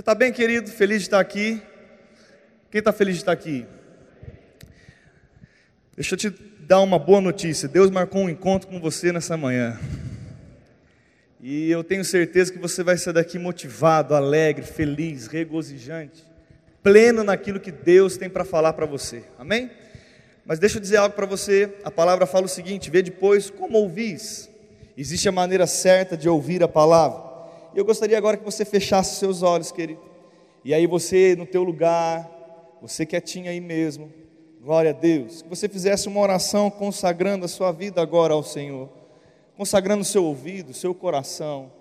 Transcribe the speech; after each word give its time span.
Você 0.00 0.02
está 0.02 0.14
bem, 0.14 0.32
querido? 0.32 0.70
Feliz 0.70 1.00
de 1.00 1.08
estar 1.08 1.20
aqui? 1.20 1.60
Quem 2.70 2.78
está 2.78 2.90
feliz 2.90 3.16
de 3.16 3.20
estar 3.20 3.32
aqui? 3.32 3.66
Deixa 5.94 6.14
eu 6.14 6.18
te 6.18 6.30
dar 6.60 6.80
uma 6.80 6.98
boa 6.98 7.20
notícia. 7.20 7.68
Deus 7.68 7.90
marcou 7.90 8.22
um 8.22 8.30
encontro 8.30 8.66
com 8.66 8.80
você 8.80 9.12
nessa 9.12 9.36
manhã. 9.36 9.78
E 11.38 11.70
eu 11.70 11.84
tenho 11.84 12.02
certeza 12.02 12.50
que 12.50 12.58
você 12.58 12.82
vai 12.82 12.96
sair 12.96 13.12
daqui 13.12 13.38
motivado, 13.38 14.14
alegre, 14.14 14.64
feliz, 14.64 15.26
regozijante, 15.26 16.24
pleno 16.82 17.22
naquilo 17.22 17.60
que 17.60 17.70
Deus 17.70 18.16
tem 18.16 18.30
para 18.30 18.42
falar 18.42 18.72
para 18.72 18.86
você. 18.86 19.22
Amém? 19.38 19.70
Mas 20.46 20.58
deixa 20.58 20.78
eu 20.78 20.80
dizer 20.80 20.96
algo 20.96 21.14
para 21.14 21.26
você. 21.26 21.74
A 21.84 21.90
palavra 21.90 22.24
fala 22.24 22.46
o 22.46 22.48
seguinte: 22.48 22.90
vê 22.90 23.02
depois 23.02 23.50
como 23.50 23.76
ouvis. 23.76 24.48
Existe 24.96 25.28
a 25.28 25.32
maneira 25.32 25.66
certa 25.66 26.16
de 26.16 26.26
ouvir 26.26 26.62
a 26.62 26.68
palavra. 26.68 27.29
E 27.74 27.78
eu 27.78 27.84
gostaria 27.84 28.18
agora 28.18 28.36
que 28.36 28.44
você 28.44 28.64
fechasse 28.64 29.16
seus 29.16 29.42
olhos, 29.42 29.70
querido. 29.70 30.00
E 30.64 30.74
aí 30.74 30.86
você 30.86 31.34
no 31.36 31.46
teu 31.46 31.62
lugar, 31.62 32.28
você 32.82 33.06
quietinho 33.06 33.48
aí 33.48 33.60
mesmo. 33.60 34.12
Glória 34.60 34.90
a 34.90 34.92
Deus. 34.92 35.42
Que 35.42 35.48
você 35.48 35.68
fizesse 35.68 36.08
uma 36.08 36.20
oração 36.20 36.70
consagrando 36.70 37.44
a 37.44 37.48
sua 37.48 37.72
vida 37.72 38.02
agora 38.02 38.34
ao 38.34 38.42
Senhor. 38.42 38.88
Consagrando 39.56 40.02
o 40.02 40.04
seu 40.04 40.24
ouvido, 40.24 40.70
o 40.70 40.74
seu 40.74 40.94
coração. 40.94 41.72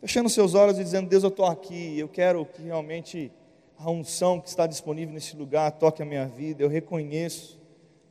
Fechando 0.00 0.28
seus 0.28 0.54
olhos 0.54 0.78
e 0.78 0.84
dizendo: 0.84 1.08
Deus, 1.08 1.22
eu 1.22 1.28
estou 1.28 1.44
aqui. 1.44 1.98
Eu 1.98 2.08
quero 2.08 2.46
que 2.46 2.62
realmente 2.62 3.32
a 3.78 3.90
unção 3.90 4.40
que 4.40 4.48
está 4.48 4.66
disponível 4.66 5.12
nesse 5.12 5.36
lugar 5.36 5.72
toque 5.72 6.02
a 6.02 6.06
minha 6.06 6.26
vida. 6.26 6.62
Eu 6.62 6.68
reconheço. 6.68 7.60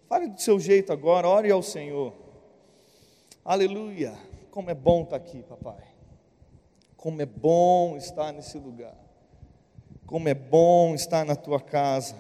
Fale 0.08 0.28
do 0.28 0.40
seu 0.40 0.60
jeito 0.60 0.94
agora, 0.94 1.28
ore 1.28 1.50
ao 1.50 1.64
Senhor. 1.64 2.14
Aleluia. 3.44 4.14
Como 4.52 4.70
é 4.70 4.76
bom 4.76 5.04
estar 5.04 5.16
aqui, 5.16 5.42
papai. 5.44 5.95
Como 7.06 7.22
é 7.22 7.26
bom 7.28 7.96
estar 7.96 8.34
nesse 8.34 8.58
lugar. 8.58 8.96
Como 10.08 10.28
é 10.28 10.34
bom 10.34 10.96
estar 10.96 11.24
na 11.24 11.36
tua 11.36 11.62
casa. 11.62 12.16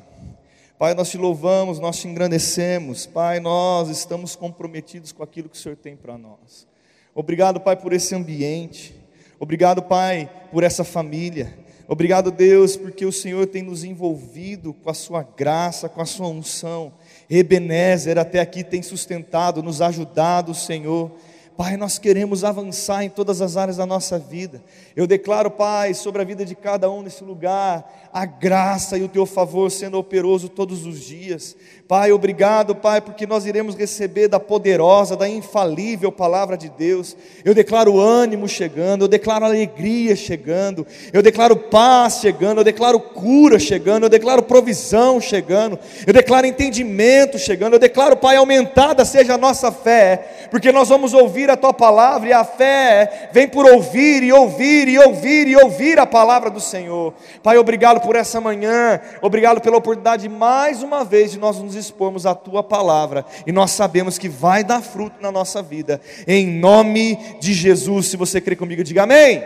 Pai, 0.77 0.93
nós 0.93 1.09
te 1.09 1.17
louvamos, 1.17 1.79
nós 1.79 1.97
te 1.97 2.07
engrandecemos. 2.07 3.07
Pai, 3.07 3.39
nós 3.39 3.89
estamos 3.89 4.35
comprometidos 4.35 5.11
com 5.11 5.23
aquilo 5.23 5.49
que 5.49 5.57
o 5.57 5.59
Senhor 5.59 5.75
tem 5.75 5.95
para 5.95 6.19
nós. 6.19 6.67
Obrigado, 7.15 7.59
Pai, 7.59 7.75
por 7.75 7.93
esse 7.93 8.13
ambiente. 8.13 8.95
Obrigado, 9.39 9.81
Pai, 9.81 10.29
por 10.51 10.61
essa 10.61 10.83
família. 10.83 11.51
Obrigado, 11.87 12.29
Deus, 12.29 12.77
porque 12.77 13.07
o 13.07 13.11
Senhor 13.11 13.47
tem 13.47 13.63
nos 13.63 13.83
envolvido 13.83 14.71
com 14.71 14.91
a 14.91 14.93
sua 14.93 15.23
graça, 15.23 15.89
com 15.89 15.99
a 15.99 16.05
sua 16.05 16.27
unção. 16.27 16.93
Ebenezer 17.27 18.19
até 18.19 18.39
aqui 18.39 18.63
tem 18.63 18.83
sustentado, 18.83 19.63
nos 19.63 19.81
ajudado, 19.81 20.53
Senhor. 20.53 21.11
Pai, 21.57 21.77
nós 21.77 21.97
queremos 21.97 22.43
avançar 22.43 23.05
em 23.05 23.09
todas 23.09 23.39
as 23.41 23.55
áreas 23.55 23.77
da 23.77 23.85
nossa 23.85 24.19
vida. 24.19 24.61
Eu 24.93 25.07
declaro, 25.07 25.49
Pai, 25.49 25.93
sobre 25.93 26.21
a 26.21 26.25
vida 26.25 26.43
de 26.43 26.53
cada 26.53 26.91
um 26.91 27.01
nesse 27.01 27.23
lugar, 27.23 28.09
a 28.11 28.25
graça 28.25 28.97
e 28.97 29.03
o 29.03 29.07
teu 29.07 29.25
favor 29.25 29.71
sendo 29.71 29.97
operoso 29.97 30.49
todos 30.49 30.85
os 30.85 30.99
dias. 30.99 31.55
Pai, 31.87 32.11
obrigado, 32.11 32.75
Pai, 32.75 32.99
porque 32.99 33.25
nós 33.25 33.45
iremos 33.45 33.75
receber 33.75 34.27
da 34.27 34.39
poderosa, 34.39 35.15
da 35.15 35.29
infalível 35.29 36.11
palavra 36.11 36.57
de 36.57 36.67
Deus. 36.67 37.15
Eu 37.45 37.53
declaro 37.53 38.01
ânimo 38.01 38.49
chegando, 38.49 39.05
eu 39.05 39.07
declaro 39.07 39.45
alegria 39.45 40.13
chegando, 40.13 40.85
eu 41.13 41.21
declaro 41.21 41.55
paz 41.55 42.19
chegando, 42.19 42.59
eu 42.59 42.63
declaro 42.65 42.99
cura 42.99 43.59
chegando, 43.59 44.03
eu 44.03 44.09
declaro 44.09 44.43
provisão 44.43 45.21
chegando, 45.21 45.79
eu 46.05 46.11
declaro 46.11 46.45
entendimento 46.45 47.39
chegando, 47.39 47.73
eu 47.73 47.79
declaro, 47.79 48.17
Pai, 48.17 48.35
aumentada 48.35 49.05
seja 49.05 49.35
a 49.35 49.37
nossa 49.37 49.71
fé, 49.71 50.47
porque 50.51 50.71
nós 50.71 50.89
vamos 50.89 51.13
ouvir 51.13 51.44
ouvir 51.45 51.51
a 51.51 51.57
tua 51.57 51.73
palavra, 51.73 52.29
e 52.29 52.33
a 52.33 52.43
fé 52.43 53.29
vem 53.31 53.47
por 53.47 53.65
ouvir 53.65 54.23
e 54.23 54.33
ouvir 54.33 54.87
e 54.87 54.97
ouvir 54.97 55.47
e 55.47 55.55
ouvir 55.55 55.99
a 55.99 56.05
palavra 56.05 56.49
do 56.49 56.59
Senhor. 56.59 57.13
Pai, 57.43 57.57
obrigado 57.57 58.01
por 58.01 58.15
essa 58.15 58.41
manhã, 58.41 58.99
obrigado 59.21 59.61
pela 59.61 59.77
oportunidade 59.77 60.27
mais 60.27 60.81
uma 60.81 61.03
vez 61.03 61.31
de 61.31 61.39
nós 61.39 61.59
nos 61.59 61.75
expormos 61.75 62.25
à 62.25 62.33
tua 62.33 62.63
palavra, 62.63 63.23
e 63.45 63.51
nós 63.51 63.71
sabemos 63.71 64.17
que 64.17 64.27
vai 64.27 64.63
dar 64.63 64.81
fruto 64.81 65.21
na 65.21 65.31
nossa 65.31 65.61
vida, 65.61 66.01
em 66.27 66.47
nome 66.47 67.15
de 67.39 67.53
Jesus. 67.53 68.07
Se 68.07 68.17
você 68.17 68.41
crê 68.41 68.55
comigo, 68.55 68.83
diga 68.83 69.03
amém. 69.03 69.43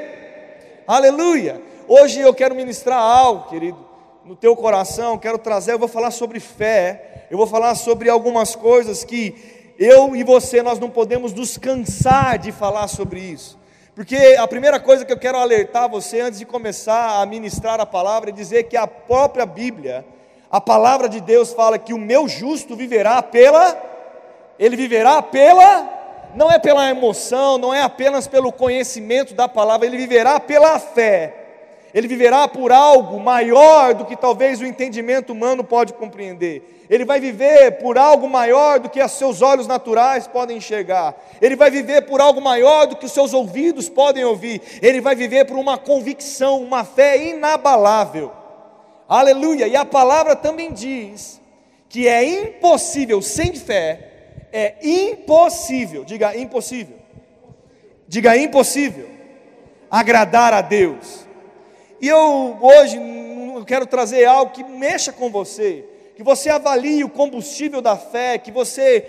Aleluia. 0.88 1.62
Hoje 1.88 2.22
eu 2.22 2.34
quero 2.34 2.56
ministrar 2.56 3.00
algo, 3.00 3.50
querido, 3.50 3.78
no 4.24 4.36
teu 4.36 4.56
coração, 4.56 5.18
quero 5.18 5.38
trazer, 5.38 5.74
eu 5.74 5.80
vou 5.80 5.88
falar 5.88 6.12
sobre 6.12 6.40
fé, 6.40 7.26
eu 7.30 7.38
vou 7.38 7.48
falar 7.48 7.76
sobre 7.76 8.10
algumas 8.10 8.56
coisas 8.56 9.04
que 9.04 9.59
eu 9.80 10.14
e 10.14 10.24
você, 10.24 10.62
nós 10.62 10.78
não 10.78 10.90
podemos 10.90 11.32
nos 11.32 11.58
cansar 11.58 12.38
de 12.38 12.52
falar 12.52 12.90
sobre 12.90 13.22
isso. 13.22 13.58
Porque 13.96 14.36
a 14.38 14.46
primeira 14.46 14.78
coisa 14.78 15.06
que 15.06 15.14
eu 15.14 15.18
quero 15.18 15.38
alertar 15.38 15.90
você 15.90 16.20
antes 16.20 16.38
de 16.38 16.46
começar 16.46 17.22
a 17.22 17.26
ministrar 17.26 17.80
a 17.80 17.86
palavra 17.86 18.30
é 18.30 18.34
dizer 18.34 18.64
que 18.64 18.76
a 18.76 18.86
própria 18.86 19.46
Bíblia, 19.46 20.06
a 20.52 20.60
palavra 20.60 21.08
de 21.08 21.22
Deus 21.22 21.54
fala 21.54 21.80
que 21.80 21.94
o 21.94 21.98
meu 21.98 22.28
justo 22.28 22.76
viverá 22.76 23.24
pela 23.24 23.88
ele 24.60 24.76
viverá 24.76 25.22
pela 25.22 25.98
não 26.36 26.52
é 26.52 26.60
pela 26.60 26.90
emoção, 26.90 27.58
não 27.58 27.74
é 27.74 27.82
apenas 27.82 28.28
pelo 28.28 28.52
conhecimento 28.52 29.34
da 29.34 29.48
palavra, 29.48 29.88
ele 29.88 29.98
viverá 29.98 30.40
pela 30.40 30.78
fé. 30.78 31.39
Ele 31.94 32.08
viverá 32.08 32.48
por 32.48 32.72
algo 32.72 33.20
maior 33.20 33.94
do 33.94 34.06
que 34.06 34.16
talvez 34.16 34.62
o 34.62 34.66
entendimento 34.66 35.34
humano 35.34 35.64
pode 35.64 35.94
compreender. 35.94 36.86
Ele 36.90 37.06
vai 37.06 37.20
viver 37.20 37.80
por 37.80 37.98
algo 37.98 38.28
maior 38.28 38.80
do 38.80 38.90
que 38.90 39.02
os 39.02 39.12
seus 39.12 39.42
olhos 39.42 39.68
naturais 39.68 40.28
podem 40.28 40.58
enxergar. 40.58 41.16
Ele 41.42 41.56
vai 41.56 41.70
viver 41.70 42.02
por 42.04 42.20
algo 42.20 42.42
maior 42.42 42.88
do 42.88 42.96
que 42.96 43.06
os 43.06 43.12
seus 43.12 43.34
ouvidos 43.34 43.90
podem 43.90 44.24
ouvir. 44.26 44.62
Ele 44.82 45.02
vai 45.02 45.16
viver 45.16 45.46
por 45.46 45.58
uma 45.58 45.78
convicção, 45.78 46.62
uma 46.62 46.84
fé 46.84 47.18
inabalável. 47.18 48.32
Aleluia! 49.08 49.68
E 49.68 49.76
a 49.76 49.86
palavra 49.86 50.36
também 50.36 50.72
diz 50.72 51.40
que 51.88 52.08
é 52.08 52.24
impossível 52.24 53.22
sem 53.22 53.56
fé, 53.56 54.48
é 54.54 54.76
impossível, 54.82 56.04
diga 56.04 56.38
impossível. 56.38 56.98
Diga 58.08 58.38
impossível 58.38 59.08
agradar 59.90 60.54
a 60.54 60.62
Deus. 60.62 61.28
E 62.02 62.08
eu 62.08 62.58
hoje 62.62 63.00
quero 63.66 63.86
trazer 63.86 64.26
algo 64.26 64.52
que 64.52 64.64
mexa 64.64 65.12
com 65.12 65.30
você, 65.30 65.86
que 66.16 66.24
você 66.24 66.50
avalie 66.50 67.04
o 67.04 67.10
combustível 67.10 67.82
da 67.82 67.96
fé, 67.96 68.38
que 68.38 68.52
você 68.52 69.06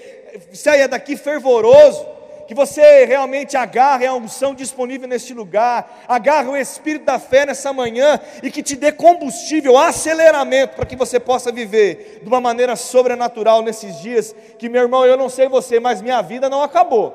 saia 0.52 0.86
daqui 0.86 1.16
fervoroso, 1.16 2.06
que 2.46 2.54
você 2.54 3.04
realmente 3.04 3.56
agarre 3.56 4.06
a 4.06 4.14
unção 4.14 4.54
disponível 4.54 5.06
neste 5.06 5.32
lugar, 5.32 6.02
agarre 6.08 6.48
o 6.48 6.56
espírito 6.56 7.04
da 7.04 7.16
fé 7.16 7.46
nessa 7.46 7.72
manhã 7.72 8.20
e 8.42 8.50
que 8.50 8.60
te 8.62 8.74
dê 8.74 8.90
combustível, 8.90 9.78
aceleramento 9.78 10.74
para 10.74 10.84
que 10.84 10.96
você 10.96 11.20
possa 11.20 11.52
viver 11.52 12.18
de 12.22 12.28
uma 12.28 12.40
maneira 12.40 12.74
sobrenatural 12.74 13.62
nesses 13.62 14.00
dias. 14.00 14.34
Que 14.58 14.68
meu 14.68 14.82
irmão, 14.82 15.06
eu 15.06 15.16
não 15.16 15.28
sei 15.28 15.48
você, 15.48 15.78
mas 15.78 16.02
minha 16.02 16.20
vida 16.22 16.50
não 16.50 16.60
acabou. 16.60 17.14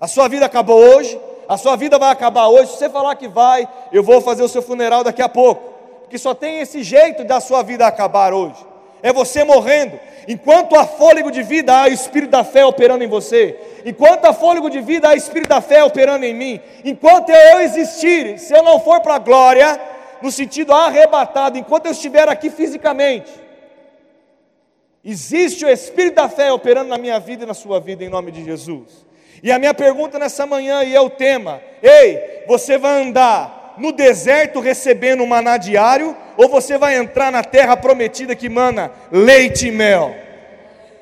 A 0.00 0.08
sua 0.08 0.26
vida 0.26 0.46
acabou 0.46 0.78
hoje, 0.78 1.20
a 1.48 1.56
sua 1.56 1.76
vida 1.76 1.98
vai 1.98 2.10
acabar 2.10 2.48
hoje. 2.48 2.72
Se 2.72 2.78
você 2.78 2.90
falar 2.90 3.14
que 3.16 3.28
vai, 3.28 3.68
eu 3.92 4.02
vou 4.02 4.20
fazer 4.20 4.42
o 4.42 4.48
seu 4.48 4.62
funeral 4.62 5.04
daqui 5.04 5.22
a 5.22 5.28
pouco. 5.28 5.74
Porque 6.00 6.18
só 6.18 6.34
tem 6.34 6.60
esse 6.60 6.82
jeito 6.82 7.24
da 7.24 7.40
sua 7.40 7.62
vida 7.62 7.86
acabar 7.86 8.32
hoje. 8.32 8.64
É 9.02 9.12
você 9.12 9.44
morrendo. 9.44 9.98
Enquanto 10.28 10.76
há 10.76 10.84
fôlego 10.84 11.30
de 11.30 11.42
vida, 11.42 11.72
há 11.72 11.84
o 11.84 11.92
espírito 11.92 12.30
da 12.30 12.42
fé 12.42 12.64
operando 12.64 13.04
em 13.04 13.08
você. 13.08 13.56
Enquanto 13.84 14.24
há 14.24 14.32
fôlego 14.32 14.68
de 14.68 14.80
vida, 14.80 15.08
há 15.08 15.12
o 15.12 15.16
espírito 15.16 15.48
da 15.48 15.60
fé 15.60 15.84
operando 15.84 16.24
em 16.24 16.34
mim. 16.34 16.60
Enquanto 16.84 17.30
eu 17.30 17.60
existir, 17.60 18.38
se 18.38 18.52
eu 18.52 18.62
não 18.62 18.80
for 18.80 19.00
para 19.00 19.14
a 19.14 19.18
glória, 19.18 19.80
no 20.20 20.32
sentido 20.32 20.72
arrebatado, 20.72 21.56
enquanto 21.56 21.86
eu 21.86 21.92
estiver 21.92 22.28
aqui 22.28 22.50
fisicamente, 22.50 23.30
existe 25.04 25.64
o 25.64 25.68
espírito 25.68 26.16
da 26.16 26.28
fé 26.28 26.52
operando 26.52 26.88
na 26.88 26.98
minha 26.98 27.20
vida 27.20 27.44
e 27.44 27.46
na 27.46 27.54
sua 27.54 27.78
vida, 27.78 28.02
em 28.02 28.08
nome 28.08 28.32
de 28.32 28.44
Jesus. 28.44 29.05
E 29.42 29.52
a 29.52 29.58
minha 29.58 29.74
pergunta 29.74 30.18
nessa 30.18 30.46
manhã 30.46 30.82
e 30.82 30.94
é 30.94 31.00
o 31.00 31.10
tema: 31.10 31.60
ei, 31.82 32.44
você 32.46 32.78
vai 32.78 33.02
andar 33.02 33.74
no 33.78 33.92
deserto 33.92 34.60
recebendo 34.60 35.22
um 35.22 35.26
maná 35.26 35.56
diário 35.56 36.16
ou 36.36 36.48
você 36.48 36.78
vai 36.78 36.96
entrar 36.96 37.30
na 37.30 37.44
terra 37.44 37.76
prometida 37.76 38.34
que 38.34 38.48
mana 38.48 38.90
leite 39.10 39.68
e 39.68 39.70
mel? 39.70 40.14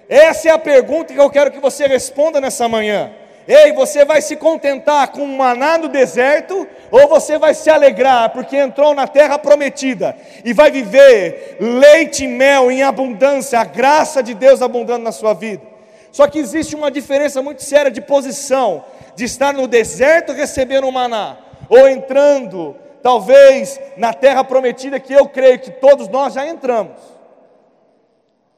Essa 0.09 0.49
é 0.49 0.53
a 0.53 0.59
pergunta 0.59 1.13
que 1.13 1.21
eu 1.21 1.31
quero 1.31 1.51
que 1.51 1.61
você 1.61 1.87
responda 1.87 2.41
nessa 2.41 2.69
manhã. 2.69 3.13
Ei, 3.47 3.73
você 3.73 4.05
vai 4.05 4.23
se 4.23 4.37
contentar 4.37 5.09
com 5.09 5.21
um 5.21 5.37
maná 5.37 5.77
no 5.77 5.89
deserto 5.89 6.67
ou 6.91 7.09
você 7.09 7.39
vai 7.39 7.53
se 7.53 7.69
alegrar 7.69 8.31
porque 8.31 8.57
entrou 8.57 8.95
na 8.95 9.07
terra 9.07 9.39
prometida 9.39 10.17
e 10.45 10.53
vai 10.55 10.71
viver 10.71 11.59
leite 11.61 12.25
e 12.25 12.29
mel 12.29 12.71
em 12.71 12.83
abundância, 12.83 13.61
a 13.61 13.65
graça 13.65 14.23
de 14.23 14.33
Deus 14.33 14.63
abundando 14.63 15.05
na 15.05 15.13
sua 15.13 15.35
vida? 15.35 15.74
Só 16.15 16.29
que 16.29 16.39
existe 16.39 16.77
uma 16.77 16.93
diferença 16.93 17.43
muito 17.43 17.65
séria 17.65 17.91
de 17.91 18.01
posição, 18.01 18.85
de 19.17 19.25
estar 19.25 19.53
no 19.53 19.67
deserto 19.67 20.33
recebendo 20.33 20.87
o 20.87 20.93
maná, 20.93 21.37
ou 21.69 21.89
entrando, 21.89 22.77
talvez, 23.03 23.81
na 23.97 24.13
terra 24.13 24.45
prometida, 24.45 25.01
que 25.01 25.13
eu 25.13 25.29
creio 25.29 25.59
que 25.59 25.73
todos 25.73 26.07
nós 26.07 26.35
já 26.35 26.47
entramos. 26.47 27.01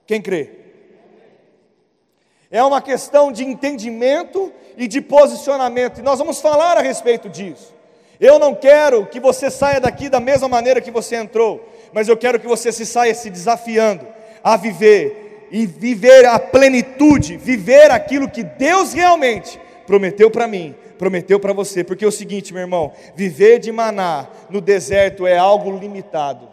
Quem 0.06 0.20
crê? 0.20 0.50
É 2.50 2.62
uma 2.62 2.82
questão 2.82 3.32
de 3.32 3.42
entendimento 3.42 4.52
e 4.76 4.86
de 4.86 5.00
posicionamento, 5.00 6.00
e 6.00 6.02
nós 6.02 6.18
vamos 6.18 6.42
falar 6.42 6.76
a 6.76 6.82
respeito 6.82 7.26
disso. 7.26 7.74
Eu 8.20 8.38
não 8.38 8.54
quero 8.54 9.06
que 9.06 9.18
você 9.18 9.50
saia 9.50 9.80
daqui 9.80 10.10
da 10.10 10.20
mesma 10.20 10.46
maneira 10.46 10.82
que 10.82 10.90
você 10.90 11.16
entrou, 11.16 11.66
mas 11.90 12.06
eu 12.06 12.18
quero 12.18 12.38
que 12.38 12.46
você 12.46 12.70
se 12.70 12.84
saia 12.84 13.14
se 13.14 13.30
desafiando 13.30 14.06
a 14.44 14.58
viver 14.58 15.25
e 15.50 15.66
viver 15.66 16.26
a 16.26 16.38
plenitude, 16.38 17.36
viver 17.36 17.90
aquilo 17.90 18.28
que 18.28 18.42
Deus 18.42 18.92
realmente 18.92 19.60
prometeu 19.86 20.30
para 20.30 20.48
mim, 20.48 20.74
prometeu 20.98 21.38
para 21.38 21.52
você, 21.52 21.84
porque 21.84 22.04
é 22.04 22.08
o 22.08 22.12
seguinte, 22.12 22.52
meu 22.52 22.62
irmão, 22.62 22.92
viver 23.14 23.58
de 23.58 23.70
maná 23.70 24.26
no 24.50 24.60
deserto 24.60 25.26
é 25.26 25.36
algo 25.36 25.70
limitado. 25.78 26.48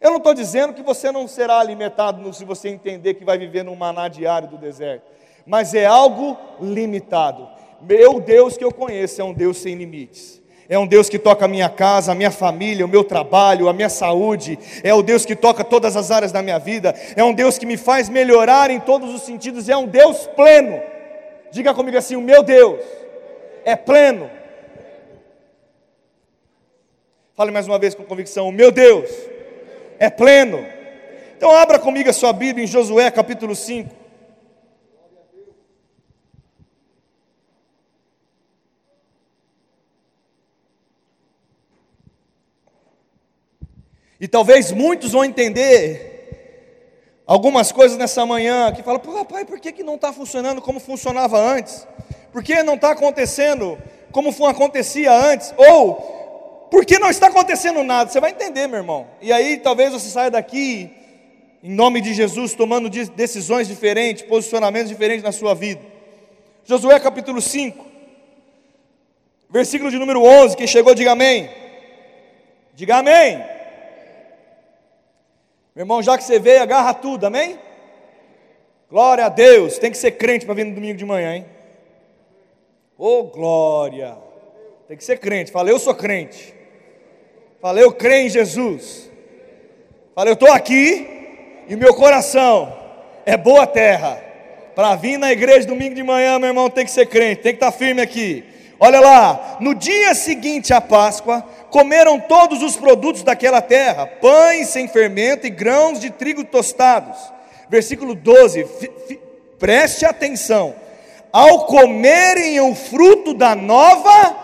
Eu 0.00 0.10
não 0.10 0.18
estou 0.18 0.34
dizendo 0.34 0.74
que 0.74 0.82
você 0.82 1.10
não 1.10 1.26
será 1.26 1.58
alimentado 1.58 2.32
se 2.32 2.44
você 2.44 2.68
entender 2.68 3.14
que 3.14 3.24
vai 3.24 3.36
viver 3.36 3.64
num 3.64 3.74
maná 3.74 4.08
diário 4.08 4.48
do 4.48 4.56
deserto, 4.56 5.04
mas 5.44 5.74
é 5.74 5.86
algo 5.86 6.36
limitado. 6.60 7.48
Meu 7.80 8.20
Deus 8.20 8.56
que 8.56 8.64
eu 8.64 8.72
conheço 8.72 9.20
é 9.20 9.24
um 9.24 9.32
Deus 9.32 9.58
sem 9.58 9.74
limites. 9.74 10.40
É 10.68 10.78
um 10.78 10.86
Deus 10.86 11.08
que 11.08 11.18
toca 11.18 11.46
a 11.46 11.48
minha 11.48 11.70
casa, 11.70 12.12
a 12.12 12.14
minha 12.14 12.30
família, 12.30 12.84
o 12.84 12.88
meu 12.88 13.02
trabalho, 13.02 13.68
a 13.68 13.72
minha 13.72 13.88
saúde. 13.88 14.58
É 14.84 14.92
o 14.92 15.02
Deus 15.02 15.24
que 15.24 15.34
toca 15.34 15.64
todas 15.64 15.96
as 15.96 16.10
áreas 16.10 16.30
da 16.30 16.42
minha 16.42 16.58
vida. 16.58 16.94
É 17.16 17.24
um 17.24 17.32
Deus 17.32 17.56
que 17.56 17.64
me 17.64 17.78
faz 17.78 18.10
melhorar 18.10 18.70
em 18.70 18.78
todos 18.78 19.14
os 19.14 19.22
sentidos. 19.22 19.68
É 19.68 19.76
um 19.76 19.86
Deus 19.86 20.26
pleno. 20.36 20.82
Diga 21.50 21.72
comigo 21.72 21.96
assim: 21.96 22.16
o 22.16 22.20
meu 22.20 22.42
Deus 22.42 22.82
é 23.64 23.74
pleno. 23.74 24.30
Fale 27.34 27.50
mais 27.50 27.66
uma 27.66 27.78
vez 27.78 27.94
com 27.94 28.04
convicção: 28.04 28.46
o 28.46 28.52
meu 28.52 28.70
Deus 28.70 29.10
é 29.98 30.10
pleno. 30.10 30.66
Então 31.34 31.50
abra 31.54 31.78
comigo 31.78 32.10
a 32.10 32.12
sua 32.12 32.32
Bíblia 32.34 32.64
em 32.64 32.68
Josué 32.68 33.10
capítulo 33.10 33.56
5. 33.56 33.97
E 44.20 44.26
talvez 44.26 44.72
muitos 44.72 45.12
vão 45.12 45.24
entender 45.24 46.08
algumas 47.26 47.70
coisas 47.70 47.96
nessa 47.96 48.24
manhã 48.26 48.72
que 48.72 48.82
falam, 48.82 48.98
Pô, 48.98 49.24
por 49.24 49.60
que, 49.60 49.70
que 49.70 49.82
não 49.82 49.94
está 49.94 50.12
funcionando 50.12 50.60
como 50.60 50.80
funcionava 50.80 51.38
antes? 51.38 51.86
Por 52.32 52.42
que 52.42 52.62
não 52.62 52.74
está 52.74 52.90
acontecendo 52.92 53.78
como 54.10 54.30
acontecia 54.46 55.12
antes? 55.12 55.54
Ou 55.56 56.66
por 56.70 56.84
que 56.84 56.98
não 56.98 57.10
está 57.10 57.28
acontecendo 57.28 57.82
nada? 57.84 58.10
Você 58.10 58.20
vai 58.20 58.30
entender, 58.30 58.66
meu 58.66 58.78
irmão. 58.78 59.06
E 59.20 59.32
aí 59.32 59.58
talvez 59.58 59.92
você 59.92 60.08
saia 60.08 60.30
daqui, 60.30 60.90
em 61.62 61.70
nome 61.70 62.00
de 62.00 62.12
Jesus, 62.12 62.54
tomando 62.54 62.88
decisões 62.88 63.68
diferentes, 63.68 64.22
posicionamentos 64.24 64.88
diferentes 64.88 65.22
na 65.22 65.32
sua 65.32 65.54
vida. 65.54 65.80
Josué 66.64 66.98
capítulo 66.98 67.40
5, 67.40 67.86
versículo 69.48 69.90
de 69.90 69.98
número 69.98 70.22
11. 70.22 70.56
Quem 70.56 70.66
chegou, 70.66 70.94
diga 70.94 71.12
amém. 71.12 71.48
Diga 72.74 72.96
amém. 72.96 73.57
Meu 75.78 75.84
irmão, 75.84 76.02
já 76.02 76.18
que 76.18 76.24
você 76.24 76.40
veio, 76.40 76.60
agarra 76.60 76.92
tudo, 76.92 77.24
amém? 77.24 77.56
Glória 78.90 79.26
a 79.26 79.28
Deus. 79.28 79.78
Tem 79.78 79.92
que 79.92 79.96
ser 79.96 80.10
crente 80.10 80.44
para 80.44 80.52
vir 80.52 80.64
no 80.64 80.74
domingo 80.74 80.98
de 80.98 81.04
manhã, 81.04 81.36
hein? 81.36 81.46
Ô 82.98 83.20
oh, 83.20 83.24
glória. 83.26 84.16
Tem 84.88 84.96
que 84.96 85.04
ser 85.04 85.20
crente. 85.20 85.52
Fala, 85.52 85.70
eu 85.70 85.78
sou 85.78 85.94
crente. 85.94 86.52
Fala, 87.60 87.78
eu 87.78 87.92
creio 87.92 88.26
em 88.26 88.28
Jesus. 88.28 89.08
Fala, 90.16 90.30
eu 90.30 90.34
estou 90.34 90.50
aqui 90.50 91.06
e 91.68 91.76
meu 91.76 91.94
coração 91.94 92.76
é 93.24 93.36
boa 93.36 93.64
terra. 93.64 94.20
Para 94.74 94.96
vir 94.96 95.16
na 95.16 95.30
igreja 95.30 95.68
domingo 95.68 95.94
de 95.94 96.02
manhã, 96.02 96.40
meu 96.40 96.48
irmão, 96.48 96.68
tem 96.68 96.84
que 96.84 96.90
ser 96.90 97.06
crente, 97.06 97.42
tem 97.42 97.52
que 97.52 97.58
estar 97.58 97.70
tá 97.70 97.78
firme 97.78 98.02
aqui. 98.02 98.44
Olha 98.80 98.98
lá, 98.98 99.58
no 99.60 99.76
dia 99.76 100.12
seguinte 100.12 100.74
à 100.74 100.80
Páscoa, 100.80 101.44
comeram 101.70 102.18
todos 102.18 102.62
os 102.62 102.76
produtos 102.76 103.22
daquela 103.22 103.60
terra, 103.60 104.06
pães 104.06 104.68
sem 104.68 104.88
fermento 104.88 105.46
e 105.46 105.50
grãos 105.50 106.00
de 106.00 106.10
trigo 106.10 106.44
tostados. 106.44 107.18
Versículo 107.68 108.14
12, 108.14 108.66
preste 109.58 110.04
atenção. 110.04 110.74
Ao 111.32 111.66
comerem 111.66 112.58
o 112.60 112.74
fruto 112.74 113.34
da 113.34 113.54
nova 113.54 114.36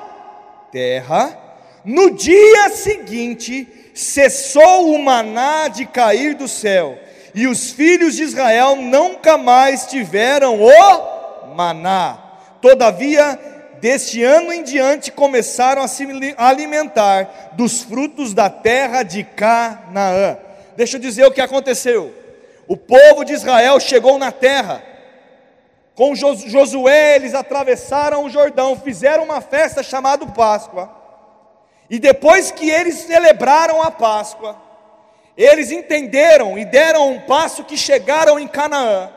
terra, 0.71 1.39
no 1.85 2.11
dia 2.11 2.69
seguinte 2.71 3.67
cessou 3.95 4.95
o 4.95 4.99
maná 4.99 5.69
de 5.69 5.87
cair 5.87 6.35
do 6.35 6.49
céu, 6.49 6.99
e 7.35 7.47
os 7.47 7.71
filhos 7.71 8.17
de 8.17 8.23
Israel 8.23 8.77
nunca 8.77 9.39
mais 9.39 9.87
tiveram 9.87 10.61
o 10.61 11.55
maná. 11.55 12.19
Todavia, 12.61 13.39
deste 13.85 14.25
ano 14.25 14.51
em 14.51 14.63
diante 14.63 15.13
começaram 15.13 15.83
a 15.83 15.87
se 15.87 16.09
alimentar 16.39 17.51
dos 17.53 17.83
frutos 17.83 18.33
da 18.33 18.49
terra 18.49 19.03
de 19.03 19.23
Canaã. 19.23 20.39
Deixa 20.75 20.97
eu 20.97 21.01
dizer 21.03 21.27
o 21.27 21.31
que 21.31 21.41
aconteceu. 21.43 22.11
O 22.67 22.79
povo 22.79 23.27
de 23.27 23.35
Israel 23.35 23.79
chegou 23.79 24.19
na 24.19 24.33
terra. 24.33 24.83
Com 25.95 26.15
Josué, 26.15 27.17
eles 27.17 27.35
atravessaram 27.35 28.25
o 28.25 28.31
Jordão, 28.31 28.75
fizeram 28.75 29.23
uma 29.23 29.43
festa 29.43 29.83
chamada 29.83 30.25
Páscoa. 30.29 30.91
E 31.91 31.99
depois 31.99 32.51
que 32.51 32.71
eles 32.71 32.95
celebraram 33.01 33.83
a 33.83 33.91
Páscoa, 33.91 34.57
eles 35.37 35.71
entenderam 35.71 36.57
e 36.57 36.65
deram 36.65 37.11
um 37.11 37.21
passo 37.21 37.63
que 37.65 37.77
chegaram 37.77 38.41
em 38.41 38.49
Canaã. 38.49 39.11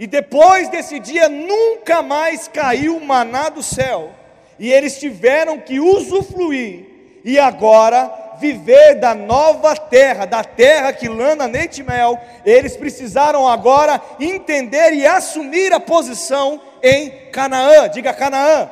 E 0.00 0.06
depois 0.06 0.70
desse 0.70 0.98
dia 0.98 1.28
nunca 1.28 2.00
mais 2.00 2.48
caiu 2.48 2.98
maná 3.00 3.50
do 3.50 3.62
céu. 3.62 4.10
E 4.58 4.72
eles 4.72 4.98
tiveram 4.98 5.60
que 5.60 5.78
usufruir. 5.78 6.86
E 7.22 7.38
agora 7.38 8.10
viver 8.38 8.94
da 8.94 9.14
nova 9.14 9.76
terra, 9.76 10.24
da 10.24 10.42
terra 10.42 10.94
que 10.94 11.06
lana 11.06 11.44
leite 11.44 11.82
mel, 11.82 12.18
eles 12.46 12.78
precisaram 12.78 13.46
agora 13.46 14.00
entender 14.18 14.94
e 14.94 15.06
assumir 15.06 15.70
a 15.74 15.78
posição 15.78 16.58
em 16.82 17.10
Canaã. 17.30 17.86
Diga 17.90 18.14
Canaã. 18.14 18.70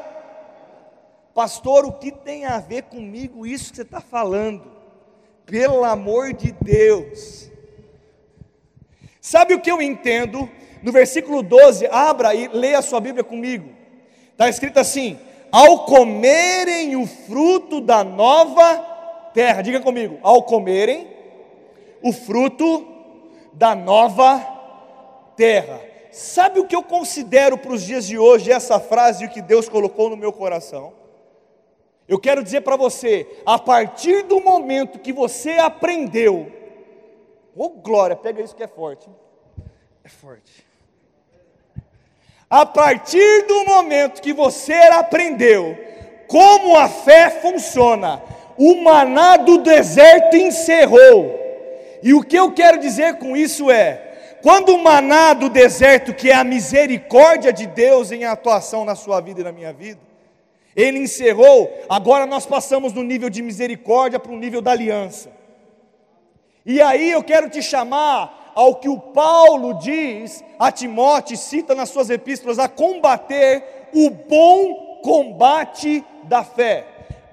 Pastor, 1.34 1.84
o 1.84 1.92
que 1.92 2.10
tem 2.10 2.46
a 2.46 2.58
ver 2.58 2.84
comigo 2.84 3.46
isso 3.46 3.69
que 3.69 3.76
você 3.76 3.82
está 3.82 4.00
falando? 4.00 4.72
Pelo 5.44 5.84
amor 5.84 6.32
de 6.32 6.52
Deus. 6.52 7.50
Sabe 9.20 9.52
o 9.52 9.60
que 9.60 9.70
eu 9.70 9.82
entendo 9.82 10.50
no 10.82 10.92
versículo 10.92 11.42
12, 11.42 11.86
abra 11.86 12.34
e 12.34 12.48
leia 12.48 12.78
a 12.78 12.82
sua 12.82 13.00
Bíblia 13.00 13.25
comigo. 13.25 13.70
Está 14.32 14.48
escrito 14.48 14.78
assim: 14.78 15.19
ao 15.50 15.84
comerem 15.84 16.96
o 16.96 17.06
fruto 17.06 17.80
da 17.80 18.04
nova 18.04 18.78
terra, 19.32 19.62
diga 19.62 19.80
comigo, 19.80 20.19
ao 20.22 20.42
comerem 20.42 21.08
o 22.02 22.12
fruto 22.12 22.87
da 23.52 23.75
nova 23.75 24.38
terra. 25.37 25.80
Sabe 26.11 26.61
o 26.61 26.66
que 26.66 26.75
eu 26.75 26.82
considero 26.82 27.58
para 27.58 27.73
os 27.73 27.82
dias 27.82 28.06
de 28.06 28.18
hoje 28.18 28.50
essa 28.50 28.80
frase 28.80 29.25
o 29.25 29.30
que 29.30 29.42
Deus 29.42 29.68
colocou 29.68 30.08
no 30.11 30.16
meu 30.16 30.32
coração? 30.32 30.92
Eu 32.06 32.18
quero 32.18 32.42
dizer 32.42 32.62
para 32.62 32.76
você, 32.76 33.26
a 33.44 33.58
partir 33.58 34.23
do 34.23 34.40
momento 34.40 34.99
que 34.99 35.12
você 35.12 35.52
aprendeu, 35.52 36.50
oh 37.54 37.68
glória, 37.68 38.16
pega 38.16 38.42
isso 38.42 38.56
que 38.56 38.62
é 38.62 38.68
forte, 38.68 39.08
é 40.02 40.08
forte. 40.08 40.67
A 42.50 42.64
partir 42.64 43.47
do 43.47 43.64
momento 43.64 44.23
que 44.23 44.33
você 44.33 44.73
aprendeu 44.73 45.76
como 46.26 46.76
a 46.76 46.88
fé 46.88 47.31
funciona, 47.31 48.23
o 48.57 48.83
maná 48.83 49.37
do 49.37 49.59
deserto 49.59 50.37
encerrou. 50.37 51.38
E 52.02 52.14
o 52.14 52.23
que 52.23 52.37
eu 52.37 52.52
quero 52.52 52.78
dizer 52.78 53.19
com 53.19 53.37
isso 53.37 53.71
é: 53.71 54.37
quando 54.43 54.75
o 54.75 54.83
maná 54.83 55.35
do 55.35 55.49
deserto, 55.49 56.14
que 56.14 56.31
é 56.31 56.35
a 56.35 56.45
misericórdia 56.45 57.52
de 57.52 57.67
Deus 57.67 58.12
em 58.12 58.25
atuação 58.25 58.85
na 58.85 58.95
sua 58.95 59.21
vida 59.21 59.40
e 59.40 59.45
na 59.45 59.52
minha 59.52 59.73
vida, 59.73 60.00
ele 60.75 60.99
encerrou, 60.99 61.71
agora 61.88 62.25
nós 62.25 62.47
passamos 62.47 62.93
do 62.93 63.02
nível 63.02 63.28
de 63.28 63.43
misericórdia 63.43 64.19
para 64.19 64.33
o 64.33 64.38
nível 64.38 64.62
da 64.62 64.71
aliança. 64.71 65.31
E 66.64 66.81
aí 66.81 67.11
eu 67.11 67.23
quero 67.23 67.50
te 67.50 67.62
chamar 67.62 68.38
ao 68.59 68.75
que 68.75 68.88
o 68.88 68.99
Paulo 68.99 69.75
diz 69.75 70.43
a 70.59 70.73
Timóteo, 70.73 71.37
cita 71.37 71.77
nas 71.77 71.91
suas 71.91 72.11
epístolas, 72.11 72.59
a 72.59 72.69
combater 72.69 73.88
o 73.95 74.11
bom 74.11 74.99
combate 75.00 76.05
da 76.25 76.43
fé. 76.43 76.85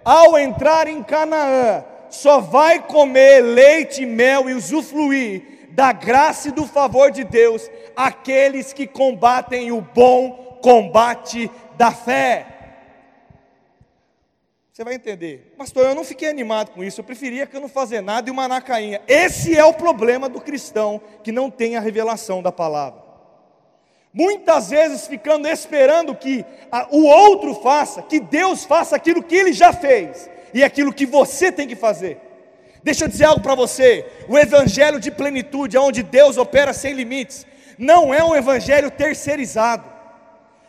Ao 0.03 0.37
entrar 0.37 0.87
em 0.87 1.01
Canaã, 1.01 1.83
só 2.11 2.39
vai 2.39 2.79
comer 2.83 3.41
leite 3.41 4.03
e 4.03 4.05
mel 4.05 4.47
e 4.47 4.53
usufruir 4.53 5.67
da 5.71 5.91
graça 5.91 6.49
e 6.49 6.51
do 6.51 6.67
favor 6.67 7.09
de 7.09 7.23
Deus 7.23 7.71
aqueles 7.95 8.71
que 8.71 8.85
combatem 8.85 9.71
o 9.71 9.81
bom 9.81 10.59
combate 10.61 11.49
da 11.75 11.89
fé. 11.89 12.54
Você 14.75 14.83
vai 14.83 14.95
entender. 14.95 15.53
Pastor, 15.57 15.85
eu 15.85 15.95
não 15.95 16.03
fiquei 16.03 16.27
animado 16.27 16.71
com 16.71 16.83
isso, 16.83 16.99
eu 16.99 17.05
preferia 17.05 17.45
que 17.45 17.55
eu 17.55 17.61
não 17.61 17.69
fazer 17.69 18.01
nada 18.01 18.27
e 18.27 18.31
uma 18.31 18.45
nacainha. 18.45 19.01
Esse 19.07 19.57
é 19.57 19.63
o 19.63 19.73
problema 19.73 20.27
do 20.27 20.41
cristão 20.41 21.01
que 21.23 21.31
não 21.31 21.49
tem 21.49 21.77
a 21.77 21.79
revelação 21.79 22.43
da 22.43 22.51
palavra. 22.51 23.01
Muitas 24.13 24.71
vezes 24.71 25.07
ficando 25.07 25.47
esperando 25.47 26.13
que 26.13 26.43
a, 26.69 26.89
o 26.91 27.05
outro 27.05 27.55
faça, 27.55 28.01
que 28.01 28.19
Deus 28.19 28.65
faça 28.65 28.97
aquilo 28.97 29.23
que 29.23 29.33
ele 29.33 29.53
já 29.53 29.71
fez 29.71 30.29
e 30.53 30.61
aquilo 30.61 30.91
que 30.91 31.05
você 31.05 31.53
tem 31.53 31.69
que 31.69 31.75
fazer. 31.77 32.19
Deixa 32.83 33.05
eu 33.05 33.07
dizer 33.07 33.23
algo 33.27 33.39
para 33.39 33.55
você: 33.55 34.05
o 34.27 34.37
evangelho 34.37 34.99
de 34.99 35.09
plenitude, 35.09 35.77
onde 35.77 36.03
Deus 36.03 36.35
opera 36.35 36.73
sem 36.73 36.91
limites, 36.91 37.47
não 37.77 38.13
é 38.13 38.21
um 38.21 38.35
evangelho 38.35 38.91
terceirizado, 38.91 39.89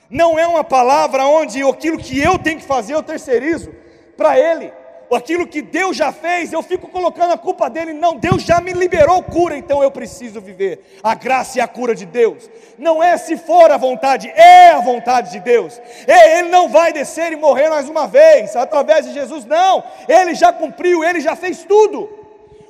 não 0.08 0.38
é 0.38 0.46
uma 0.46 0.62
palavra 0.62 1.26
onde 1.26 1.60
aquilo 1.60 1.98
que 1.98 2.20
eu 2.20 2.38
tenho 2.38 2.60
que 2.60 2.64
fazer 2.64 2.94
eu 2.94 3.02
terceirizo 3.02 3.84
para 4.16 4.38
Ele 4.38 4.72
aquilo 5.14 5.46
que 5.46 5.62
Deus 5.62 5.96
já 5.96 6.10
fez, 6.10 6.52
eu 6.52 6.62
fico 6.62 6.88
colocando 6.88 7.32
a 7.32 7.38
culpa 7.38 7.68
dele. 7.70 7.92
Não, 7.92 8.16
Deus 8.16 8.42
já 8.42 8.60
me 8.60 8.72
liberou 8.72 9.22
cura, 9.22 9.56
então 9.56 9.82
eu 9.82 9.90
preciso 9.90 10.40
viver 10.40 10.98
a 11.02 11.14
graça 11.14 11.58
e 11.58 11.60
a 11.60 11.68
cura 11.68 11.94
de 11.94 12.06
Deus. 12.06 12.50
Não 12.78 13.02
é 13.02 13.16
se 13.16 13.36
for 13.36 13.70
a 13.70 13.76
vontade, 13.76 14.28
é 14.28 14.70
a 14.70 14.80
vontade 14.80 15.30
de 15.30 15.40
Deus. 15.40 15.80
Ele 16.06 16.48
não 16.48 16.68
vai 16.68 16.92
descer 16.92 17.32
e 17.32 17.36
morrer 17.36 17.68
mais 17.68 17.88
uma 17.88 18.06
vez 18.08 18.56
através 18.56 19.06
de 19.06 19.12
Jesus, 19.12 19.44
não. 19.44 19.84
Ele 20.08 20.34
já 20.34 20.52
cumpriu, 20.52 21.04
ele 21.04 21.20
já 21.20 21.36
fez 21.36 21.64
tudo. 21.64 22.08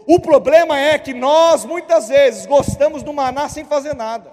O 0.07 0.21
problema 0.21 0.79
é 0.79 0.99
que 0.99 1.15
nós 1.15 1.65
muitas 1.65 2.09
vezes 2.09 2.47
gostamos 2.47 3.03
do 3.03 3.13
maná 3.13 3.49
sem 3.49 3.65
fazer 3.65 3.95
nada. 3.95 4.33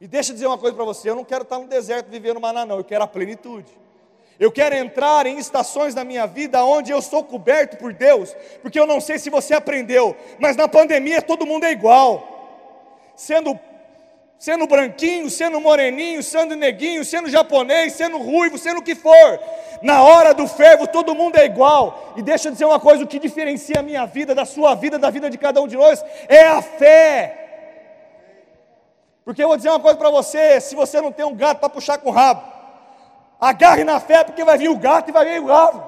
E 0.00 0.06
deixa 0.08 0.30
eu 0.30 0.34
dizer 0.34 0.46
uma 0.46 0.58
coisa 0.58 0.74
para 0.74 0.84
você: 0.84 1.10
eu 1.10 1.14
não 1.14 1.24
quero 1.24 1.42
estar 1.42 1.58
no 1.58 1.66
deserto 1.66 2.08
vivendo 2.08 2.40
maná, 2.40 2.64
não, 2.64 2.78
eu 2.78 2.84
quero 2.84 3.04
a 3.04 3.06
plenitude. 3.06 3.82
Eu 4.42 4.50
quero 4.50 4.74
entrar 4.74 5.24
em 5.24 5.38
estações 5.38 5.94
da 5.94 6.02
minha 6.02 6.26
vida 6.26 6.64
onde 6.64 6.90
eu 6.90 7.00
sou 7.00 7.22
coberto 7.22 7.76
por 7.76 7.92
Deus, 7.92 8.34
porque 8.60 8.80
eu 8.80 8.88
não 8.88 9.00
sei 9.00 9.16
se 9.16 9.30
você 9.30 9.54
aprendeu, 9.54 10.16
mas 10.36 10.56
na 10.56 10.66
pandemia 10.66 11.22
todo 11.22 11.46
mundo 11.46 11.62
é 11.62 11.70
igual. 11.70 13.12
Sendo 13.14 13.56
sendo 14.40 14.66
branquinho, 14.66 15.30
sendo 15.30 15.60
moreninho, 15.60 16.20
sendo 16.24 16.56
neguinho, 16.56 17.04
sendo 17.04 17.30
japonês, 17.30 17.92
sendo 17.92 18.18
ruivo, 18.18 18.58
sendo 18.58 18.80
o 18.80 18.82
que 18.82 18.96
for. 18.96 19.38
Na 19.80 20.02
hora 20.02 20.34
do 20.34 20.48
fervo 20.48 20.88
todo 20.88 21.14
mundo 21.14 21.36
é 21.36 21.44
igual. 21.44 22.12
E 22.16 22.22
deixa 22.22 22.48
eu 22.48 22.52
dizer 22.52 22.64
uma 22.64 22.80
coisa, 22.80 23.04
o 23.04 23.06
que 23.06 23.20
diferencia 23.20 23.78
a 23.78 23.82
minha 23.84 24.04
vida 24.06 24.34
da 24.34 24.44
sua 24.44 24.74
vida, 24.74 24.98
da 24.98 25.08
vida 25.08 25.30
de 25.30 25.38
cada 25.38 25.62
um 25.62 25.68
de 25.68 25.76
nós, 25.76 26.04
é 26.26 26.46
a 26.46 26.60
fé. 26.60 27.42
Porque 29.24 29.40
eu 29.40 29.46
vou 29.46 29.56
dizer 29.56 29.68
uma 29.68 29.78
coisa 29.78 29.96
para 29.96 30.10
você, 30.10 30.60
se 30.60 30.74
você 30.74 31.00
não 31.00 31.12
tem 31.12 31.24
um 31.24 31.36
gato 31.36 31.60
para 31.60 31.68
puxar 31.68 31.98
com 31.98 32.08
o 32.08 32.12
rabo, 32.12 32.51
Agarre 33.42 33.82
na 33.82 33.98
fé, 33.98 34.22
porque 34.22 34.44
vai 34.44 34.56
vir 34.56 34.68
o 34.68 34.78
gato 34.78 35.08
e 35.08 35.12
vai 35.12 35.24
vir 35.24 35.40
o 35.40 35.46
galo. 35.46 35.82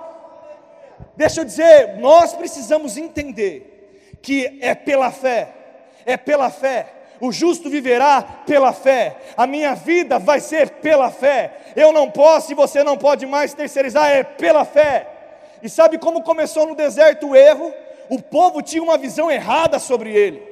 Deixa 1.17 1.41
eu 1.41 1.45
dizer, 1.45 1.99
nós 1.99 2.33
precisamos 2.33 2.97
entender 2.97 4.19
que 4.21 4.59
é 4.61 4.75
pela 4.75 5.13
fé, 5.13 5.51
é 6.05 6.17
pela 6.17 6.51
fé. 6.51 6.89
O 7.21 7.31
justo 7.31 7.71
viverá 7.71 8.23
pela 8.45 8.73
fé. 8.73 9.17
A 9.37 9.47
minha 9.47 9.73
vida 9.77 10.19
vai 10.19 10.41
ser 10.41 10.69
pela 10.69 11.13
fé. 11.13 11.53
Eu 11.77 11.93
não 11.93 12.11
posso 12.11 12.51
e 12.51 12.57
você 12.57 12.83
não 12.83 12.99
pode 12.99 13.25
mais 13.25 13.55
terceirizar, 13.55 14.11
é 14.11 14.25
pela 14.25 14.65
fé. 14.65 15.07
E 15.63 15.69
sabe 15.69 15.97
como 15.97 16.25
começou 16.25 16.67
no 16.67 16.75
deserto 16.75 17.29
o 17.29 17.37
erro? 17.37 17.73
O 18.11 18.21
povo 18.21 18.63
tinha 18.63 18.83
uma 18.83 18.99
visão 18.99 19.31
errada 19.31 19.79
sobre 19.79 20.13
ele. 20.13 20.43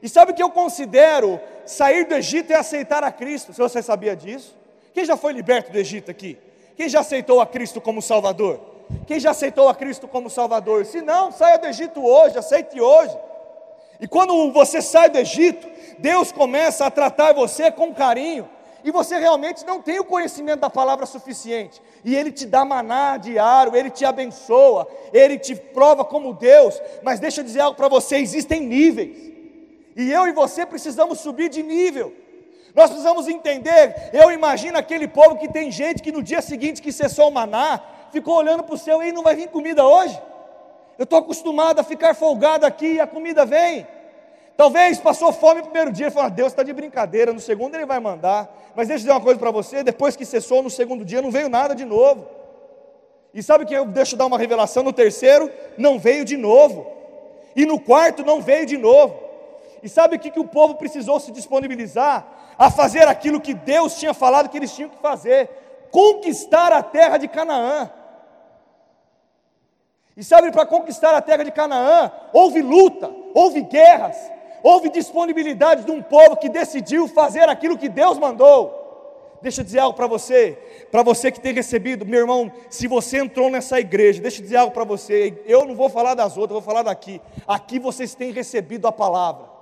E 0.00 0.08
sabe 0.08 0.30
o 0.30 0.34
que 0.36 0.42
eu 0.44 0.50
considero 0.50 1.40
sair 1.66 2.04
do 2.04 2.14
Egito 2.14 2.52
e 2.52 2.54
aceitar 2.54 3.02
a 3.02 3.10
Cristo? 3.10 3.52
Se 3.52 3.58
você 3.58 3.82
sabia 3.82 4.14
disso? 4.14 4.59
Quem 4.92 5.04
já 5.04 5.16
foi 5.16 5.32
liberto 5.32 5.72
do 5.72 5.78
Egito 5.78 6.10
aqui? 6.10 6.38
Quem 6.76 6.88
já 6.88 7.00
aceitou 7.00 7.40
a 7.40 7.46
Cristo 7.46 7.80
como 7.80 8.00
Salvador? 8.00 8.60
Quem 9.06 9.20
já 9.20 9.30
aceitou 9.30 9.68
a 9.68 9.74
Cristo 9.74 10.08
como 10.08 10.28
Salvador? 10.28 10.84
Se 10.84 11.00
não, 11.00 11.30
saia 11.30 11.58
do 11.58 11.66
Egito 11.66 12.04
hoje, 12.04 12.38
aceite 12.38 12.80
hoje. 12.80 13.16
E 14.00 14.08
quando 14.08 14.50
você 14.52 14.80
sai 14.80 15.10
do 15.10 15.18
Egito, 15.18 15.68
Deus 15.98 16.32
começa 16.32 16.86
a 16.86 16.90
tratar 16.90 17.34
você 17.34 17.70
com 17.70 17.94
carinho, 17.94 18.48
e 18.82 18.90
você 18.90 19.18
realmente 19.18 19.64
não 19.66 19.82
tem 19.82 20.00
o 20.00 20.04
conhecimento 20.04 20.60
da 20.60 20.70
palavra 20.70 21.04
suficiente, 21.04 21.82
e 22.02 22.16
Ele 22.16 22.32
te 22.32 22.46
dá 22.46 22.64
maná 22.64 23.18
diário, 23.18 23.76
Ele 23.76 23.90
te 23.90 24.04
abençoa, 24.06 24.88
Ele 25.12 25.38
te 25.38 25.54
prova 25.54 26.02
como 26.02 26.32
Deus, 26.32 26.80
mas 27.02 27.20
deixa 27.20 27.42
eu 27.42 27.44
dizer 27.44 27.60
algo 27.60 27.76
para 27.76 27.88
você: 27.88 28.16
existem 28.16 28.62
níveis, 28.62 29.30
e 29.94 30.10
eu 30.10 30.26
e 30.26 30.32
você 30.32 30.64
precisamos 30.64 31.20
subir 31.20 31.50
de 31.50 31.62
nível. 31.62 32.14
Nós 32.74 32.90
precisamos 32.90 33.28
entender. 33.28 34.10
Eu 34.12 34.30
imagino 34.30 34.78
aquele 34.78 35.08
povo 35.08 35.36
que 35.36 35.48
tem 35.48 35.70
gente 35.70 36.02
que 36.02 36.12
no 36.12 36.22
dia 36.22 36.40
seguinte 36.40 36.82
que 36.82 36.92
cessou 36.92 37.28
o 37.28 37.32
maná, 37.32 37.80
ficou 38.12 38.36
olhando 38.36 38.62
para 38.62 38.74
o 38.74 38.78
céu 38.78 39.02
e 39.02 39.12
não 39.12 39.22
vai 39.22 39.34
vir 39.34 39.48
comida 39.48 39.84
hoje. 39.86 40.20
Eu 40.98 41.04
estou 41.04 41.18
acostumado 41.18 41.78
a 41.78 41.82
ficar 41.82 42.14
folgado 42.14 42.66
aqui 42.66 42.94
e 42.94 43.00
a 43.00 43.06
comida 43.06 43.44
vem. 43.46 43.86
Talvez 44.56 45.00
passou 45.00 45.32
fome 45.32 45.60
no 45.60 45.68
primeiro 45.68 45.90
dia 45.90 46.08
e 46.08 46.10
falou: 46.10 46.26
ah, 46.26 46.30
Deus 46.30 46.52
está 46.52 46.62
de 46.62 46.72
brincadeira. 46.72 47.32
No 47.32 47.40
segundo 47.40 47.74
ele 47.74 47.86
vai 47.86 47.98
mandar. 47.98 48.54
Mas 48.76 48.88
deixa 48.88 49.00
eu 49.00 49.04
dizer 49.04 49.12
uma 49.12 49.20
coisa 49.20 49.40
para 49.40 49.50
você: 49.50 49.82
depois 49.82 50.16
que 50.16 50.26
cessou 50.26 50.62
no 50.62 50.68
segundo 50.68 51.04
dia, 51.04 51.22
não 51.22 51.30
veio 51.30 51.48
nada 51.48 51.74
de 51.74 51.84
novo. 51.84 52.26
E 53.32 53.42
sabe 53.42 53.64
que 53.64 53.72
eu 53.72 53.86
deixo 53.86 54.16
dar 54.16 54.26
uma 54.26 54.36
revelação? 54.36 54.82
No 54.82 54.92
terceiro, 54.92 55.50
não 55.78 55.98
veio 55.98 56.24
de 56.24 56.36
novo. 56.36 56.86
E 57.56 57.64
no 57.64 57.80
quarto, 57.80 58.24
não 58.24 58.42
veio 58.42 58.66
de 58.66 58.76
novo. 58.76 59.18
E 59.82 59.88
sabe 59.88 60.16
o 60.16 60.18
que, 60.18 60.30
que 60.30 60.40
o 60.40 60.46
povo 60.46 60.74
precisou 60.74 61.18
se 61.18 61.32
disponibilizar? 61.32 62.26
A 62.60 62.70
fazer 62.70 63.08
aquilo 63.08 63.40
que 63.40 63.54
Deus 63.54 63.96
tinha 63.96 64.12
falado 64.12 64.50
que 64.50 64.58
eles 64.58 64.74
tinham 64.74 64.90
que 64.90 64.98
fazer: 64.98 65.48
conquistar 65.90 66.70
a 66.74 66.82
terra 66.82 67.16
de 67.16 67.26
Canaã. 67.26 67.90
E 70.14 70.22
sabe, 70.22 70.52
para 70.52 70.66
conquistar 70.66 71.14
a 71.14 71.22
terra 71.22 71.42
de 71.42 71.50
Canaã, 71.50 72.12
houve 72.34 72.60
luta, 72.60 73.10
houve 73.32 73.62
guerras, 73.62 74.18
houve 74.62 74.90
disponibilidade 74.90 75.84
de 75.84 75.90
um 75.90 76.02
povo 76.02 76.36
que 76.36 76.50
decidiu 76.50 77.08
fazer 77.08 77.48
aquilo 77.48 77.78
que 77.78 77.88
Deus 77.88 78.18
mandou. 78.18 78.76
Deixa 79.40 79.62
eu 79.62 79.64
dizer 79.64 79.78
algo 79.78 79.96
para 79.96 80.06
você, 80.06 80.58
para 80.90 81.02
você 81.02 81.32
que 81.32 81.40
tem 81.40 81.54
recebido, 81.54 82.04
meu 82.04 82.20
irmão, 82.20 82.52
se 82.68 82.86
você 82.86 83.20
entrou 83.20 83.48
nessa 83.48 83.80
igreja, 83.80 84.20
deixa 84.20 84.40
eu 84.40 84.42
dizer 84.42 84.56
algo 84.56 84.74
para 84.74 84.84
você, 84.84 85.42
eu 85.46 85.64
não 85.64 85.74
vou 85.74 85.88
falar 85.88 86.12
das 86.12 86.36
outras, 86.36 86.52
vou 86.52 86.60
falar 86.60 86.82
daqui. 86.82 87.22
Aqui 87.48 87.78
vocês 87.78 88.14
têm 88.14 88.32
recebido 88.32 88.86
a 88.86 88.92
palavra. 88.92 89.59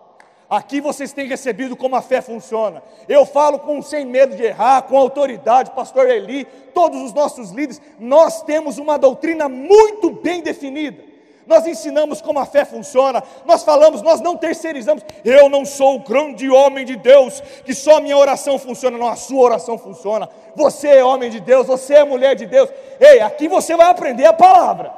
Aqui 0.51 0.81
vocês 0.81 1.13
têm 1.13 1.29
recebido 1.29 1.77
como 1.77 1.95
a 1.95 2.01
fé 2.01 2.23
funciona. 2.23 2.83
Eu 3.07 3.27
falo 3.27 3.59
com 3.59 3.83
sem 3.83 4.07
medo 4.07 4.35
de 4.35 4.43
errar, 4.43 4.83
com 4.83 4.97
autoridade, 4.97 5.73
pastor 5.73 6.09
Eli, 6.09 6.47
todos 6.73 7.03
os 7.03 7.13
nossos 7.13 7.51
líderes, 7.51 7.83
nós 7.99 8.43
temos 8.43 8.79
uma 8.79 8.99
doutrina 8.99 9.47
muito 9.49 10.11
bem 10.11 10.41
definida. 10.41 11.09
Nós 11.47 11.67
ensinamos 11.67 12.21
como 12.21 12.39
a 12.39 12.47
fé 12.47 12.65
funciona, 12.65 13.23
nós 13.47 13.63
falamos, 13.63 14.03
nós 14.03 14.21
não 14.21 14.37
terceirizamos. 14.37 15.03
Eu 15.25 15.49
não 15.49 15.65
sou 15.65 15.97
o 15.97 16.01
grande 16.01 16.49
homem 16.49 16.85
de 16.85 16.97
Deus, 16.97 17.41
que 17.65 17.75
só 17.75 17.97
a 17.97 18.01
minha 18.01 18.17
oração 18.17 18.59
funciona, 18.59 18.99
não, 18.99 19.09
a 19.09 19.17
sua 19.17 19.41
oração 19.41 19.79
funciona. 19.79 20.29
Você 20.55 20.89
é 20.89 21.05
homem 21.05 21.31
de 21.31 21.41
Deus, 21.41 21.67
você 21.67 21.95
é 21.95 22.05
mulher 22.05 22.35
de 22.35 22.47
Deus. 22.47 22.71
Ei, 23.01 23.21
aqui 23.21 23.49
você 23.49 23.77
vai 23.77 23.91
aprender 23.91 24.27
a 24.27 24.33
palavra. 24.33 24.93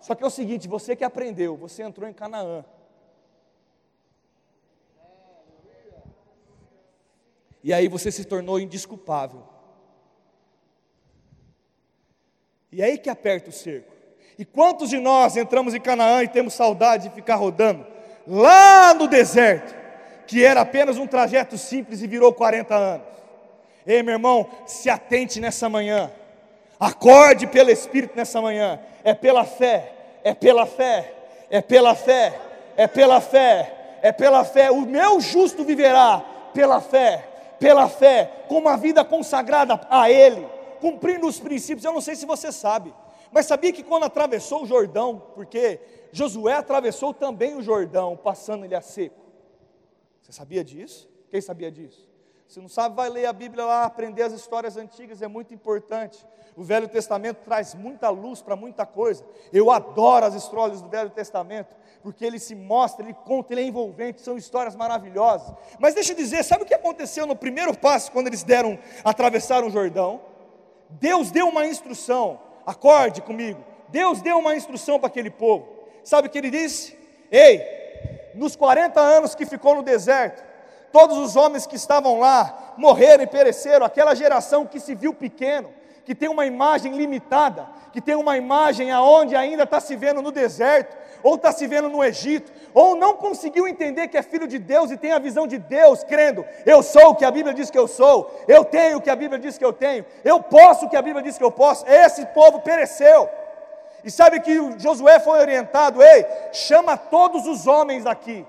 Só 0.00 0.14
que 0.14 0.22
é 0.22 0.26
o 0.26 0.30
seguinte, 0.30 0.68
você 0.68 0.94
que 0.94 1.04
aprendeu, 1.04 1.56
você 1.56 1.82
entrou 1.82 2.08
em 2.08 2.12
Canaã. 2.12 2.62
E 7.64 7.72
aí 7.72 7.88
você 7.88 8.12
se 8.12 8.26
tornou 8.26 8.60
indisculpável. 8.60 9.42
E 12.70 12.82
aí 12.82 12.98
que 12.98 13.08
aperta 13.08 13.48
o 13.48 13.52
cerco. 13.52 13.90
E 14.38 14.44
quantos 14.44 14.90
de 14.90 14.98
nós 14.98 15.34
entramos 15.34 15.72
em 15.72 15.80
Canaã 15.80 16.22
e 16.22 16.28
temos 16.28 16.52
saudade 16.52 17.08
de 17.08 17.14
ficar 17.14 17.36
rodando 17.36 17.86
lá 18.26 18.92
no 18.92 19.08
deserto, 19.08 19.74
que 20.26 20.44
era 20.44 20.60
apenas 20.60 20.98
um 20.98 21.06
trajeto 21.06 21.56
simples 21.56 22.02
e 22.02 22.06
virou 22.06 22.34
40 22.34 22.74
anos? 22.74 23.06
Ei, 23.86 24.02
meu 24.02 24.12
irmão, 24.12 24.46
se 24.66 24.90
atente 24.90 25.40
nessa 25.40 25.66
manhã. 25.66 26.12
Acorde 26.78 27.46
pelo 27.46 27.70
Espírito 27.70 28.14
nessa 28.14 28.42
manhã. 28.42 28.78
É 29.02 29.14
pela 29.14 29.46
fé, 29.46 29.90
é 30.22 30.34
pela 30.34 30.66
fé, 30.66 31.14
é 31.48 31.62
pela 31.62 31.94
fé, 31.94 32.38
é 32.76 32.86
pela 32.86 33.22
fé, 33.22 33.98
é 34.02 34.12
pela 34.12 34.44
fé. 34.44 34.70
O 34.70 34.82
meu 34.82 35.18
justo 35.18 35.64
viverá 35.64 36.22
pela 36.52 36.82
fé 36.82 37.30
pela 37.64 37.88
fé, 37.88 38.44
com 38.46 38.58
uma 38.58 38.76
vida 38.76 39.02
consagrada 39.02 39.80
a 39.88 40.10
Ele, 40.10 40.46
cumprindo 40.82 41.26
os 41.26 41.40
princípios. 41.40 41.82
Eu 41.82 41.94
não 41.94 42.00
sei 42.02 42.14
se 42.14 42.26
você 42.26 42.52
sabe, 42.52 42.92
mas 43.32 43.46
sabia 43.46 43.72
que 43.72 43.82
quando 43.82 44.04
atravessou 44.04 44.64
o 44.64 44.66
Jordão, 44.66 45.30
porque 45.34 45.80
Josué 46.12 46.52
atravessou 46.52 47.14
também 47.14 47.56
o 47.56 47.62
Jordão, 47.62 48.18
passando 48.18 48.66
ele 48.66 48.74
a 48.74 48.82
seco. 48.82 49.18
Você 50.20 50.30
sabia 50.30 50.62
disso? 50.62 51.08
Quem 51.30 51.40
sabia 51.40 51.72
disso? 51.72 52.06
Se 52.54 52.60
não 52.60 52.68
sabe, 52.68 52.94
vai 52.94 53.08
ler 53.08 53.26
a 53.26 53.32
Bíblia 53.32 53.64
lá, 53.64 53.82
aprender 53.82 54.22
as 54.22 54.32
histórias 54.32 54.76
antigas, 54.76 55.20
é 55.20 55.26
muito 55.26 55.52
importante. 55.52 56.24
O 56.56 56.62
Velho 56.62 56.86
Testamento 56.86 57.38
traz 57.44 57.74
muita 57.74 58.08
luz 58.10 58.40
para 58.40 58.54
muita 58.54 58.86
coisa. 58.86 59.24
Eu 59.52 59.72
adoro 59.72 60.24
as 60.24 60.34
histórias 60.34 60.80
do 60.80 60.88
Velho 60.88 61.10
Testamento, 61.10 61.74
porque 62.00 62.24
ele 62.24 62.38
se 62.38 62.54
mostra, 62.54 63.04
ele 63.04 63.12
conta, 63.12 63.52
ele 63.52 63.62
é 63.62 63.64
envolvente, 63.64 64.20
são 64.20 64.36
histórias 64.36 64.76
maravilhosas. 64.76 65.52
Mas 65.80 65.94
deixa 65.94 66.12
eu 66.12 66.16
dizer, 66.16 66.44
sabe 66.44 66.62
o 66.62 66.64
que 66.64 66.74
aconteceu 66.74 67.26
no 67.26 67.34
primeiro 67.34 67.76
passo 67.76 68.12
quando 68.12 68.28
eles 68.28 68.44
deram, 68.44 68.78
atravessaram 69.04 69.66
o 69.66 69.70
Jordão? 69.70 70.20
Deus 70.88 71.32
deu 71.32 71.48
uma 71.48 71.66
instrução, 71.66 72.38
acorde 72.64 73.20
comigo. 73.20 73.64
Deus 73.88 74.22
deu 74.22 74.38
uma 74.38 74.54
instrução 74.54 75.00
para 75.00 75.08
aquele 75.08 75.28
povo. 75.28 75.66
Sabe 76.04 76.28
o 76.28 76.30
que 76.30 76.38
ele 76.38 76.52
disse? 76.52 76.96
Ei, 77.32 78.30
nos 78.32 78.54
40 78.54 79.00
anos 79.00 79.34
que 79.34 79.44
ficou 79.44 79.74
no 79.74 79.82
deserto, 79.82 80.53
todos 80.94 81.18
os 81.18 81.34
homens 81.34 81.66
que 81.66 81.74
estavam 81.74 82.20
lá 82.20 82.74
morreram 82.76 83.24
e 83.24 83.26
pereceram, 83.26 83.84
aquela 83.84 84.14
geração 84.14 84.64
que 84.64 84.78
se 84.78 84.94
viu 84.94 85.12
pequeno, 85.12 85.70
que 86.04 86.14
tem 86.14 86.28
uma 86.28 86.46
imagem 86.46 86.92
limitada, 86.92 87.66
que 87.92 88.00
tem 88.00 88.14
uma 88.14 88.36
imagem 88.36 88.92
aonde 88.92 89.34
ainda 89.34 89.64
está 89.64 89.80
se 89.80 89.96
vendo 89.96 90.22
no 90.22 90.30
deserto, 90.30 90.96
ou 91.20 91.34
está 91.34 91.50
se 91.50 91.66
vendo 91.66 91.88
no 91.88 92.04
Egito, 92.04 92.52
ou 92.72 92.94
não 92.94 93.16
conseguiu 93.16 93.66
entender 93.66 94.06
que 94.06 94.16
é 94.16 94.22
filho 94.22 94.46
de 94.46 94.56
Deus 94.56 94.92
e 94.92 94.96
tem 94.96 95.10
a 95.10 95.18
visão 95.18 95.48
de 95.48 95.58
Deus, 95.58 96.04
crendo, 96.04 96.44
eu 96.64 96.80
sou 96.80 97.08
o 97.08 97.14
que 97.16 97.24
a 97.24 97.30
Bíblia 97.30 97.52
diz 97.52 97.70
que 97.70 97.78
eu 97.78 97.88
sou, 97.88 98.30
eu 98.46 98.64
tenho 98.64 98.98
o 98.98 99.00
que 99.00 99.10
a 99.10 99.16
Bíblia 99.16 99.40
diz 99.40 99.58
que 99.58 99.64
eu 99.64 99.72
tenho, 99.72 100.06
eu 100.24 100.40
posso 100.40 100.86
o 100.86 100.88
que 100.88 100.96
a 100.96 101.02
Bíblia 101.02 101.24
diz 101.24 101.36
que 101.36 101.42
eu 101.42 101.50
posso, 101.50 101.84
esse 101.88 102.24
povo 102.26 102.60
pereceu. 102.60 103.28
E 104.04 104.10
sabe 104.12 104.38
que 104.38 104.78
Josué 104.78 105.18
foi 105.18 105.40
orientado, 105.40 106.00
ei, 106.00 106.24
chama 106.52 106.96
todos 106.96 107.48
os 107.48 107.66
homens 107.66 108.06
aqui, 108.06 108.46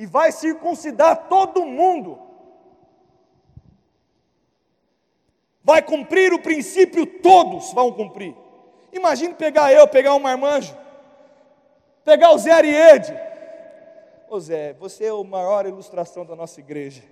e 0.00 0.06
vai 0.06 0.32
circuncidar 0.32 1.28
todo 1.28 1.62
mundo. 1.62 2.18
Vai 5.62 5.82
cumprir 5.82 6.32
o 6.32 6.40
princípio, 6.40 7.04
todos 7.04 7.70
vão 7.74 7.92
cumprir. 7.92 8.34
Imagine 8.94 9.34
pegar 9.34 9.74
eu, 9.74 9.86
pegar 9.86 10.14
um 10.14 10.18
marmanjo, 10.18 10.74
pegar 12.02 12.30
o 12.32 12.38
Zé 12.38 12.50
Ariede. 12.50 13.14
Ô 14.26 14.40
Zé, 14.40 14.72
você 14.72 15.04
é 15.04 15.10
a 15.10 15.22
maior 15.22 15.66
ilustração 15.66 16.24
da 16.24 16.34
nossa 16.34 16.60
igreja. 16.60 17.02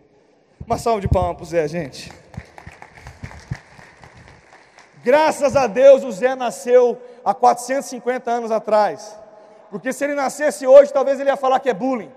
Uma 0.64 0.78
salva 0.78 1.02
de 1.02 1.09
palmas 1.09 1.37
para 1.37 1.42
o 1.42 1.47
Zé, 1.47 1.68
gente. 1.68 2.11
Graças 5.04 5.54
a 5.54 5.66
Deus 5.66 6.04
o 6.04 6.11
Zé 6.11 6.35
nasceu 6.35 6.99
há 7.23 7.35
450 7.35 8.30
anos 8.30 8.50
atrás. 8.50 9.14
Porque 9.71 9.92
se 9.92 10.04
ele 10.04 10.14
nascesse 10.14 10.66
hoje, 10.66 10.90
talvez 10.90 11.21
ele 11.21 11.28
ia 11.28 11.37
falar 11.37 11.61
que 11.61 11.68
é 11.68 11.75
bullying. 11.75 12.16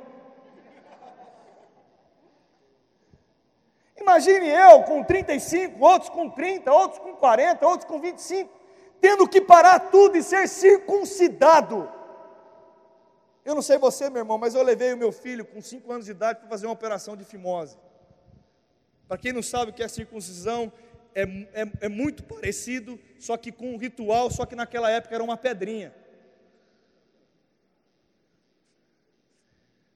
Imagine 4.01 4.47
eu 4.47 4.83
com 4.83 5.03
35, 5.03 5.79
outros 5.79 6.09
com 6.09 6.27
30, 6.27 6.73
outros 6.73 6.99
com 6.99 7.15
40, 7.15 7.67
outros 7.67 7.85
com 7.87 7.99
25, 7.99 8.49
tendo 8.99 9.27
que 9.27 9.39
parar 9.39 9.79
tudo 9.79 10.17
e 10.17 10.23
ser 10.23 10.47
circuncidado. 10.47 11.87
Eu 13.45 13.53
não 13.53 13.61
sei 13.61 13.77
você, 13.77 14.09
meu 14.09 14.21
irmão, 14.21 14.39
mas 14.39 14.55
eu 14.55 14.63
levei 14.63 14.91
o 14.93 14.97
meu 14.97 15.11
filho 15.11 15.45
com 15.45 15.61
5 15.61 15.91
anos 15.91 16.05
de 16.05 16.11
idade 16.11 16.39
para 16.39 16.49
fazer 16.49 16.65
uma 16.65 16.73
operação 16.73 17.15
de 17.15 17.23
fimose. 17.23 17.77
Para 19.07 19.17
quem 19.17 19.31
não 19.31 19.43
sabe 19.43 19.71
o 19.71 19.73
que 19.73 19.83
é 19.83 19.87
circuncisão, 19.87 20.71
é, 21.13 21.23
é, 21.53 21.71
é 21.81 21.89
muito 21.89 22.23
parecido, 22.23 22.99
só 23.19 23.37
que 23.37 23.51
com 23.51 23.73
um 23.73 23.77
ritual, 23.77 24.31
só 24.31 24.45
que 24.45 24.55
naquela 24.55 24.89
época 24.89 25.13
era 25.13 25.23
uma 25.23 25.37
pedrinha. 25.37 25.93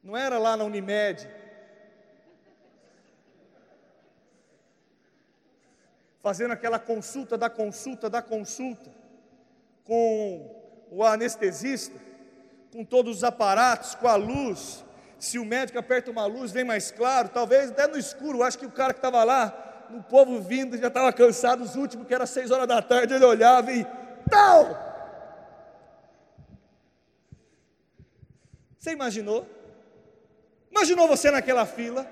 Não 0.03 0.15
era 0.15 0.37
lá 0.37 0.55
na 0.55 0.63
Unimed, 0.63 1.27
fazendo 6.25 6.53
aquela 6.53 6.79
consulta 6.79 7.37
da 7.37 7.51
consulta 7.51 8.09
da 8.09 8.19
consulta, 8.19 8.89
com 9.83 10.89
o 10.89 11.03
anestesista, 11.03 11.95
com 12.73 12.83
todos 12.83 13.17
os 13.17 13.23
aparatos, 13.23 13.93
com 13.93 14.07
a 14.07 14.15
luz. 14.15 14.83
Se 15.19 15.37
o 15.37 15.45
médico 15.45 15.77
aperta 15.77 16.09
uma 16.09 16.25
luz, 16.25 16.51
vem 16.51 16.63
mais 16.63 16.89
claro, 16.89 17.29
talvez 17.29 17.69
até 17.69 17.85
no 17.85 17.95
escuro. 17.95 18.41
Acho 18.41 18.57
que 18.57 18.65
o 18.65 18.71
cara 18.71 18.91
que 18.91 18.97
estava 18.97 19.23
lá, 19.23 19.85
o 19.91 20.01
povo 20.01 20.41
vindo, 20.41 20.75
já 20.79 20.87
estava 20.87 21.13
cansado. 21.13 21.61
Os 21.61 21.75
últimos, 21.75 22.07
que 22.07 22.13
era 22.15 22.25
seis 22.25 22.49
horas 22.49 22.67
da 22.67 22.81
tarde, 22.81 23.13
ele 23.13 23.23
olhava 23.23 23.71
e 23.71 23.85
tal. 24.27 24.65
Você 28.79 28.93
imaginou? 28.93 29.47
Imaginou 30.71 31.07
você 31.07 31.29
naquela 31.29 31.67
fila, 31.67 32.03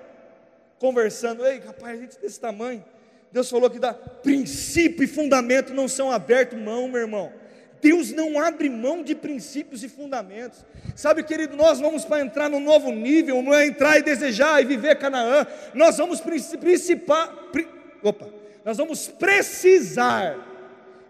conversando, 0.78 1.44
ei, 1.48 1.62
rapaz, 1.62 2.00
gente 2.00 2.20
desse 2.20 2.40
tamanho, 2.40 2.86
Deus 3.34 3.50
falou 3.50 3.68
que 3.68 3.80
dá 3.80 3.96
princípio 3.96 5.04
e 5.04 5.08
fundamento 5.08 5.74
não 5.74 5.88
são 5.88 6.12
abertos 6.12 6.58
mão, 6.60 6.88
meu 6.88 7.02
irmão. 7.02 7.34
Deus 7.82 8.12
não 8.12 8.40
abre 8.40 8.70
mão 8.70 9.02
de 9.02 9.16
princípios 9.16 9.84
e 9.84 9.90
fundamentos. 9.90 10.64
Sabe, 10.96 11.24
querido, 11.24 11.58
nós 11.58 11.80
vamos 11.80 12.06
para 12.06 12.22
entrar 12.22 12.48
num 12.48 12.60
novo 12.60 12.92
nível, 12.92 13.42
não 13.42 13.52
é 13.52 13.66
entrar 13.66 13.98
e 13.98 14.04
desejar 14.04 14.62
e 14.62 14.66
viver 14.66 15.00
Canaã. 15.00 15.48
Nós 15.74 15.98
vamos 15.98 16.22
principar, 16.22 17.28
pri, 17.52 17.68
opa, 18.04 18.30
nós 18.64 18.78
vamos 18.78 19.08
precisar 19.08 20.38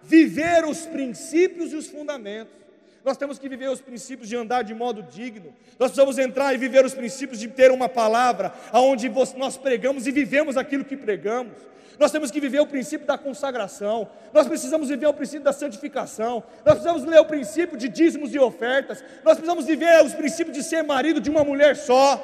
viver 0.01 0.63
os 0.63 0.85
princípios 0.85 1.73
e 1.73 1.75
os 1.75 1.87
fundamentos. 1.87 2.62
Nós 3.03 3.17
temos 3.17 3.37
que 3.37 3.49
viver 3.49 3.69
os 3.69 3.81
princípios 3.81 4.29
de 4.29 4.35
andar 4.35 4.63
de 4.63 4.73
modo 4.73 5.03
digno. 5.03 5.53
Nós 5.77 5.91
precisamos 5.91 6.17
entrar 6.17 6.53
e 6.53 6.57
viver 6.57 6.85
os 6.85 6.93
princípios 6.93 7.39
de 7.39 7.49
ter 7.49 7.69
uma 7.69 7.89
palavra 7.89 8.53
aonde 8.71 9.11
nós 9.35 9.57
pregamos 9.57 10.07
e 10.07 10.11
vivemos 10.11 10.55
aquilo 10.55 10.85
que 10.85 10.95
pregamos. 10.95 11.53
Nós 11.99 12.11
temos 12.11 12.31
que 12.31 12.39
viver 12.39 12.59
o 12.59 12.65
princípio 12.65 13.05
da 13.05 13.17
consagração, 13.17 14.09
nós 14.33 14.47
precisamos 14.47 14.89
viver 14.89 15.05
o 15.05 15.13
princípio 15.13 15.43
da 15.43 15.53
santificação, 15.53 16.43
nós 16.65 16.75
precisamos 16.75 17.03
ler 17.03 17.19
o 17.19 17.25
princípio 17.25 17.77
de 17.77 17.87
dízimos 17.87 18.33
e 18.33 18.39
ofertas, 18.39 19.03
nós 19.23 19.35
precisamos 19.35 19.65
viver 19.65 20.03
os 20.03 20.13
princípios 20.13 20.57
de 20.57 20.63
ser 20.63 20.81
marido 20.81 21.21
de 21.21 21.29
uma 21.29 21.43
mulher 21.43 21.75
só, 21.75 22.17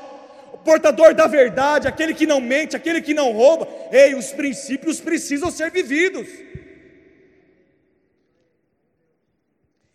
portador 0.65 1.13
da 1.13 1.27
verdade, 1.27 1.87
aquele 1.87 2.13
que 2.13 2.25
não 2.25 2.41
mente, 2.41 2.75
aquele 2.75 3.01
que 3.01 3.13
não 3.13 3.31
rouba. 3.31 3.67
Ei, 3.91 4.15
os 4.15 4.31
princípios 4.31 4.99
precisam 4.99 5.51
ser 5.51 5.69
vividos. 5.69 6.27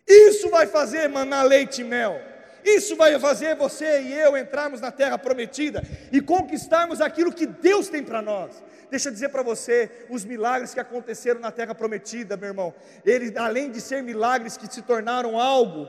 Isso 0.07 0.49
vai 0.49 0.67
fazer 0.67 1.07
maná 1.07 1.43
leite 1.43 1.81
e 1.81 1.83
mel. 1.83 2.19
Isso 2.63 2.95
vai 2.95 3.19
fazer 3.19 3.55
você 3.55 4.01
e 4.01 4.13
eu 4.13 4.35
entrarmos 4.35 4.81
na 4.81 4.91
terra 4.91 5.19
prometida 5.19 5.83
e 6.11 6.19
conquistarmos 6.19 6.99
aquilo 6.99 7.31
que 7.31 7.45
Deus 7.45 7.89
tem 7.89 8.03
para 8.03 8.23
nós. 8.23 8.63
Deixa 8.89 9.09
eu 9.09 9.13
dizer 9.13 9.29
para 9.29 9.43
você, 9.43 9.89
os 10.09 10.25
milagres 10.25 10.73
que 10.73 10.79
aconteceram 10.79 11.39
na 11.39 11.51
terra 11.51 11.75
prometida, 11.75 12.35
meu 12.35 12.49
irmão, 12.49 12.73
eles, 13.05 13.35
além 13.35 13.69
de 13.69 13.79
ser 13.81 14.01
milagres 14.01 14.57
que 14.57 14.71
se 14.71 14.81
tornaram 14.81 15.39
algo 15.39 15.87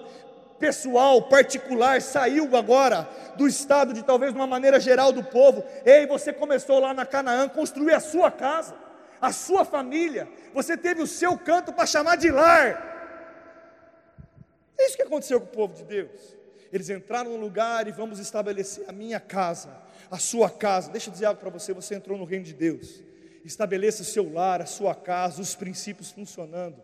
pessoal, 0.59 1.23
particular, 1.23 2.01
saiu 2.03 2.55
agora 2.57 3.09
do 3.37 3.47
estado 3.47 3.93
de 3.93 4.03
talvez 4.03 4.33
de 4.33 4.39
uma 4.39 4.47
maneira 4.47 4.81
geral 4.81 5.13
do 5.13 5.23
povo. 5.23 5.65
Ei, 5.85 6.07
você 6.07 6.33
começou 6.33 6.79
lá 6.79 6.93
na 6.93 7.07
Canaã, 7.07 7.49
construir 7.49 7.93
a 7.93 8.01
sua 8.01 8.31
casa, 8.31 8.75
a 9.21 9.33
sua 9.33 9.65
família, 9.65 10.29
você 10.53 10.77
teve 10.77 11.03
o 11.03 11.07
seu 11.07 11.39
canto 11.39 11.73
para 11.73 11.87
chamar 11.87 12.17
de 12.17 12.31
lar. 12.31 12.96
Isso 14.97 15.03
que 15.03 15.03
aconteceu 15.03 15.39
com 15.39 15.47
o 15.47 15.51
povo 15.51 15.75
de 15.75 15.85
Deus. 15.85 16.35
Eles 16.73 16.89
entraram 16.89 17.31
no 17.33 17.37
lugar 17.37 17.87
e 17.87 17.93
vamos 17.93 18.19
estabelecer 18.19 18.89
a 18.89 18.93
minha 18.93 19.21
casa, 19.21 19.77
a 20.11 20.19
sua 20.19 20.49
casa. 20.49 20.91
Deixa 20.91 21.11
eu 21.11 21.13
dizer 21.13 21.27
algo 21.27 21.39
para 21.39 21.51
você: 21.51 21.75
você 21.75 21.95
entrou 21.95 22.17
no 22.17 22.25
reino 22.25 22.47
de 22.47 22.55
Deus. 22.55 23.03
Estabeleça 23.45 24.01
o 24.01 24.07
seu 24.07 24.33
lar, 24.33 24.63
a 24.63 24.67
sua 24.67 24.95
casa, 24.95 25.43
os 25.43 25.55
princípios 25.55 26.11
funcionando. 26.11 26.83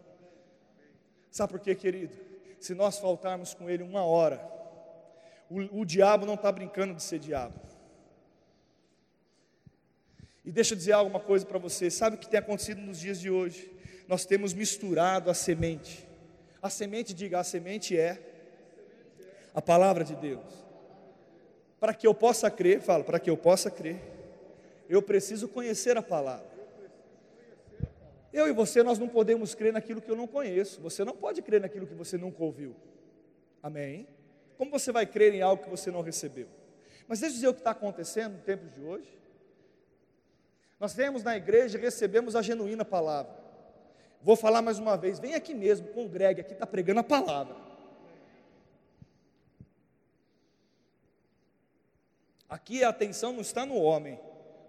Sabe 1.31 1.53
por 1.53 1.61
quê, 1.61 1.75
querido? 1.75 2.15
Se 2.61 2.75
nós 2.75 2.99
faltarmos 2.99 3.55
com 3.55 3.69
Ele 3.69 3.83
uma 3.83 4.05
hora, 4.05 4.47
o, 5.49 5.81
o 5.81 5.85
diabo 5.87 6.27
não 6.27 6.35
está 6.35 6.53
brincando 6.53 6.95
de 6.95 7.03
ser 7.03 7.19
diabo. 7.19 7.59
E 10.45 10.53
deixa 10.53 10.75
eu 10.75 10.79
dizer 10.79 10.93
alguma 10.93 11.19
coisa 11.19 11.47
para 11.47 11.59
você: 11.59 11.91
sabe 11.91 12.17
o 12.17 12.19
que 12.19 12.29
tem 12.29 12.41
acontecido 12.41 12.81
nos 12.83 13.01
dias 13.01 13.19
de 13.19 13.31
hoje? 13.31 13.73
Nós 14.07 14.27
temos 14.27 14.53
misturado 14.53 15.31
a 15.31 15.35
semente. 15.35 16.12
A 16.63 16.71
semente, 16.71 17.13
diga, 17.13 17.41
a 17.41 17.45
semente 17.45 17.99
é 17.99 18.23
a 19.53 19.61
palavra 19.61 20.05
de 20.05 20.15
Deus. 20.15 20.65
Para 21.81 21.93
que 21.93 22.07
eu 22.07 22.15
possa 22.15 22.49
crer, 22.49 22.81
fala, 22.81 23.03
para 23.03 23.19
que 23.19 23.29
eu 23.29 23.37
possa 23.37 23.69
crer, 23.69 24.01
eu 24.89 25.03
preciso 25.03 25.49
conhecer 25.49 25.97
a 25.97 26.03
palavra. 26.03 26.47
Eu 28.33 28.47
e 28.47 28.53
você, 28.53 28.83
nós 28.85 28.97
não 28.97 29.09
podemos 29.09 29.57
crer 29.57 29.73
naquilo 29.73 30.01
que 30.01 30.11
eu 30.11 30.15
não 30.15 30.29
conheço. 30.29 30.81
Você 30.81 31.05
não 31.05 31.17
pode 31.17 31.43
crer 31.43 31.61
naquilo 31.61 31.87
que 31.87 31.95
você 31.95 32.17
nunca 32.17 32.43
ouviu. 32.43 32.77
Amém? 33.61 34.07
Como 34.57 34.71
você 34.71 34.93
vai 34.93 35.05
crer 35.05 35.35
em 35.35 35.43
algo 35.43 35.65
que 35.65 35.69
você 35.69 35.91
não 35.91 36.01
recebeu? 36.01 36.47
Mas 37.09 37.19
deixa 37.19 37.33
eu 37.33 37.37
dizer 37.37 37.49
o 37.49 37.55
que 37.55 37.61
está 37.61 37.73
acontecendo 37.73 38.35
no 38.35 38.39
tempo 38.39 38.67
de 38.69 38.81
hoje. 38.81 39.19
Nós 40.79 40.95
temos 40.95 41.25
na 41.25 41.37
igreja, 41.37 41.77
recebemos 41.77 42.37
a 42.37 42.43
genuína 42.43 42.85
palavra. 42.85 43.42
Vou 44.23 44.37
falar 44.37 44.63
mais 44.63 44.79
uma 44.79 44.97
vez, 44.97 45.19
vem 45.19 45.35
aqui 45.35 45.53
mesmo, 45.53 45.89
congregue, 45.89 46.41
aqui 46.41 46.53
está 46.53 46.67
pregando 46.67 47.01
a 47.01 47.05
palavra. 47.05 47.57
Aqui 52.49 52.85
a 52.85 52.91
atenção 52.91 53.33
não 53.33 53.41
está 53.41 53.67
no 53.67 53.77
homem, 53.77 54.21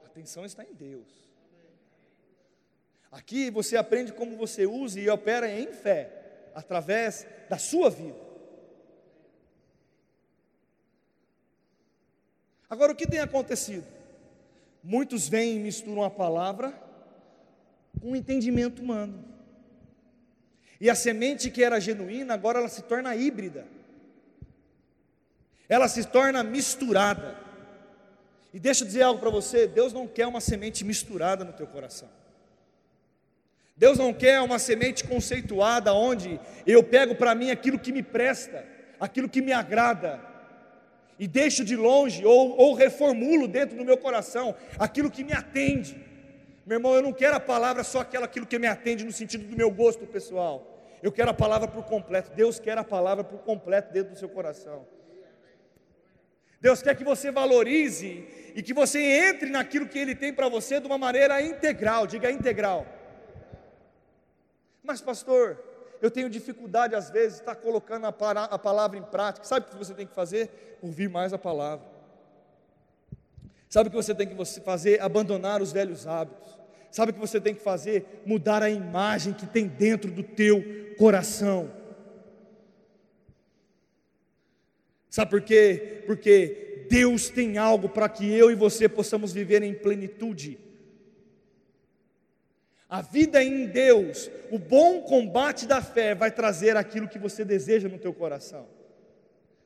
a 0.04 0.08
atenção 0.08 0.44
está 0.44 0.64
em 0.64 0.74
Deus. 0.74 1.30
Aqui 3.12 3.52
você 3.52 3.78
aprende 3.78 4.12
como 4.12 4.36
você 4.36 4.66
usa 4.66 5.00
e 5.00 5.08
opera 5.08 5.48
em 5.48 5.72
fé, 5.72 6.50
através 6.56 7.28
da 7.48 7.60
sua 7.60 7.92
vida. 7.92 8.18
Agora, 12.68 12.92
o 12.92 12.96
que 12.96 13.06
tem 13.06 13.20
acontecido? 13.20 13.86
Muitos 14.82 15.30
vêm 15.30 15.58
e 15.58 15.60
misturam 15.60 16.04
a 16.04 16.10
palavra 16.10 16.74
com 18.02 18.14
o 18.14 18.16
entendimento 18.16 18.82
humano. 18.82 19.33
E 20.80 20.90
a 20.90 20.96
semente 20.96 21.50
que 21.50 21.64
era 21.64 21.80
genuína, 21.80 22.34
agora 22.34 22.60
ela 22.60 22.70
se 22.70 22.82
torna 22.84 23.16
híbrida. 23.16 23.66
Ela 25.70 25.88
se 25.88 26.06
torna 26.06 26.44
misturada. 26.44 27.38
E 28.54 28.60
deixa 28.60 28.84
eu 28.84 28.88
dizer 28.88 29.04
algo 29.04 29.20
para 29.20 29.30
você: 29.30 29.68
Deus 29.68 29.94
não 29.94 30.08
quer 30.08 30.28
uma 30.28 30.42
semente 30.42 30.84
misturada 30.84 31.44
no 31.44 31.54
teu 31.54 31.68
coração. 31.68 32.10
Deus 33.76 33.98
não 33.98 34.14
quer 34.14 34.40
uma 34.42 34.60
semente 34.60 35.04
conceituada 35.04 35.94
onde 35.94 36.40
eu 36.66 36.84
pego 36.84 37.16
para 37.16 37.34
mim 37.34 37.50
aquilo 37.50 37.80
que 37.80 37.92
me 37.92 38.04
presta, 38.04 38.64
aquilo 39.00 39.28
que 39.28 39.42
me 39.42 39.52
agrada, 39.52 40.22
e 41.18 41.28
deixo 41.28 41.66
de 41.66 41.76
longe 41.76 42.24
ou, 42.26 42.56
ou 42.58 42.74
reformulo 42.74 43.48
dentro 43.48 43.78
do 43.78 43.86
meu 43.86 43.98
coração 43.98 44.56
aquilo 44.78 45.10
que 45.10 45.24
me 45.24 45.34
atende. 45.34 46.13
Meu 46.66 46.78
irmão, 46.78 46.96
eu 46.96 47.02
não 47.02 47.12
quero 47.12 47.36
a 47.36 47.40
palavra 47.40 47.84
só 47.84 48.00
aquela 48.00 48.26
aquilo 48.26 48.46
que 48.46 48.58
me 48.58 48.68
atende 48.68 49.04
no 49.04 49.12
sentido 49.12 49.46
do 49.46 49.56
meu 49.56 49.70
gosto 49.70 50.08
pessoal. 50.08 50.74
Eu 51.02 51.12
quero 51.12 51.30
a 51.32 51.34
palavra 51.34 51.68
por 51.68 51.84
completo. 51.84 52.32
Deus 52.34 52.60
quer 52.60 52.78
a 52.78 52.84
palavra 52.84 53.24
por 53.24 53.40
completo 53.40 53.92
dentro 53.92 54.14
do 54.14 54.18
seu 54.18 54.30
coração. 54.30 54.88
Deus 56.62 56.82
quer 56.82 56.96
que 56.96 57.04
você 57.04 57.30
valorize 57.30 58.26
e 58.56 58.64
que 58.64 58.74
você 58.74 59.02
entre 59.02 59.50
naquilo 59.50 59.86
que 59.90 60.00
Ele 60.00 60.16
tem 60.16 60.34
para 60.34 60.48
você 60.48 60.80
de 60.80 60.88
uma 60.88 60.98
maneira 60.98 61.42
integral. 61.42 62.08
Diga 62.08 62.32
integral. 62.32 62.86
Mas, 64.82 65.02
pastor, 65.02 65.62
eu 66.02 66.10
tenho 66.10 66.30
dificuldade 66.30 66.96
às 66.96 67.10
vezes 67.10 67.34
de 67.34 67.40
estar 67.42 67.56
colocando 67.56 68.06
a 68.06 68.60
palavra 68.60 68.98
em 68.98 69.04
prática. 69.04 69.46
Sabe 69.46 69.66
o 69.66 69.70
que 69.70 69.78
você 69.78 69.94
tem 69.94 70.08
que 70.08 70.16
fazer? 70.16 70.78
Ouvir 70.82 71.10
mais 71.10 71.34
a 71.34 71.38
palavra. 71.38 71.93
Sabe 73.74 73.88
o 73.88 73.90
que 73.90 73.98
você 73.98 74.14
tem 74.14 74.28
que 74.28 74.36
fazer? 74.62 75.02
Abandonar 75.02 75.60
os 75.60 75.72
velhos 75.72 76.06
hábitos. 76.06 76.56
Sabe 76.92 77.10
o 77.10 77.14
que 77.16 77.20
você 77.20 77.42
tem 77.42 77.56
que 77.56 77.64
fazer? 77.64 78.22
Mudar 78.24 78.62
a 78.62 78.70
imagem 78.70 79.34
que 79.34 79.48
tem 79.48 79.68
dentro 79.68 80.12
do 80.12 80.22
teu 80.22 80.64
coração. 80.96 81.72
Sabe 85.10 85.32
por 85.32 85.42
quê? 85.42 86.04
Porque 86.06 86.86
Deus 86.88 87.30
tem 87.30 87.58
algo 87.58 87.90
para 87.90 88.08
que 88.08 88.32
eu 88.32 88.52
e 88.52 88.56
você 88.56 88.88
possamos 88.88 89.34
viver 89.34 89.64
em 89.64 89.74
plenitude. 89.74 90.60
A 92.88 93.02
vida 93.02 93.44
em 93.44 93.66
Deus, 93.66 94.30
o 94.52 94.60
bom 94.60 95.02
combate 95.02 95.66
da 95.66 95.82
fé 95.82 96.14
vai 96.14 96.30
trazer 96.30 96.78
aquilo 96.78 97.08
que 97.08 97.18
você 97.18 97.44
deseja 97.44 97.90
no 97.90 97.98
teu 97.98 98.14
coração. 98.14 98.68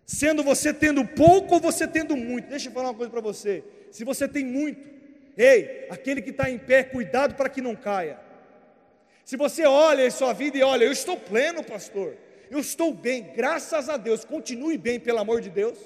Sendo 0.08 0.42
você 0.42 0.74
tendo 0.74 1.06
pouco 1.06 1.56
ou 1.56 1.60
você 1.60 1.86
tendo 1.86 2.16
muito. 2.16 2.48
Deixa 2.48 2.70
eu 2.70 2.72
falar 2.72 2.92
uma 2.92 2.96
coisa 2.96 3.12
para 3.12 3.20
você. 3.20 3.62
Se 3.92 4.06
você 4.06 4.26
tem 4.26 4.46
muito, 4.46 4.90
ei, 5.36 5.86
aquele 5.90 6.22
que 6.22 6.30
está 6.30 6.50
em 6.50 6.58
pé, 6.58 6.82
cuidado 6.82 7.36
para 7.36 7.50
que 7.50 7.62
não 7.62 7.76
caia. 7.76 8.18
Se 9.26 9.36
você 9.36 9.66
olha 9.66 10.08
em 10.08 10.10
sua 10.10 10.32
vida 10.32 10.58
e 10.58 10.64
olha, 10.64 10.86
eu 10.86 10.94
estou 10.94 11.18
pleno, 11.18 11.62
pastor, 11.62 12.16
eu 12.50 12.60
estou 12.60 12.94
bem, 12.94 13.34
graças 13.34 13.90
a 13.90 13.98
Deus, 13.98 14.24
continue 14.24 14.78
bem, 14.78 14.98
pelo 14.98 15.20
amor 15.20 15.42
de 15.42 15.50
Deus. 15.50 15.78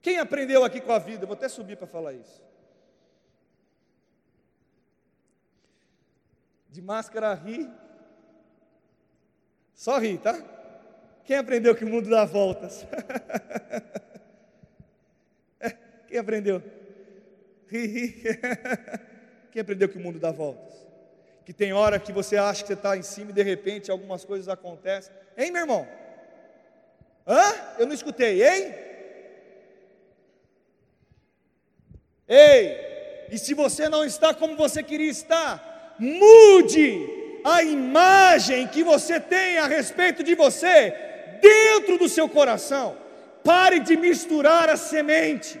Quem 0.00 0.16
aprendeu 0.16 0.64
aqui 0.64 0.80
com 0.80 0.92
a 0.92 0.98
vida? 0.98 1.26
vou 1.26 1.34
até 1.34 1.50
subir 1.50 1.76
para 1.76 1.86
falar 1.86 2.14
isso. 2.14 2.42
De 6.70 6.80
máscara 6.80 7.34
ri, 7.34 7.68
só 9.78 9.96
ri, 9.96 10.18
tá? 10.18 10.36
Quem 11.24 11.36
aprendeu 11.36 11.72
que 11.72 11.84
o 11.84 11.88
mundo 11.88 12.10
dá 12.10 12.24
voltas? 12.24 12.84
É, 15.60 15.74
quem 16.06 16.18
aprendeu? 16.18 16.62
Ri, 17.66 17.86
ri. 17.86 18.22
Quem 19.50 19.60
aprendeu 19.60 19.88
que 19.88 19.98
o 19.98 20.00
mundo 20.00 20.20
dá 20.20 20.30
voltas? 20.30 20.72
Que 21.44 21.52
tem 21.52 21.72
hora 21.72 21.98
que 21.98 22.12
você 22.12 22.36
acha 22.36 22.62
que 22.62 22.68
você 22.68 22.74
está 22.74 22.96
em 22.96 23.02
cima 23.02 23.32
e 23.32 23.34
de 23.34 23.42
repente 23.42 23.90
algumas 23.90 24.24
coisas 24.24 24.48
acontecem. 24.48 25.12
Hein, 25.36 25.50
meu 25.50 25.62
irmão? 25.62 25.88
Hã? 27.26 27.54
Eu 27.76 27.86
não 27.86 27.92
escutei, 27.92 28.40
hein? 28.40 28.72
Ei! 32.28 33.26
E 33.32 33.36
se 33.36 33.52
você 33.52 33.88
não 33.88 34.04
está 34.04 34.32
como 34.32 34.54
você 34.54 34.80
queria 34.80 35.10
estar, 35.10 35.96
mude 35.98 37.17
a 37.44 37.62
imagem 37.62 38.66
que 38.66 38.82
você 38.82 39.20
tem 39.20 39.58
a 39.58 39.66
respeito 39.66 40.22
de 40.22 40.34
você 40.34 40.94
dentro 41.40 41.98
do 41.98 42.08
seu 42.08 42.28
coração. 42.28 42.96
Pare 43.44 43.80
de 43.80 43.96
misturar 43.96 44.68
a 44.68 44.76
semente. 44.76 45.60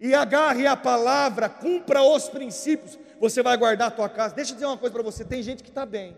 E 0.00 0.14
agarre 0.14 0.66
a 0.66 0.76
palavra, 0.76 1.48
cumpra 1.48 2.02
os 2.02 2.28
princípios. 2.28 2.98
Você 3.20 3.42
vai 3.42 3.56
guardar 3.56 3.88
a 3.88 3.90
tua 3.90 4.08
casa. 4.08 4.34
Deixa 4.34 4.50
eu 4.50 4.54
dizer 4.54 4.66
uma 4.66 4.78
coisa 4.78 4.92
para 4.92 5.02
você: 5.02 5.24
tem 5.24 5.42
gente 5.42 5.62
que 5.62 5.68
está 5.68 5.86
bem, 5.86 6.16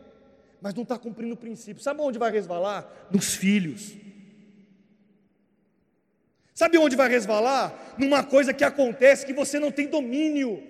mas 0.60 0.72
não 0.72 0.84
está 0.84 0.98
cumprindo 0.98 1.34
o 1.34 1.36
princípio. 1.36 1.82
Sabe 1.82 2.00
onde 2.00 2.18
vai 2.18 2.30
resvalar? 2.30 2.88
Nos 3.10 3.34
filhos. 3.34 3.92
Sabe 6.54 6.78
onde 6.78 6.94
vai 6.94 7.08
resvalar? 7.08 7.94
Numa 7.98 8.22
coisa 8.22 8.54
que 8.54 8.64
acontece 8.64 9.26
que 9.26 9.32
você 9.32 9.58
não 9.58 9.72
tem 9.72 9.88
domínio. 9.88 10.62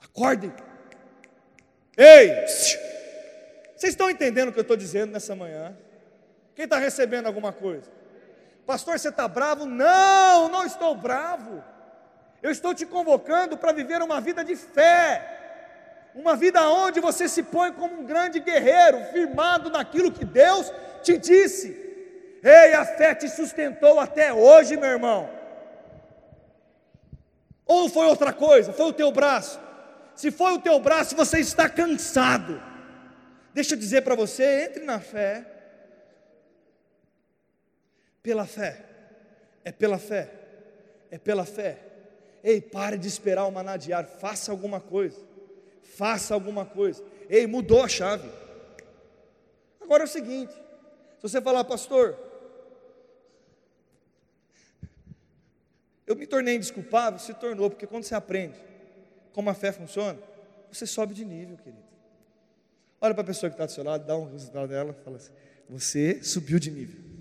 Acordem. 0.00 0.52
Ei! 2.02 2.46
Vocês 3.76 3.92
estão 3.92 4.10
entendendo 4.10 4.48
o 4.48 4.52
que 4.52 4.58
eu 4.58 4.62
estou 4.62 4.76
dizendo 4.76 5.12
nessa 5.12 5.36
manhã? 5.36 5.76
Quem 6.56 6.64
está 6.64 6.78
recebendo 6.78 7.26
alguma 7.26 7.52
coisa? 7.52 7.88
Pastor, 8.66 8.98
você 8.98 9.08
está 9.08 9.28
bravo? 9.28 9.66
Não, 9.66 10.48
não 10.48 10.66
estou 10.66 10.96
bravo. 10.96 11.62
Eu 12.42 12.50
estou 12.50 12.74
te 12.74 12.84
convocando 12.84 13.56
para 13.56 13.72
viver 13.72 14.02
uma 14.02 14.20
vida 14.20 14.44
de 14.44 14.56
fé, 14.56 16.10
uma 16.12 16.34
vida 16.34 16.60
onde 16.68 16.98
você 16.98 17.28
se 17.28 17.44
põe 17.44 17.72
como 17.72 18.00
um 18.00 18.04
grande 18.04 18.40
guerreiro, 18.40 19.04
firmado 19.12 19.70
naquilo 19.70 20.10
que 20.10 20.24
Deus 20.24 20.72
te 21.04 21.16
disse. 21.16 21.68
Ei, 22.42 22.74
a 22.74 22.84
fé 22.84 23.14
te 23.14 23.28
sustentou 23.28 24.00
até 24.00 24.32
hoje, 24.32 24.76
meu 24.76 24.90
irmão. 24.90 25.30
Ou 27.64 27.88
foi 27.88 28.06
outra 28.06 28.32
coisa? 28.32 28.72
Foi 28.72 28.86
o 28.86 28.92
teu 28.92 29.12
braço? 29.12 29.60
Se 30.14 30.30
foi 30.30 30.52
o 30.52 30.60
teu 30.60 30.78
braço, 30.78 31.16
você 31.16 31.40
está 31.40 31.68
cansado. 31.68 32.60
Deixa 33.54 33.74
eu 33.74 33.78
dizer 33.78 34.02
para 34.02 34.14
você: 34.14 34.64
entre 34.64 34.84
na 34.84 35.00
fé. 35.00 35.46
Pela 38.22 38.46
fé. 38.46 38.84
É 39.64 39.72
pela 39.72 39.98
fé. 39.98 40.30
É 41.10 41.18
pela 41.18 41.44
fé. 41.44 41.78
Ei, 42.42 42.60
pare 42.60 42.98
de 42.98 43.08
esperar 43.08 43.46
o 43.46 43.50
maná 43.52 43.76
diário. 43.76 44.08
Faça 44.20 44.50
alguma 44.50 44.80
coisa. 44.80 45.20
Faça 45.82 46.34
alguma 46.34 46.64
coisa. 46.64 47.02
Ei, 47.28 47.46
mudou 47.46 47.82
a 47.82 47.88
chave. 47.88 48.30
Agora 49.80 50.04
é 50.04 50.06
o 50.06 50.08
seguinte: 50.08 50.52
se 50.52 51.22
você 51.22 51.40
falar, 51.40 51.64
pastor, 51.64 52.18
eu 56.06 56.14
me 56.14 56.26
tornei 56.26 56.56
indesculpável, 56.56 57.18
se 57.18 57.34
tornou, 57.34 57.70
porque 57.70 57.86
quando 57.86 58.04
você 58.04 58.14
aprende 58.14 58.71
como 59.32 59.50
a 59.50 59.54
fé 59.54 59.72
funciona, 59.72 60.18
você 60.70 60.86
sobe 60.86 61.14
de 61.14 61.24
nível, 61.24 61.56
querido. 61.56 61.82
Olha 63.00 63.14
para 63.14 63.22
a 63.22 63.26
pessoa 63.26 63.50
que 63.50 63.54
está 63.54 63.66
do 63.66 63.72
seu 63.72 63.82
lado, 63.82 64.06
dá 64.06 64.16
um 64.16 64.30
resultado 64.30 64.68
dela, 64.68 64.92
fala 65.04 65.16
assim: 65.16 65.32
Você 65.68 66.22
subiu 66.22 66.58
de 66.58 66.70
nível. 66.70 67.12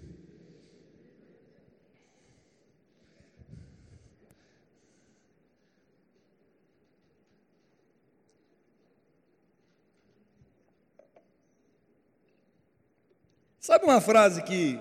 Sabe 13.60 13.86
uma 13.86 14.02
frase 14.02 14.44
que 14.44 14.78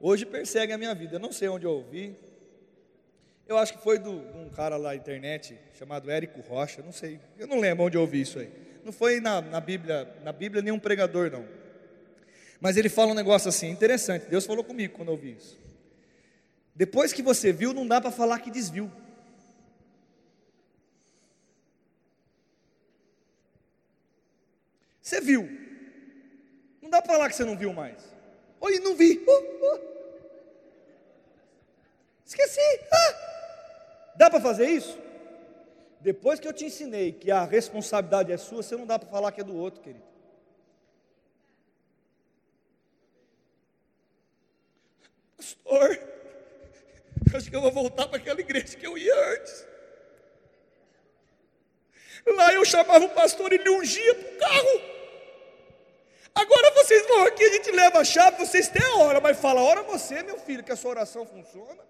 hoje 0.00 0.24
persegue 0.24 0.72
a 0.72 0.78
minha 0.78 0.94
vida? 0.94 1.16
Eu 1.16 1.20
não 1.20 1.30
sei 1.30 1.48
onde 1.48 1.66
eu 1.66 1.72
ouvi. 1.72 2.16
Eu 3.46 3.56
acho 3.58 3.74
que 3.74 3.82
foi 3.82 3.98
de 3.98 4.08
um 4.08 4.50
cara 4.50 4.76
lá 4.76 4.88
na 4.88 4.96
internet 4.96 5.56
chamado 5.78 6.10
Érico 6.10 6.40
Rocha, 6.40 6.82
não 6.82 6.92
sei. 6.92 7.20
Eu 7.38 7.46
não 7.46 7.60
lembro 7.60 7.84
onde 7.84 7.96
eu 7.96 8.00
ouvi 8.00 8.20
isso 8.20 8.40
aí. 8.40 8.50
Não 8.84 8.92
foi 8.92 9.20
na, 9.20 9.40
na 9.40 9.60
Bíblia, 9.60 10.12
na 10.24 10.32
Bíblia 10.32 10.62
nenhum 10.62 10.80
pregador 10.80 11.30
não. 11.30 11.46
Mas 12.60 12.76
ele 12.76 12.88
fala 12.88 13.12
um 13.12 13.14
negócio 13.14 13.48
assim, 13.48 13.70
interessante. 13.70 14.26
Deus 14.26 14.44
falou 14.44 14.64
comigo 14.64 14.94
quando 14.94 15.08
eu 15.08 15.12
ouvi 15.14 15.36
isso. 15.36 15.56
Depois 16.74 17.12
que 17.12 17.22
você 17.22 17.52
viu, 17.52 17.72
não 17.72 17.86
dá 17.86 18.00
para 18.00 18.10
falar 18.10 18.40
que 18.40 18.50
desviu. 18.50 18.90
Você 25.00 25.20
viu. 25.20 25.48
Não 26.82 26.90
dá 26.90 27.00
para 27.00 27.12
falar 27.12 27.28
que 27.28 27.36
você 27.36 27.44
não 27.44 27.56
viu 27.56 27.72
mais. 27.72 27.96
Oi, 28.60 28.80
não 28.80 28.96
vi. 28.96 29.18
Uh, 29.18 29.74
uh. 29.74 29.80
Esqueci. 32.24 32.60
Ah. 32.90 33.25
Dá 34.16 34.30
para 34.30 34.40
fazer 34.40 34.66
isso? 34.66 34.98
Depois 36.00 36.38
que 36.38 36.46
eu 36.46 36.52
te 36.52 36.64
ensinei 36.64 37.12
que 37.12 37.30
a 37.30 37.44
responsabilidade 37.44 38.32
é 38.32 38.36
sua, 38.36 38.62
você 38.62 38.76
não 38.76 38.86
dá 38.86 38.98
para 38.98 39.08
falar 39.08 39.32
que 39.32 39.40
é 39.40 39.44
do 39.44 39.56
outro, 39.56 39.80
querido. 39.80 40.04
Pastor, 45.36 45.98
acho 47.34 47.50
que 47.50 47.56
eu 47.56 47.60
vou 47.60 47.72
voltar 47.72 48.08
para 48.08 48.18
aquela 48.18 48.40
igreja 48.40 48.76
que 48.76 48.86
eu 48.86 48.96
ia 48.96 49.34
antes. 49.34 49.66
Lá 52.26 52.52
eu 52.52 52.64
chamava 52.64 53.04
o 53.04 53.10
pastor 53.10 53.52
e 53.52 53.56
ele 53.56 53.70
ungia 53.70 54.14
para 54.14 54.28
o 54.28 54.38
carro. 54.38 54.96
Agora 56.34 56.70
vocês 56.74 57.06
vão 57.06 57.24
aqui 57.24 57.44
a 57.44 57.52
gente 57.52 57.70
leva 57.70 58.00
a 58.00 58.04
chave, 58.04 58.44
vocês 58.44 58.68
têm 58.68 58.82
a 58.82 58.96
hora, 58.96 59.20
mas 59.20 59.38
fala, 59.38 59.62
ora 59.62 59.82
você, 59.82 60.22
meu 60.22 60.38
filho, 60.38 60.62
que 60.62 60.72
a 60.72 60.76
sua 60.76 60.90
oração 60.90 61.24
funciona. 61.24 61.82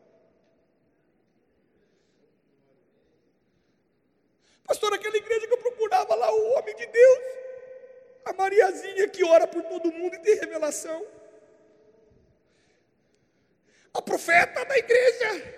Pastor, 4.67 4.93
aquela 4.93 5.17
igreja 5.17 5.47
que 5.47 5.53
eu 5.53 5.59
procurava 5.59 6.15
lá, 6.15 6.33
o 6.33 6.53
homem 6.55 6.75
de 6.75 6.87
Deus, 6.87 7.19
a 8.25 8.33
Mariazinha 8.33 9.09
que 9.09 9.25
ora 9.25 9.47
por 9.47 9.63
todo 9.63 9.93
mundo 9.93 10.15
e 10.15 10.19
tem 10.19 10.35
revelação. 10.35 11.07
A 13.95 14.03
profeta 14.03 14.65
da 14.65 14.77
igreja. 14.77 15.55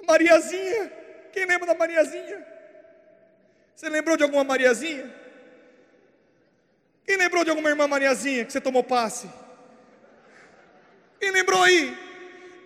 A 0.00 0.06
Mariazinha. 0.06 0.92
Quem 1.32 1.44
lembra 1.44 1.66
da 1.66 1.74
Mariazinha? 1.74 2.46
Você 3.74 3.88
lembrou 3.88 4.16
de 4.16 4.22
alguma 4.22 4.44
Mariazinha? 4.44 5.12
Quem 7.04 7.16
lembrou 7.16 7.42
de 7.42 7.50
alguma 7.50 7.68
irmã 7.68 7.88
Mariazinha 7.88 8.44
que 8.44 8.52
você 8.52 8.60
tomou 8.60 8.84
passe? 8.84 9.28
Quem 11.18 11.32
lembrou 11.32 11.62
aí? 11.62 11.98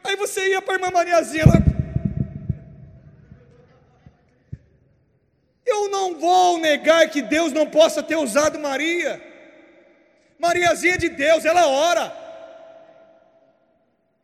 Aí 0.05 0.15
você 0.17 0.49
ia 0.49 0.61
para 0.61 0.75
a 0.75 0.77
irmã 0.77 0.91
Mariazinha, 0.91 1.45
ela... 1.45 1.66
Eu 5.67 5.89
não 5.91 6.15
vou 6.15 6.59
negar 6.59 7.09
que 7.09 7.21
Deus 7.21 7.53
não 7.53 7.67
possa 7.67 8.03
ter 8.03 8.17
usado 8.17 8.59
Maria. 8.59 9.21
Mariazinha 10.39 10.97
de 10.97 11.09
Deus, 11.09 11.45
ela 11.45 11.67
ora. 11.67 12.13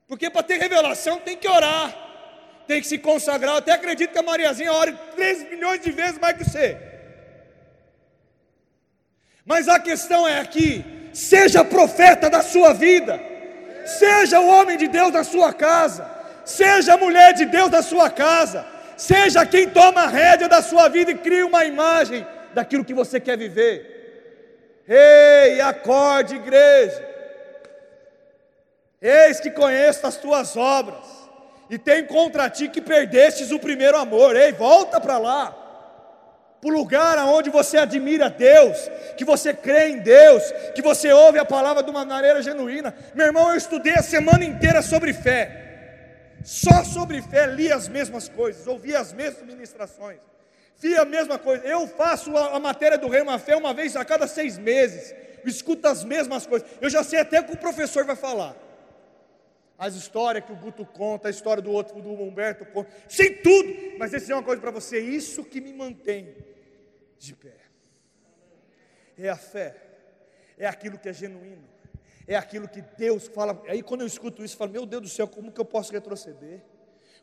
Porque 0.06 0.30
para 0.30 0.42
ter 0.42 0.58
revelação 0.58 1.18
tem 1.18 1.36
que 1.36 1.48
orar, 1.48 1.92
tem 2.68 2.80
que 2.80 2.86
se 2.86 2.98
consagrar. 2.98 3.54
Eu 3.54 3.58
até 3.58 3.72
acredito 3.72 4.12
que 4.12 4.18
a 4.18 4.22
Mariazinha 4.22 4.72
ore 4.72 4.96
3 5.16 5.50
milhões 5.50 5.80
de 5.80 5.90
vezes 5.90 6.18
mais 6.18 6.36
que 6.36 6.44
você. 6.44 6.78
Mas 9.44 9.68
a 9.68 9.80
questão 9.80 10.28
é 10.28 10.38
aqui: 10.38 10.84
seja 11.12 11.64
profeta 11.64 12.30
da 12.30 12.42
sua 12.42 12.72
vida, 12.72 13.20
seja 13.86 14.38
o 14.38 14.48
homem 14.48 14.76
de 14.76 14.86
Deus 14.86 15.12
da 15.12 15.24
sua 15.24 15.52
casa, 15.52 16.08
seja 16.44 16.94
a 16.94 16.98
mulher 16.98 17.32
de 17.32 17.46
Deus 17.46 17.70
da 17.70 17.82
sua 17.82 18.10
casa, 18.10 18.66
seja 19.02 19.44
quem 19.44 19.68
toma 19.68 20.02
a 20.02 20.06
rédea 20.06 20.48
da 20.48 20.62
sua 20.62 20.88
vida 20.88 21.10
e 21.10 21.18
cria 21.18 21.44
uma 21.44 21.64
imagem 21.64 22.26
daquilo 22.54 22.84
que 22.84 22.94
você 22.94 23.18
quer 23.18 23.36
viver. 23.36 23.74
Ei, 24.88 25.60
acorde, 25.60 26.36
igreja. 26.36 27.02
Eis 29.00 29.40
que 29.40 29.50
conheço 29.50 30.06
as 30.06 30.16
tuas 30.16 30.56
obras, 30.56 31.04
e 31.68 31.76
tem 31.78 32.06
contra 32.06 32.48
ti 32.48 32.68
que 32.68 32.80
perdestes 32.80 33.50
o 33.50 33.58
primeiro 33.58 33.96
amor. 33.96 34.36
Ei, 34.36 34.52
volta 34.52 35.00
para 35.00 35.18
lá 35.18 35.62
para 36.62 36.70
o 36.70 36.78
lugar 36.78 37.18
onde 37.26 37.50
você 37.50 37.76
admira 37.76 38.30
Deus, 38.30 38.88
que 39.16 39.24
você 39.24 39.52
crê 39.52 39.88
em 39.88 39.98
Deus, 39.98 40.44
que 40.76 40.80
você 40.80 41.12
ouve 41.12 41.36
a 41.40 41.44
palavra 41.44 41.82
de 41.82 41.90
uma 41.90 42.04
maneira 42.04 42.40
genuína. 42.40 42.94
Meu 43.16 43.26
irmão, 43.26 43.50
eu 43.50 43.56
estudei 43.56 43.94
a 43.94 44.02
semana 44.02 44.44
inteira 44.44 44.80
sobre 44.80 45.12
fé, 45.12 45.61
só 46.44 46.84
sobre 46.84 47.22
fé, 47.22 47.46
li 47.46 47.70
as 47.70 47.88
mesmas 47.88 48.28
coisas, 48.28 48.66
ouvi 48.66 48.94
as 48.94 49.12
mesmas 49.12 49.46
ministrações, 49.46 50.20
vi 50.78 50.94
a 50.96 51.04
mesma 51.04 51.38
coisa. 51.38 51.64
Eu 51.66 51.86
faço 51.86 52.36
a, 52.36 52.56
a 52.56 52.60
matéria 52.60 52.98
do 52.98 53.08
Rei 53.08 53.22
Uma 53.22 53.38
Fé 53.38 53.56
uma 53.56 53.72
vez 53.72 53.96
a 53.96 54.04
cada 54.04 54.26
seis 54.26 54.58
meses, 54.58 55.14
escuto 55.44 55.86
as 55.88 56.04
mesmas 56.04 56.46
coisas. 56.46 56.68
Eu 56.80 56.90
já 56.90 57.02
sei 57.02 57.20
até 57.20 57.40
o 57.40 57.44
que 57.44 57.54
o 57.54 57.58
professor 57.58 58.04
vai 58.04 58.16
falar. 58.16 58.56
As 59.78 59.94
histórias 59.94 60.44
que 60.44 60.52
o 60.52 60.56
Guto 60.56 60.86
conta, 60.86 61.28
a 61.28 61.30
história 61.30 61.62
do 61.62 61.72
outro, 61.72 62.00
do 62.00 62.10
Humberto 62.12 62.64
conta, 62.66 62.90
sei 63.08 63.30
tudo, 63.36 63.98
mas 63.98 64.12
esse 64.14 64.30
é 64.30 64.34
uma 64.34 64.42
coisa 64.42 64.60
para 64.60 64.70
você, 64.70 65.00
isso 65.00 65.44
que 65.44 65.60
me 65.60 65.72
mantém 65.72 66.36
de 67.18 67.34
pé. 67.34 67.56
É 69.18 69.28
a 69.28 69.36
fé, 69.36 69.74
é 70.56 70.66
aquilo 70.66 70.98
que 70.98 71.08
é 71.08 71.12
genuíno, 71.12 71.68
é 72.26 72.36
aquilo 72.36 72.68
que 72.68 72.82
Deus 72.96 73.28
fala. 73.28 73.62
Aí 73.68 73.82
quando 73.82 74.02
eu 74.02 74.06
escuto 74.06 74.44
isso, 74.44 74.54
eu 74.54 74.58
falo: 74.58 74.72
Meu 74.72 74.86
Deus 74.86 75.02
do 75.02 75.08
céu, 75.08 75.26
como 75.26 75.52
que 75.52 75.60
eu 75.60 75.64
posso 75.64 75.92
retroceder? 75.92 76.60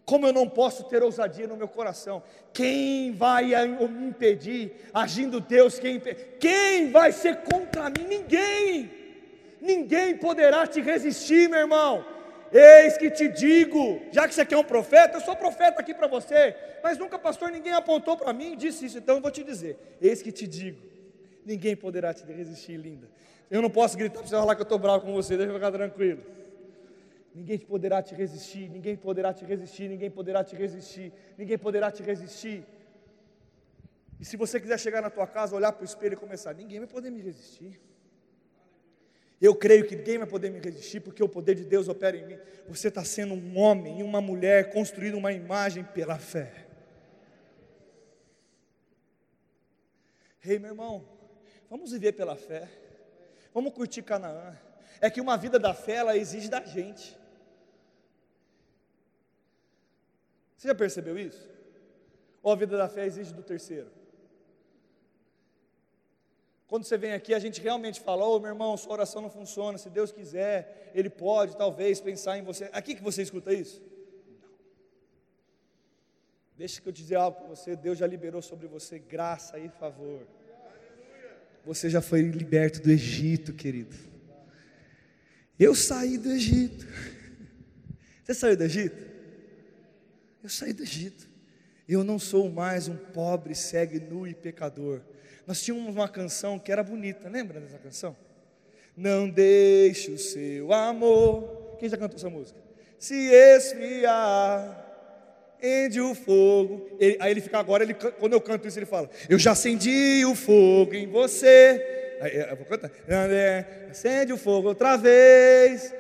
Como 0.06 0.26
eu 0.26 0.34
não 0.34 0.50
posso 0.50 0.86
ter 0.86 1.04
ousadia 1.04 1.46
no 1.46 1.56
meu 1.56 1.68
coração? 1.68 2.24
Quem 2.52 3.12
vai 3.12 3.46
me 3.68 4.08
impedir? 4.08 4.90
Agindo 4.92 5.40
Deus, 5.40 5.78
quem, 5.78 6.02
quem 6.40 6.90
vai 6.90 7.12
ser 7.12 7.38
contra 7.44 7.90
mim? 7.90 8.08
Ninguém. 8.08 8.90
Ninguém 9.62 10.18
poderá 10.18 10.66
te 10.66 10.82
resistir, 10.82 11.48
meu 11.48 11.60
irmão. 11.60 12.04
Eis 12.52 12.98
que 12.98 13.12
te 13.12 13.28
digo, 13.28 14.02
já 14.12 14.28
que 14.28 14.34
você 14.34 14.44
quer 14.44 14.58
um 14.58 14.64
profeta, 14.64 15.18
eu 15.18 15.22
sou 15.22 15.36
profeta 15.36 15.80
aqui 15.80 15.94
para 15.94 16.08
você, 16.08 16.56
mas 16.82 16.98
nunca, 16.98 17.20
pastor, 17.20 17.52
ninguém 17.52 17.74
apontou 17.74 18.18
para 18.18 18.34
mim 18.34 18.54
e 18.54 18.56
disse 18.56 18.86
isso, 18.88 18.98
então 18.98 19.18
eu 19.18 19.22
vou 19.22 19.30
te 19.30 19.44
dizer: 19.44 19.78
eis 20.02 20.24
que 20.24 20.32
te 20.32 20.48
digo, 20.48 20.82
ninguém 21.46 21.76
poderá 21.76 22.12
te 22.14 22.24
resistir, 22.26 22.78
linda. 22.78 23.08
Eu 23.50 23.62
não 23.62 23.70
posso 23.70 23.98
gritar 23.98 24.20
para 24.20 24.28
você 24.28 24.36
falar 24.36 24.56
que 24.56 24.62
eu 24.62 24.64
estou 24.64 24.78
bravo 24.78 25.06
com 25.06 25.14
você, 25.14 25.36
deixa 25.36 25.52
eu 25.52 25.56
ficar 25.56 25.72
tranquilo. 25.72 26.24
Ninguém 27.34 27.58
poderá 27.58 28.02
te 28.02 28.14
resistir, 28.14 28.70
ninguém 28.70 28.96
poderá 28.96 29.34
te 29.34 29.46
resistir, 29.46 29.88
ninguém 29.88 30.12
poderá 30.12 30.44
te 30.44 30.56
resistir, 30.56 31.14
ninguém 31.38 31.58
poderá 31.58 31.92
te 31.92 32.04
resistir. 32.04 32.66
E 34.20 34.26
se 34.26 34.36
você 34.36 34.60
quiser 34.60 34.78
chegar 34.80 35.02
na 35.02 35.10
tua 35.10 35.26
casa, 35.26 35.56
olhar 35.56 35.72
para 35.72 35.82
o 35.82 35.86
espelho 35.86 36.14
e 36.14 36.18
começar, 36.18 36.54
ninguém 36.54 36.80
vai 36.80 36.88
poder 36.88 37.10
me 37.10 37.22
resistir. 37.22 37.80
Eu 39.42 39.56
creio 39.56 39.88
que 39.88 39.96
ninguém 39.96 40.18
vai 40.18 40.28
poder 40.28 40.50
me 40.50 40.60
resistir, 40.60 41.00
porque 41.00 41.24
o 41.24 41.30
poder 41.30 41.56
de 41.56 41.64
Deus 41.64 41.88
opera 41.88 42.18
em 42.18 42.26
mim. 42.26 42.38
Você 42.68 42.90
está 42.90 43.06
sendo 43.06 43.34
um 43.34 43.58
homem 43.58 44.00
e 44.00 44.04
uma 44.04 44.20
mulher 44.20 44.72
construindo 44.72 45.16
uma 45.16 45.32
imagem 45.32 45.84
pela 45.84 46.20
fé. 46.20 46.68
Ei, 50.44 50.54
hey, 50.54 50.60
meu 50.60 50.72
irmão, 50.72 51.06
vamos 51.70 51.92
viver 51.92 52.12
pela 52.14 52.36
fé. 52.36 52.68
Vamos 53.54 53.74
curtir 53.74 54.04
Canaã. 54.04 54.58
É 55.02 55.10
que 55.10 55.22
uma 55.22 55.38
vida 55.38 55.58
da 55.58 55.74
fé 55.74 55.96
ela 55.96 56.18
exige 56.18 56.50
da 56.50 56.64
gente. 56.64 57.18
Você 60.56 60.68
já 60.68 60.76
percebeu 60.76 61.18
isso? 61.18 61.50
Ou 62.44 62.52
a 62.52 62.56
vida 62.56 62.78
da 62.78 62.90
fé 62.90 63.06
exige 63.06 63.34
do 63.34 63.42
terceiro? 63.42 63.90
Quando 66.68 66.84
você 66.84 66.98
vem 66.98 67.14
aqui, 67.14 67.34
a 67.34 67.40
gente 67.40 67.60
realmente 67.60 68.00
fala: 68.00 68.24
Ô 68.26 68.36
oh, 68.36 68.40
meu 68.40 68.50
irmão, 68.50 68.78
sua 68.78 68.94
oração 68.94 69.22
não 69.22 69.30
funciona. 69.30 69.78
Se 69.78 69.90
Deus 69.90 70.12
quiser, 70.12 70.92
Ele 70.94 71.10
pode, 71.10 71.58
talvez, 71.58 72.00
pensar 72.00 72.38
em 72.38 72.44
você. 72.44 72.70
Aqui 72.72 72.94
que 72.94 73.02
você 73.02 73.24
escuta 73.24 73.52
isso? 73.52 73.82
Não. 74.40 74.50
Deixa 76.56 76.80
que 76.80 76.88
eu 76.88 76.94
dizer 76.94 77.16
algo 77.16 77.40
para 77.40 77.48
você: 77.48 77.76
Deus 77.76 77.98
já 77.98 78.06
liberou 78.06 78.42
sobre 78.42 78.68
você 78.68 79.00
graça 79.00 79.58
e 79.58 79.68
favor. 79.70 80.28
Você 81.70 81.90
já 81.90 82.02
foi 82.02 82.22
liberto 82.22 82.82
do 82.82 82.90
Egito, 82.90 83.54
querido. 83.54 83.96
Eu 85.58 85.76
saí 85.76 86.18
do 86.18 86.32
Egito. 86.32 86.86
Você 88.24 88.34
saiu 88.34 88.58
do 88.58 88.64
Egito? 88.64 88.98
Eu 90.44 90.50
saí 90.50 90.74
do 90.74 90.84
Egito. 90.84 91.30
Eu 91.88 92.04
não 92.04 92.18
sou 92.20 92.50
mais 92.50 92.88
um 92.88 92.96
pobre, 92.98 93.54
cego, 93.54 94.00
nu 94.00 94.28
e 94.28 94.34
pecador 94.34 95.02
nós 95.50 95.64
tínhamos 95.64 95.96
uma 95.96 96.08
canção 96.08 96.60
que 96.60 96.72
era 96.72 96.84
bonita, 96.84 97.28
lembra 97.28 97.60
dessa 97.60 97.80
canção? 97.80 98.16
Não 98.96 99.28
deixe 99.28 100.12
o 100.12 100.18
seu 100.20 100.72
amor. 100.72 101.76
Quem 101.80 101.90
já 101.90 101.98
cantou 101.98 102.18
essa 102.18 102.30
música? 102.30 102.60
Se 103.00 103.16
esfriar, 103.16 104.89
ende 105.62 106.00
o 106.02 106.14
fogo. 106.16 106.88
Ele, 107.00 107.18
aí 107.20 107.32
ele 107.32 107.42
fica 107.42 107.60
agora, 107.60 107.84
ele, 107.84 107.94
quando 107.94 108.34
eu 108.34 108.42
canto 108.42 108.68
isso, 108.68 108.80
ele 108.80 108.86
fala: 108.86 109.10
Eu 109.28 109.40
já 109.40 109.52
acendi 109.52 110.26
o 110.26 110.36
fogo 110.36 110.94
em 110.94 111.08
você. 111.08 112.18
Aí, 112.22 112.36
eu 112.36 112.56
vou 112.56 112.66
cantar. 112.66 112.92
Acende 113.90 114.34
o 114.34 114.38
fogo 114.38 114.70
outra 114.70 114.98
vez. 114.98 115.94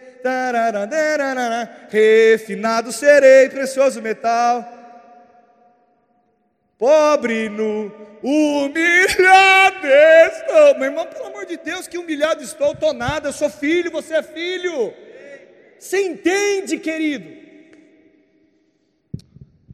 Refinado 1.90 2.92
serei, 2.92 3.48
precioso 3.50 4.02
metal 4.02 4.80
pobre 6.80 7.50
nu, 7.50 7.92
humilhado 8.24 9.86
estou. 9.86 10.76
Meu 10.76 10.86
irmão, 10.86 11.06
pelo 11.06 11.26
amor 11.26 11.46
de 11.46 11.58
Deus, 11.58 11.90
que 11.90 11.98
humilhado 11.98 12.42
estou, 12.42 12.72
estou 12.72 12.94
nada, 12.94 13.28
eu 13.28 13.34
sou 13.34 13.50
filho, 13.50 13.92
você 13.92 14.16
é 14.16 14.24
filho. 14.24 14.94
Você 15.78 16.02
entende, 16.02 16.78
querido? 16.78 17.49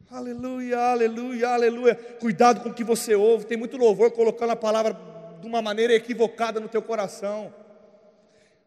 Aleluia, 0.08 0.78
aleluia, 0.78 1.48
aleluia. 1.48 1.94
Cuidado 2.20 2.60
com 2.60 2.68
o 2.68 2.74
que 2.74 2.84
você 2.84 3.16
ouve. 3.16 3.44
Tem 3.44 3.56
muito 3.56 3.76
louvor 3.76 4.12
colocando 4.12 4.50
a 4.50 4.56
palavra 4.56 4.96
de 5.40 5.46
uma 5.46 5.60
maneira 5.60 5.92
equivocada 5.92 6.60
no 6.60 6.68
teu 6.68 6.80
coração. 6.80 7.52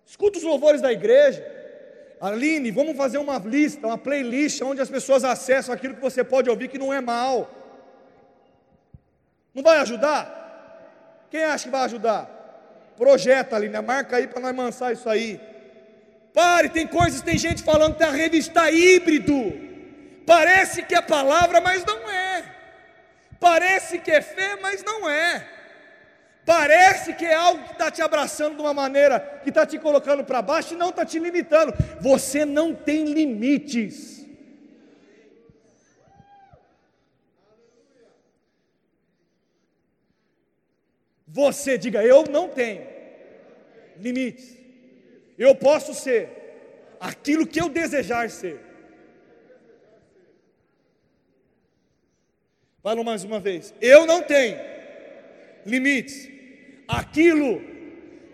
Escuta 0.06 0.38
os 0.38 0.44
louvores 0.44 0.82
da 0.82 0.92
igreja. 0.92 1.46
Aline, 2.20 2.72
vamos 2.72 2.98
fazer 2.98 3.20
uma 3.20 3.38
lista, 3.38 3.88
uma 3.88 3.98
playlist 3.98 4.62
onde 4.62 4.82
as 4.82 4.90
pessoas 4.90 5.24
acessam 5.24 5.74
aquilo 5.74 5.96
que 5.96 6.02
você 6.02 6.26
pode 6.26 6.50
ouvir 6.50 6.68
que 6.68 6.78
não 6.78 6.92
é 6.92 7.00
mal. 7.00 7.50
Não 9.54 9.64
vai 9.64 9.78
ajudar? 9.78 11.26
Quem 11.32 11.46
acha 11.46 11.66
que 11.66 11.72
vai 11.72 11.86
ajudar? 11.86 12.94
Projeta 12.98 13.56
ali, 13.56 13.70
né? 13.70 13.80
Marca 13.80 14.18
aí 14.18 14.28
para 14.28 14.42
nós 14.42 14.54
mansar 14.54 14.92
isso 14.92 15.08
aí. 15.08 15.40
Pare, 16.34 16.68
tem 16.68 16.86
coisas, 16.86 17.22
tem 17.22 17.38
gente 17.38 17.64
falando 17.64 17.96
que 17.96 18.04
a 18.04 18.12
revista 18.12 18.70
híbrido. 18.70 19.69
Parece 20.30 20.84
que 20.84 20.94
é 20.94 21.02
palavra, 21.02 21.60
mas 21.60 21.84
não 21.84 22.08
é. 22.08 22.46
Parece 23.40 23.98
que 23.98 24.12
é 24.12 24.22
fé, 24.22 24.58
mas 24.62 24.84
não 24.84 25.10
é. 25.10 25.44
Parece 26.46 27.14
que 27.14 27.26
é 27.26 27.34
algo 27.34 27.64
que 27.64 27.72
está 27.72 27.90
te 27.90 28.04
abraçando 28.04 28.56
de 28.56 28.62
uma 28.62 28.72
maneira 28.72 29.20
que 29.42 29.50
está 29.50 29.66
te 29.66 29.80
colocando 29.80 30.24
para 30.24 30.44
baixo 30.44 30.76
e 30.76 30.78
não 30.78 30.90
está 30.90 31.04
te 31.04 31.18
limitando. 31.18 31.74
Você 32.00 32.46
não 32.46 32.76
tem 32.76 33.06
limites. 33.06 34.24
Você 41.26 41.76
diga, 41.76 42.04
eu 42.04 42.26
não 42.30 42.50
tenho 42.50 42.86
limites. 43.98 44.56
Eu 45.40 45.56
posso 45.56 45.96
ser 45.96 46.30
aquilo 47.00 47.48
que 47.48 47.60
eu 47.60 47.68
desejar 47.68 48.30
ser. 48.30 48.69
Falo 52.82 53.04
mais 53.04 53.24
uma 53.24 53.40
vez. 53.40 53.74
Eu 53.82 54.06
não 54.06 54.22
tenho 54.22 54.58
limites. 55.66 56.30
Aquilo 56.88 57.62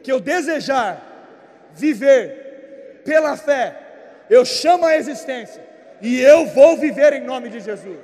que 0.04 0.12
eu 0.12 0.20
desejar 0.20 1.72
viver 1.74 3.02
pela 3.04 3.36
fé, 3.36 3.76
eu 4.30 4.46
chamo 4.46 4.86
a 4.86 4.96
existência 4.96 5.64
e 6.02 6.20
eu 6.22 6.46
vou 6.48 6.78
viver 6.78 7.14
em 7.14 7.24
nome 7.24 7.50
de 7.50 7.60
Jesus. 7.60 8.00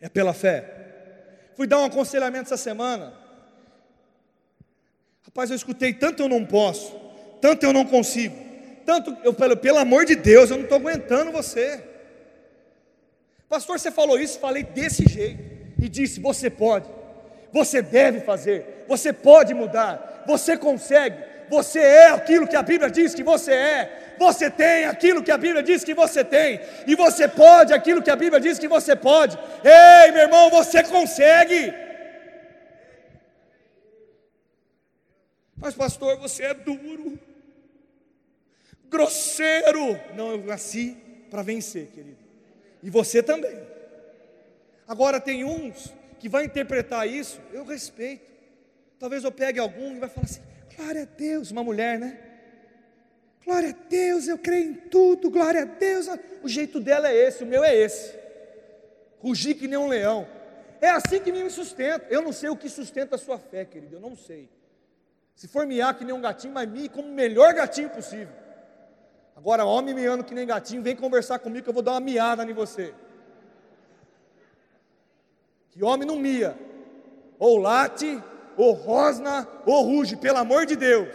É 0.00 0.08
pela 0.08 0.32
fé. 0.32 0.64
Fui 1.54 1.66
dar 1.66 1.80
um 1.80 1.84
aconselhamento 1.84 2.44
essa 2.44 2.56
semana. 2.56 3.12
Rapaz, 5.22 5.50
eu 5.50 5.56
escutei 5.56 5.92
tanto 5.92 6.22
eu 6.22 6.28
não 6.28 6.44
posso, 6.46 6.98
tanto 7.40 7.64
eu 7.66 7.72
não 7.72 7.84
consigo, 7.84 8.34
tanto 8.86 9.16
eu 9.22 9.34
pelo, 9.34 9.56
pelo 9.56 9.78
amor 9.78 10.04
de 10.04 10.16
Deus, 10.16 10.50
eu 10.50 10.56
não 10.56 10.64
estou 10.64 10.78
aguentando 10.78 11.30
você. 11.30 11.89
Pastor, 13.50 13.80
você 13.80 13.90
falou 13.90 14.16
isso, 14.16 14.38
falei 14.38 14.62
desse 14.62 15.04
jeito. 15.08 15.42
E 15.82 15.88
disse: 15.88 16.20
você 16.20 16.48
pode, 16.48 16.86
você 17.52 17.82
deve 17.82 18.20
fazer, 18.20 18.84
você 18.86 19.12
pode 19.12 19.52
mudar, 19.52 20.22
você 20.24 20.56
consegue, 20.56 21.16
você 21.48 21.80
é 21.80 22.10
aquilo 22.10 22.46
que 22.46 22.54
a 22.54 22.62
Bíblia 22.62 22.88
diz 22.88 23.12
que 23.12 23.24
você 23.24 23.52
é, 23.52 24.14
você 24.20 24.48
tem 24.48 24.84
aquilo 24.84 25.22
que 25.22 25.32
a 25.32 25.38
Bíblia 25.38 25.64
diz 25.64 25.82
que 25.82 25.94
você 25.94 26.22
tem, 26.22 26.60
e 26.86 26.94
você 26.94 27.26
pode 27.26 27.72
aquilo 27.72 28.02
que 28.02 28.10
a 28.10 28.14
Bíblia 28.14 28.38
diz 28.38 28.56
que 28.56 28.68
você 28.68 28.94
pode. 28.94 29.36
Ei, 29.64 30.12
meu 30.12 30.22
irmão, 30.22 30.48
você 30.48 30.84
consegue. 30.84 31.74
Mas, 35.56 35.74
pastor, 35.74 36.16
você 36.18 36.44
é 36.44 36.54
duro, 36.54 37.18
grosseiro. 38.88 39.98
Não, 40.14 40.30
eu 40.32 40.38
nasci 40.44 40.96
para 41.30 41.42
vencer, 41.42 41.88
querido. 41.88 42.19
E 42.82 42.90
você 42.90 43.22
também. 43.22 43.58
Agora 44.86 45.20
tem 45.20 45.44
uns 45.44 45.92
que 46.18 46.28
vai 46.28 46.44
interpretar 46.44 47.08
isso, 47.08 47.40
eu 47.52 47.64
respeito. 47.64 48.30
Talvez 48.98 49.24
eu 49.24 49.32
pegue 49.32 49.58
algum 49.58 49.96
e 49.96 49.98
vai 49.98 50.08
falar 50.08 50.26
assim: 50.26 50.42
glória 50.76 51.02
a 51.02 51.04
Deus, 51.04 51.50
uma 51.50 51.62
mulher, 51.62 51.98
né? 51.98 52.18
Glória 53.44 53.70
a 53.70 53.88
Deus, 53.88 54.28
eu 54.28 54.38
creio 54.38 54.70
em 54.70 54.74
tudo, 54.74 55.30
glória 55.30 55.62
a 55.62 55.64
Deus. 55.64 56.06
O 56.42 56.48
jeito 56.48 56.78
dela 56.78 57.08
é 57.08 57.14
esse, 57.14 57.42
o 57.42 57.46
meu 57.46 57.64
é 57.64 57.74
esse. 57.74 58.18
Rugir 59.18 59.54
que 59.54 59.66
nem 59.66 59.78
um 59.78 59.88
leão. 59.88 60.28
É 60.80 60.88
assim 60.88 61.20
que 61.20 61.32
me 61.32 61.48
sustenta. 61.50 62.06
Eu 62.10 62.22
não 62.22 62.32
sei 62.32 62.48
o 62.50 62.56
que 62.56 62.68
sustenta 62.68 63.16
a 63.16 63.18
sua 63.18 63.38
fé, 63.38 63.64
querido, 63.64 63.96
eu 63.96 64.00
não 64.00 64.16
sei. 64.16 64.48
Se 65.34 65.48
for 65.48 65.66
miar 65.66 65.96
que 65.96 66.04
nem 66.04 66.14
um 66.14 66.20
gatinho, 66.20 66.52
mas 66.52 66.68
mie 66.68 66.88
como 66.88 67.08
o 67.08 67.12
melhor 67.12 67.54
gatinho 67.54 67.88
possível. 67.88 68.34
Agora, 69.40 69.64
homem 69.64 69.94
miando 69.94 70.22
que 70.22 70.34
nem 70.34 70.46
gatinho, 70.46 70.82
vem 70.82 70.94
conversar 70.94 71.38
comigo 71.38 71.64
que 71.64 71.70
eu 71.70 71.74
vou 71.74 71.82
dar 71.82 71.92
uma 71.92 72.00
miada 72.00 72.44
em 72.44 72.52
você. 72.52 72.92
Que 75.70 75.82
homem 75.82 76.06
não 76.06 76.18
mia, 76.18 76.54
ou 77.38 77.56
late, 77.56 78.22
ou 78.54 78.72
rosna, 78.72 79.48
ou 79.64 79.82
ruge, 79.82 80.14
pelo 80.14 80.36
amor 80.36 80.66
de 80.66 80.76
Deus. 80.76 81.08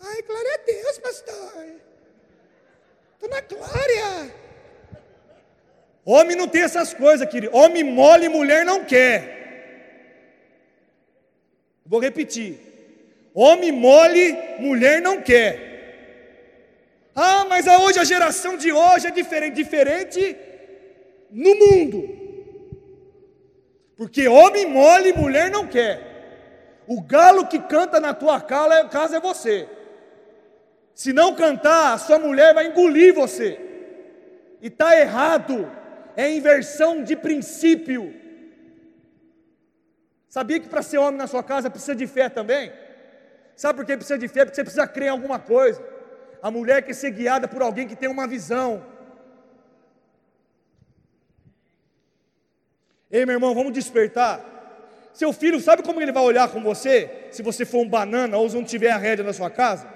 Ai, 0.00 0.22
glória 0.22 0.54
a 0.54 0.66
Deus, 0.66 0.98
pastor. 0.98 1.66
Estou 3.14 3.28
na 3.30 3.40
glória. 3.40 4.34
Homem 6.04 6.34
não 6.36 6.48
tem 6.48 6.62
essas 6.62 6.92
coisas, 6.92 7.28
querido. 7.28 7.56
Homem 7.56 7.84
mole, 7.84 8.28
mulher 8.28 8.64
não 8.64 8.84
quer. 8.84 9.20
Vou 11.86 12.00
repetir. 12.00 12.58
Homem 13.32 13.70
mole, 13.70 14.36
mulher 14.58 15.00
não 15.00 15.22
quer. 15.22 15.71
Ah, 17.14 17.44
mas 17.48 17.66
hoje 17.66 17.98
a 17.98 18.04
geração 18.04 18.56
de 18.56 18.72
hoje 18.72 19.06
é 19.06 19.10
diferente, 19.10 19.54
diferente 19.54 20.36
no 21.30 21.54
mundo. 21.54 22.22
Porque 23.96 24.26
homem 24.26 24.66
mole, 24.66 25.12
mulher 25.12 25.50
não 25.50 25.66
quer. 25.66 26.10
O 26.86 27.00
galo 27.00 27.46
que 27.46 27.58
canta 27.58 28.00
na 28.00 28.12
tua 28.14 28.40
casa 28.40 29.16
é 29.16 29.20
você. 29.20 29.68
Se 30.94 31.12
não 31.12 31.34
cantar, 31.34 31.94
a 31.94 31.98
sua 31.98 32.18
mulher 32.18 32.54
vai 32.54 32.66
engolir 32.66 33.14
você. 33.14 33.58
E 34.60 34.66
está 34.66 34.98
errado. 34.98 35.70
É 36.16 36.30
inversão 36.30 37.02
de 37.02 37.16
princípio. 37.16 38.14
Sabia 40.28 40.60
que 40.60 40.68
para 40.68 40.82
ser 40.82 40.98
homem 40.98 41.18
na 41.18 41.26
sua 41.26 41.42
casa 41.42 41.70
precisa 41.70 41.94
de 41.94 42.06
fé 42.06 42.28
também? 42.28 42.72
Sabe 43.54 43.76
por 43.76 43.86
que 43.86 43.96
precisa 43.96 44.18
de 44.18 44.28
fé? 44.28 44.44
Porque 44.44 44.56
você 44.56 44.64
precisa 44.64 44.86
crer 44.86 45.06
em 45.06 45.10
alguma 45.10 45.38
coisa. 45.38 45.91
A 46.42 46.50
mulher 46.50 46.82
quer 46.82 46.92
ser 46.92 47.12
guiada 47.12 47.46
por 47.46 47.62
alguém 47.62 47.86
que 47.86 47.94
tem 47.94 48.08
uma 48.08 48.26
visão. 48.26 48.84
Ei, 53.08 53.24
meu 53.24 53.34
irmão, 53.34 53.54
vamos 53.54 53.72
despertar. 53.72 54.50
Seu 55.14 55.32
filho, 55.32 55.60
sabe 55.60 55.82
como 55.82 56.00
ele 56.00 56.10
vai 56.10 56.22
olhar 56.22 56.48
com 56.48 56.60
você? 56.60 57.28
Se 57.30 57.42
você 57.42 57.64
for 57.64 57.78
um 57.80 57.88
banana 57.88 58.36
ou 58.38 58.48
se 58.48 58.56
não 58.56 58.64
tiver 58.64 58.90
a 58.90 58.96
rédea 58.96 59.24
na 59.24 59.32
sua 59.32 59.50
casa? 59.50 59.86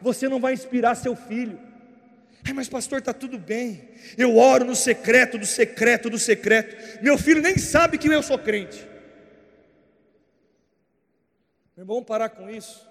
Você 0.00 0.28
não 0.28 0.40
vai 0.40 0.54
inspirar 0.54 0.94
seu 0.96 1.14
filho. 1.14 1.60
Ai, 2.44 2.52
mas 2.52 2.68
pastor, 2.68 2.98
está 2.98 3.12
tudo 3.12 3.38
bem. 3.38 3.90
Eu 4.16 4.36
oro 4.36 4.64
no 4.64 4.74
secreto, 4.74 5.38
do 5.38 5.46
secreto, 5.46 6.08
do 6.08 6.18
secreto. 6.18 7.02
Meu 7.02 7.18
filho 7.18 7.42
nem 7.42 7.58
sabe 7.58 7.98
que 7.98 8.08
eu 8.08 8.22
sou 8.22 8.38
crente. 8.38 8.78
Meu 11.76 11.82
irmão, 11.82 11.96
vamos 11.96 12.08
parar 12.08 12.30
com 12.30 12.48
isso. 12.48 12.85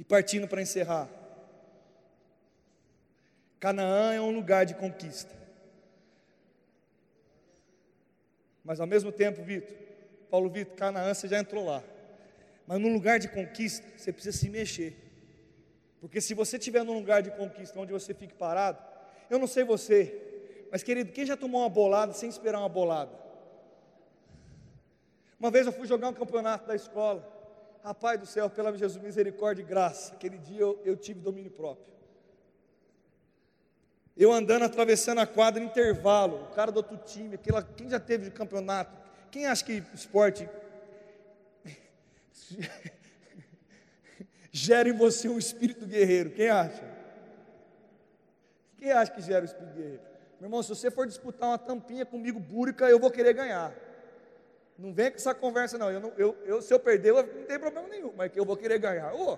E 0.00 0.04
partindo 0.04 0.48
para 0.48 0.62
encerrar. 0.62 1.10
Canaã 3.60 4.14
é 4.14 4.20
um 4.20 4.30
lugar 4.30 4.64
de 4.64 4.74
conquista. 4.74 5.34
Mas 8.64 8.80
ao 8.80 8.86
mesmo 8.86 9.12
tempo, 9.12 9.44
Vitor, 9.44 9.76
Paulo 10.30 10.48
Vitor, 10.48 10.74
Canaã 10.74 11.12
você 11.12 11.28
já 11.28 11.38
entrou 11.38 11.66
lá. 11.66 11.84
Mas 12.66 12.80
num 12.80 12.90
lugar 12.94 13.18
de 13.18 13.28
conquista, 13.28 13.86
você 13.94 14.10
precisa 14.10 14.38
se 14.38 14.48
mexer. 14.48 14.96
Porque 16.00 16.18
se 16.18 16.32
você 16.32 16.56
estiver 16.56 16.82
num 16.82 16.94
lugar 16.94 17.20
de 17.20 17.30
conquista 17.32 17.78
onde 17.78 17.92
você 17.92 18.14
fique 18.14 18.32
parado, 18.32 18.82
eu 19.28 19.38
não 19.38 19.46
sei 19.46 19.64
você, 19.64 20.66
mas 20.72 20.82
querido, 20.82 21.12
quem 21.12 21.26
já 21.26 21.36
tomou 21.36 21.60
uma 21.60 21.68
bolada 21.68 22.14
sem 22.14 22.30
esperar 22.30 22.60
uma 22.60 22.70
bolada? 22.70 23.12
Uma 25.38 25.50
vez 25.50 25.66
eu 25.66 25.72
fui 25.72 25.86
jogar 25.86 26.08
um 26.08 26.14
campeonato 26.14 26.66
da 26.66 26.74
escola. 26.74 27.39
Rapaz 27.82 28.20
do 28.20 28.26
céu, 28.26 28.50
pela 28.50 28.76
Jesus, 28.76 29.02
misericórdia 29.02 29.62
e 29.62 29.64
graça, 29.64 30.12
aquele 30.14 30.36
dia 30.36 30.60
eu, 30.60 30.80
eu 30.84 30.96
tive 30.96 31.20
domínio 31.20 31.50
próprio. 31.50 31.90
Eu 34.16 34.30
andando, 34.30 34.64
atravessando 34.64 35.18
a 35.20 35.26
quadra, 35.26 35.62
intervalo, 35.62 36.42
o 36.42 36.54
cara 36.54 36.70
do 36.70 36.76
outro 36.76 36.98
time, 36.98 37.36
aquela, 37.36 37.62
quem 37.62 37.88
já 37.88 37.98
teve 37.98 38.24
de 38.24 38.30
campeonato, 38.30 38.94
quem 39.30 39.46
acha 39.46 39.64
que 39.64 39.82
esporte 39.94 40.46
gera 44.52 44.88
em 44.88 44.92
você 44.92 45.26
um 45.28 45.38
espírito 45.38 45.86
guerreiro? 45.86 46.32
Quem 46.32 46.50
acha? 46.50 46.84
Quem 48.76 48.92
acha 48.92 49.10
que 49.10 49.22
gera 49.22 49.42
o 49.42 49.46
espírito 49.46 49.74
guerreiro? 49.74 50.02
Meu 50.38 50.48
irmão, 50.48 50.62
se 50.62 50.68
você 50.68 50.90
for 50.90 51.06
disputar 51.06 51.48
uma 51.48 51.58
tampinha 51.58 52.04
comigo, 52.04 52.38
búrica, 52.38 52.90
eu 52.90 52.98
vou 52.98 53.10
querer 53.10 53.32
ganhar. 53.32 53.74
Não 54.80 54.94
vem 54.94 55.10
com 55.10 55.16
essa 55.18 55.34
conversa, 55.34 55.76
não. 55.76 55.90
Eu, 55.90 56.00
não, 56.00 56.12
eu, 56.16 56.34
eu 56.46 56.62
se 56.62 56.72
eu 56.72 56.80
perder, 56.80 57.10
eu, 57.10 57.16
não 57.16 57.44
tem 57.44 57.58
problema 57.58 57.86
nenhum, 57.86 58.14
mas 58.16 58.32
que 58.32 58.40
eu 58.40 58.46
vou 58.46 58.56
querer 58.56 58.78
ganhar. 58.78 59.12
Oh. 59.14 59.36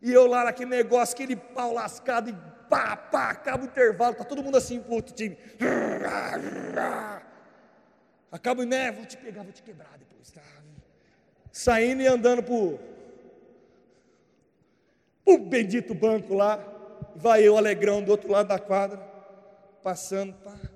E 0.00 0.10
eu 0.10 0.26
lá 0.26 0.44
naquele 0.44 0.70
negócio, 0.70 1.14
aquele 1.14 1.36
pau 1.36 1.74
lascado, 1.74 2.30
e 2.30 2.32
pá, 2.70 2.96
pá, 2.96 3.30
acaba 3.30 3.62
o 3.62 3.66
intervalo, 3.66 4.14
tá 4.14 4.24
todo 4.24 4.42
mundo 4.42 4.56
assim 4.56 4.80
pro 4.80 4.94
outro 4.94 5.14
time. 5.14 5.36
Acaba, 8.30 8.64
né? 8.64 8.90
Vou 8.90 9.04
te 9.04 9.18
pegar, 9.18 9.42
vou 9.42 9.52
te 9.52 9.62
quebrar 9.62 9.98
depois, 9.98 10.30
tá? 10.30 10.40
Saindo 11.52 12.00
e 12.00 12.06
andando 12.06 12.42
pro, 12.42 12.80
pro 15.22 15.36
bendito 15.36 15.94
banco 15.94 16.34
lá. 16.34 16.66
Vai 17.14 17.46
eu, 17.46 17.58
alegrão, 17.58 18.02
do 18.02 18.10
outro 18.10 18.32
lado 18.32 18.48
da 18.48 18.58
quadra, 18.58 18.96
passando, 19.82 20.32
pá. 20.42 20.71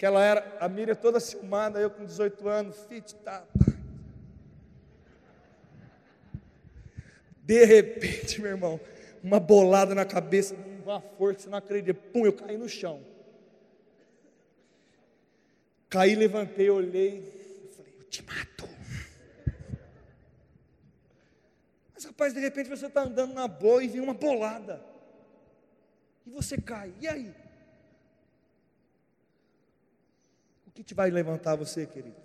Aquela 0.00 0.24
era, 0.24 0.56
a 0.58 0.66
Miriam 0.66 0.94
toda 0.94 1.20
filmada, 1.20 1.78
eu 1.78 1.90
com 1.90 2.06
18 2.06 2.48
anos, 2.48 2.86
fit, 2.86 3.14
tá, 3.16 3.40
tá. 3.40 3.72
De 7.42 7.66
repente, 7.66 8.40
meu 8.40 8.50
irmão, 8.50 8.80
uma 9.22 9.38
bolada 9.38 9.94
na 9.94 10.06
cabeça, 10.06 10.54
uma 10.82 11.02
força, 11.02 11.40
você 11.40 11.48
não 11.50 11.58
acredita. 11.58 12.00
Pum, 12.14 12.24
eu 12.24 12.32
caí 12.32 12.56
no 12.56 12.66
chão. 12.66 13.04
Caí, 15.90 16.14
levantei, 16.14 16.70
olhei, 16.70 17.68
falei, 17.76 17.94
eu 17.98 18.04
te 18.04 18.22
mato. 18.22 18.66
Mas 21.92 22.06
rapaz, 22.06 22.32
de 22.32 22.40
repente 22.40 22.70
você 22.70 22.86
está 22.86 23.02
andando 23.02 23.34
na 23.34 23.46
boa 23.46 23.84
e 23.84 23.88
vem 23.88 24.00
uma 24.00 24.14
bolada. 24.14 24.82
E 26.24 26.30
você 26.30 26.56
cai. 26.56 26.90
E 27.02 27.06
aí? 27.06 27.49
O 30.70 30.72
que 30.72 30.84
te 30.84 30.94
vai 30.94 31.10
levantar 31.10 31.56
você, 31.56 31.84
querido? 31.84 32.16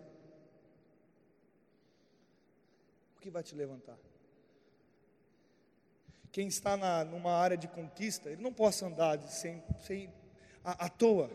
O 3.17 3.19
que 3.19 3.31
vai 3.31 3.41
te 3.41 3.55
levantar? 3.55 3.97
Quem 6.31 6.47
está 6.47 6.77
na, 6.77 7.03
numa 7.03 7.31
área 7.31 7.57
de 7.57 7.67
conquista, 7.67 8.29
ele 8.29 8.43
não 8.43 8.53
pode 8.53 8.85
andar 8.85 9.19
sem, 9.23 9.63
sem 9.79 10.13
à, 10.63 10.85
à 10.85 10.89
toa. 10.89 11.31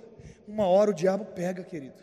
Uma 0.47 0.69
hora 0.69 0.93
o 0.93 0.95
diabo 0.95 1.25
pega, 1.25 1.65
querido. 1.65 2.01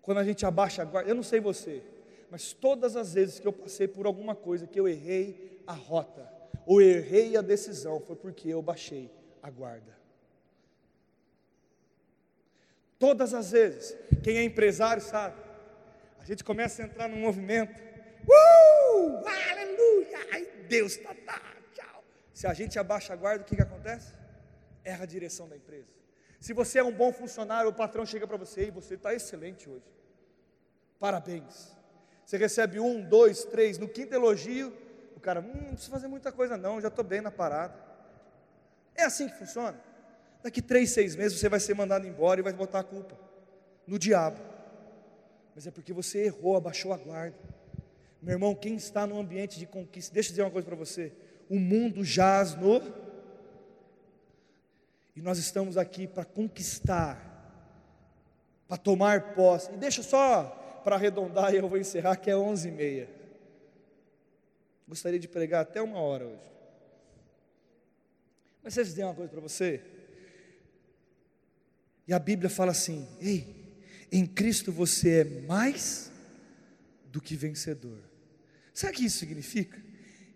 Quando 0.00 0.18
a 0.18 0.24
gente 0.24 0.46
abaixa 0.46 0.80
a 0.80 0.86
guarda, 0.86 1.10
eu 1.10 1.14
não 1.14 1.22
sei 1.22 1.40
você, 1.40 1.82
mas 2.30 2.54
todas 2.54 2.96
as 2.96 3.12
vezes 3.12 3.38
que 3.38 3.46
eu 3.46 3.52
passei 3.52 3.86
por 3.86 4.06
alguma 4.06 4.34
coisa 4.34 4.66
que 4.66 4.80
eu 4.80 4.88
errei 4.88 5.62
a 5.66 5.74
rota, 5.74 6.26
ou 6.64 6.80
errei 6.80 7.36
a 7.36 7.42
decisão, 7.42 8.00
foi 8.00 8.16
porque 8.16 8.48
eu 8.48 8.62
baixei 8.62 9.10
a 9.42 9.50
guarda. 9.50 10.03
Todas 12.98 13.34
as 13.34 13.50
vezes, 13.50 13.96
quem 14.22 14.38
é 14.38 14.42
empresário 14.42 15.02
sabe, 15.02 15.36
a 16.18 16.24
gente 16.24 16.42
começa 16.42 16.82
a 16.82 16.86
entrar 16.86 17.08
num 17.08 17.18
movimento, 17.18 17.78
uh, 18.26 19.22
aleluia, 19.26 20.18
ai 20.32 20.46
Deus, 20.68 20.96
tá, 20.96 21.14
tá, 21.26 21.40
tchau. 21.74 22.04
Se 22.32 22.46
a 22.46 22.54
gente 22.54 22.78
abaixa 22.78 23.12
a 23.12 23.16
guarda, 23.16 23.42
o 23.42 23.46
que, 23.46 23.56
que 23.56 23.62
acontece? 23.62 24.14
Erra 24.84 25.02
a 25.02 25.06
direção 25.06 25.48
da 25.48 25.56
empresa. 25.56 25.88
Se 26.40 26.52
você 26.52 26.78
é 26.78 26.84
um 26.84 26.92
bom 26.92 27.12
funcionário, 27.12 27.70
o 27.70 27.74
patrão 27.74 28.04
chega 28.04 28.26
para 28.26 28.36
você 28.36 28.66
e 28.66 28.70
você 28.70 28.94
está 28.94 29.14
excelente 29.14 29.68
hoje. 29.68 29.84
Parabéns. 30.98 31.74
Você 32.24 32.36
recebe 32.36 32.80
um, 32.80 33.02
dois, 33.02 33.44
três, 33.44 33.78
no 33.78 33.88
quinto 33.88 34.14
elogio, 34.14 34.72
o 35.16 35.20
cara, 35.20 35.40
hum, 35.40 35.52
não 35.54 35.72
precisa 35.72 35.90
fazer 35.90 36.08
muita 36.08 36.32
coisa 36.32 36.56
não, 36.56 36.80
já 36.80 36.88
estou 36.88 37.04
bem 37.04 37.20
na 37.20 37.30
parada. 37.30 37.74
É 38.94 39.04
assim 39.04 39.28
que 39.28 39.36
funciona. 39.36 39.78
Daqui 40.44 40.60
três, 40.60 40.90
seis 40.90 41.16
meses 41.16 41.38
você 41.38 41.48
vai 41.48 41.58
ser 41.58 41.74
mandado 41.74 42.06
embora 42.06 42.38
e 42.38 42.42
vai 42.42 42.52
botar 42.52 42.80
a 42.80 42.84
culpa 42.84 43.18
no 43.86 43.98
diabo. 43.98 44.38
Mas 45.54 45.66
é 45.66 45.70
porque 45.70 45.90
você 45.90 46.26
errou, 46.26 46.54
abaixou 46.54 46.92
a 46.92 46.98
guarda. 46.98 47.38
Meu 48.20 48.34
irmão, 48.34 48.54
quem 48.54 48.74
está 48.76 49.06
no 49.06 49.18
ambiente 49.18 49.58
de 49.58 49.64
conquista, 49.64 50.12
deixa 50.12 50.28
eu 50.28 50.32
dizer 50.32 50.42
uma 50.42 50.50
coisa 50.50 50.66
para 50.66 50.76
você: 50.76 51.14
o 51.48 51.58
mundo 51.58 52.04
jaz 52.04 52.54
no 52.56 52.82
e 55.16 55.22
nós 55.22 55.38
estamos 55.38 55.78
aqui 55.78 56.06
para 56.06 56.26
conquistar, 56.26 57.18
para 58.68 58.76
tomar 58.76 59.32
posse. 59.32 59.72
E 59.72 59.78
deixa 59.78 60.02
só 60.02 60.44
para 60.84 60.96
arredondar 60.96 61.54
e 61.54 61.56
eu 61.56 61.66
vou 61.66 61.78
encerrar, 61.78 62.16
que 62.16 62.30
é 62.30 62.36
onze 62.36 62.68
e 62.68 62.70
meia. 62.70 63.08
Gostaria 64.86 65.18
de 65.18 65.26
pregar 65.26 65.62
até 65.62 65.80
uma 65.80 65.98
hora 66.00 66.26
hoje. 66.26 66.52
Mas 68.62 68.74
deixa 68.74 68.80
eu 68.80 68.92
dizer 68.92 69.04
uma 69.04 69.14
coisa 69.14 69.30
para 69.30 69.40
você. 69.40 69.94
E 72.06 72.12
a 72.12 72.18
Bíblia 72.18 72.50
fala 72.50 72.72
assim: 72.72 73.06
Ei, 73.20 73.46
em 74.10 74.26
Cristo 74.26 74.70
você 74.70 75.20
é 75.20 75.24
mais 75.24 76.10
do 77.06 77.20
que 77.20 77.36
vencedor. 77.36 77.98
Sabe 78.72 78.92
o 78.92 78.96
que 78.96 79.04
isso 79.04 79.18
significa? 79.18 79.80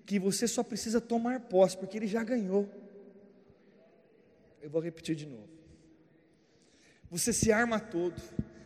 Que 0.06 0.18
você 0.18 0.46
só 0.46 0.62
precisa 0.62 1.00
tomar 1.00 1.40
posse, 1.40 1.76
porque 1.76 1.96
Ele 1.96 2.06
já 2.06 2.22
ganhou. 2.22 2.68
Eu 4.62 4.70
vou 4.70 4.80
repetir 4.80 5.14
de 5.14 5.26
novo. 5.26 5.48
Você 7.10 7.32
se 7.32 7.50
arma 7.50 7.80
todo, 7.80 8.20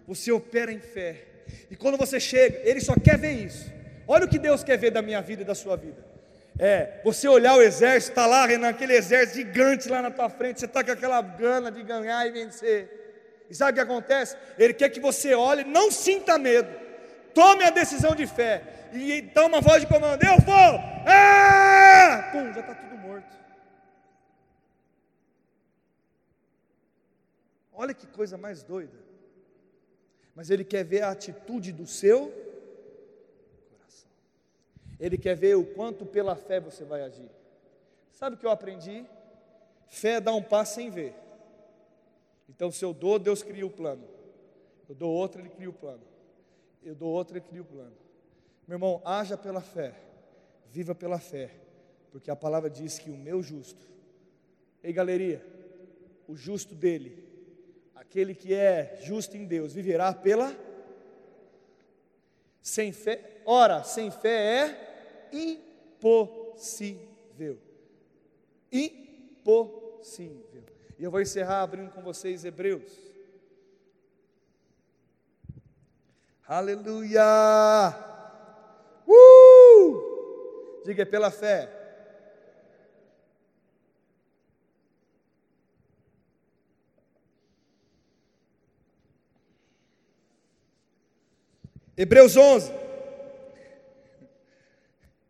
você 0.07 0.33
opera 0.33 0.73
em 0.73 0.81
fé, 0.81 1.45
e 1.71 1.77
quando 1.77 1.97
você 1.97 2.19
chega, 2.19 2.59
Ele 2.69 2.81
só 2.81 2.95
quer 2.95 3.19
ver 3.19 3.33
isso. 3.33 3.71
Olha 4.07 4.27
o 4.27 4.29
que 4.29 4.39
Deus 4.39 4.65
quer 4.65 4.77
ver 4.77 4.91
da 4.91 5.01
minha 5.01 5.21
vida 5.21 5.43
e 5.43 5.45
da 5.45 5.55
sua 5.55 5.77
vida. 5.77 6.12
É, 6.59 7.01
você 7.03 7.27
olhar 7.27 7.57
o 7.57 7.63
exército, 7.63 8.13
está 8.13 8.27
lá, 8.27 8.47
Renan, 8.47 8.69
aquele 8.69 8.95
exército 8.95 9.37
gigante 9.37 9.89
lá 9.89 10.03
na 10.03 10.11
tua 10.11 10.29
frente, 10.29 10.61
você 10.61 10.67
está 10.67 10.85
com 10.85 10.91
aquela 10.91 11.21
gana 11.23 11.71
de 11.71 11.83
ganhar 11.83 12.27
e 12.27 12.31
vencer. 12.31 13.47
E 13.49 13.55
sabe 13.55 13.73
o 13.73 13.75
que 13.75 13.81
acontece? 13.81 14.37
Ele 14.59 14.75
quer 14.75 14.91
que 14.91 15.01
você 15.01 15.35
olhe, 15.35 15.65
não 15.65 15.91
sinta 15.91 16.39
medo, 16.39 16.69
tome 17.35 17.65
a 17.65 17.71
decisão 17.71 18.15
de 18.15 18.27
fé, 18.27 18.63
e 18.93 19.13
então 19.15 19.47
uma 19.47 19.61
voz 19.61 19.81
de 19.81 19.87
comando: 19.87 20.23
Eu 20.23 20.39
vou! 20.41 20.81
Ah! 21.07 22.29
Pum, 22.33 22.53
já 22.53 22.61
está 22.61 22.75
tudo 22.75 22.97
morto. 22.99 23.37
Olha 27.73 27.95
que 27.95 28.07
coisa 28.07 28.37
mais 28.37 28.63
doida. 28.63 28.97
Mas 30.35 30.51
Ele 30.51 30.65
quer 30.65 30.85
ver 30.85 31.03
a 31.03 31.11
atitude 31.11 31.73
do 31.73 31.87
seu. 31.87 32.42
Ele 35.03 35.19
quer 35.19 35.35
ver 35.35 35.57
o 35.57 35.67
quanto 35.67 36.07
pela 36.07 36.37
fé 36.37 36.61
você 36.61 36.85
vai 36.85 37.03
agir. 37.03 37.29
Sabe 38.13 38.37
o 38.37 38.39
que 38.39 38.47
eu 38.47 38.51
aprendi? 38.51 39.05
Fé 39.89 40.23
é 40.25 40.31
um 40.31 40.43
passo 40.43 40.77
sem 40.77 40.89
ver. 40.89 41.13
Então, 42.49 42.71
se 42.71 42.85
eu 42.85 42.95
dou, 42.95 43.19
Deus 43.19 43.43
cria 43.43 43.67
o 43.67 43.71
plano. 43.71 44.09
Eu 44.89 44.95
dou 44.95 45.13
outro, 45.13 45.41
Ele 45.41 45.49
cria 45.49 45.69
o 45.69 45.73
plano. 45.73 46.03
Eu 46.83 46.95
dou 46.95 47.11
outro, 47.11 47.37
Ele 47.37 47.45
cria 47.45 47.63
o 47.63 47.65
plano. 47.65 47.93
Meu 48.67 48.77
irmão, 48.77 49.03
haja 49.05 49.37
pela 49.37 49.61
fé. 49.61 49.93
Viva 50.71 50.95
pela 50.95 51.19
fé. 51.19 51.51
Porque 52.13 52.31
a 52.31 52.37
palavra 52.37 52.71
diz 52.71 52.99
que 52.99 53.11
o 53.11 53.17
meu 53.17 53.43
justo. 53.43 53.85
Ei, 54.83 54.93
galeria, 54.93 55.45
o 56.29 56.37
justo 56.37 56.75
dele 56.75 57.33
Aquele 58.13 58.35
que 58.35 58.53
é 58.53 58.99
justo 59.01 59.39
em 59.39 59.47
Deus 59.47 59.73
viverá 59.73 60.13
pela 60.13 60.55
sem 62.61 62.93
fé. 62.93 63.41
Ora, 63.47 63.83
sem 63.85 64.11
fé 64.11 64.29
é 64.29 64.92
impossível. 65.33 67.09
Impossível. 68.71 70.63
E 70.99 71.05
eu 71.05 71.11
vou 71.11 71.21
encerrar 71.21 71.63
abrindo 71.63 71.91
com 71.91 72.03
vocês 72.03 72.45
Hebreus. 72.45 72.93
Aleluia! 76.47 77.25
Uh! 79.07 80.83
Diga 80.85 81.03
é 81.03 81.07
pela 81.07 81.31
fé. 81.31 81.83
Hebreus 91.97 92.37
11, 92.37 92.73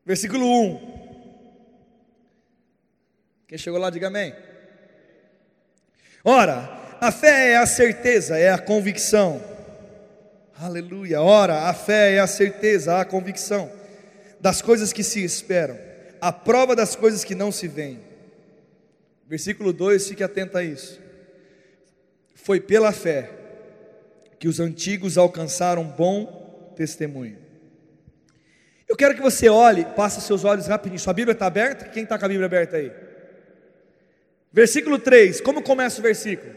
versículo 0.05 0.47
1. 0.47 0.93
Quem 3.49 3.59
chegou 3.59 3.79
lá, 3.79 3.91
diga 3.91 4.07
amém. 4.07 4.35
Ora, 6.25 6.97
a 7.01 7.11
fé 7.11 7.51
é 7.51 7.57
a 7.57 7.67
certeza, 7.67 8.39
é 8.39 8.51
a 8.51 8.59
convicção. 8.59 9.43
Aleluia. 10.59 11.21
Ora, 11.21 11.69
a 11.69 11.75
fé 11.75 12.15
é 12.15 12.21
a 12.21 12.27
certeza, 12.27 13.01
a 13.01 13.05
convicção 13.05 13.71
das 14.41 14.63
coisas 14.63 14.93
que 14.93 15.03
se 15.03 15.23
esperam, 15.23 15.79
a 16.21 16.33
prova 16.33 16.77
das 16.77 16.97
coisas 16.97 17.25
que 17.25 17.35
não 17.35 17.51
se 17.51 17.67
veem. 17.67 18.01
Versículo 19.29 19.73
2, 19.73 20.09
fique 20.09 20.23
atento 20.23 20.57
a 20.57 20.63
isso. 20.63 21.01
Foi 22.35 22.61
pela 22.61 22.93
fé 22.93 23.31
que 24.39 24.49
os 24.49 24.61
antigos 24.61 25.19
alcançaram 25.19 25.85
bom 25.85 26.73
testemunho. 26.77 27.42
Eu 28.93 28.97
quero 28.97 29.15
que 29.15 29.23
você 29.23 29.49
olhe, 29.49 29.87
passe 29.97 30.21
seus 30.21 30.45
olhos 30.45 30.67
rapidinho. 30.67 31.01
Sua 31.01 31.15
Bíblia 31.15 31.33
está 31.33 31.47
aberta? 31.47 31.87
Quem 31.87 32.03
está 32.03 32.19
com 32.19 32.27
a 32.27 32.29
Bíblia 32.29 32.45
aberta 32.45 32.77
aí? 32.77 32.93
Versículo 34.53 34.99
3, 34.99 35.41
como 35.41 35.63
começa 35.63 35.99
o 35.99 36.03
versículo? 36.03 36.53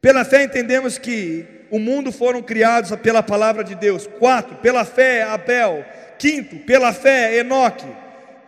Pela 0.00 0.24
fé 0.24 0.44
entendemos 0.44 0.98
que 0.98 1.44
o 1.68 1.80
mundo 1.80 2.12
foram 2.12 2.40
criados 2.40 2.94
pela 3.00 3.24
palavra 3.24 3.64
de 3.64 3.74
Deus. 3.74 4.06
4, 4.20 4.58
pela 4.58 4.84
fé 4.84 5.24
Abel. 5.24 5.84
Quinto, 6.16 6.58
pela 6.58 6.92
fé 6.92 7.38
Enoque. 7.38 7.92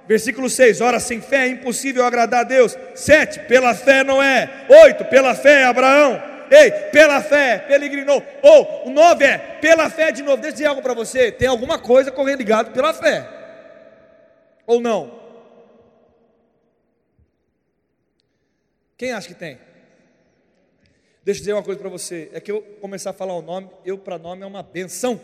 Versículo 0.07 0.49
6, 0.49 0.81
ora 0.81 1.01
sem 1.01 1.21
fé 1.21 1.47
é 1.47 1.49
impossível 1.49 2.05
agradar 2.05 2.43
a 2.43 2.45
Deus. 2.45 2.79
7, 2.95 3.41
pela 3.49 3.75
fé 3.75 4.05
Noé. 4.05 4.49
8, 4.69 5.05
pela 5.07 5.35
fé 5.35 5.65
Abraão. 5.65 6.23
Ei, 6.51 6.71
pela 6.91 7.23
fé, 7.23 7.59
peregrinou. 7.59 8.23
Ou 8.43 8.89
o 8.89 8.91
9 8.91 9.25
é, 9.25 9.39
pela 9.61 9.91
fé 9.91 10.11
de 10.13 10.23
novo. 10.23 10.37
Deixa 10.37 10.49
eu 10.49 10.53
dizer 10.53 10.67
algo 10.67 10.83
para 10.83 10.95
você. 10.95 11.31
Tem 11.33 11.49
alguma 11.49 11.79
coisa 11.79 12.11
correndo 12.11 12.39
ligado 12.39 12.73
pela 12.73 12.93
fé. 12.95 13.27
Ou 14.67 14.81
não? 14.81 15.19
Quem 18.97 19.13
acha 19.13 19.29
que 19.29 19.35
tem? 19.35 19.59
Deixa 21.25 21.41
eu 21.41 21.43
dizer 21.43 21.53
uma 21.53 21.63
coisa 21.63 21.79
para 21.79 21.89
você. 21.89 22.31
É 22.33 22.41
que 22.41 22.51
eu 22.51 22.63
começar 22.81 23.11
a 23.11 23.13
falar 23.13 23.35
o 23.35 23.43
nome, 23.43 23.71
eu 23.85 23.99
para 23.99 24.19
nome 24.19 24.43
é 24.43 24.47
uma 24.47 24.63
benção. 24.63 25.21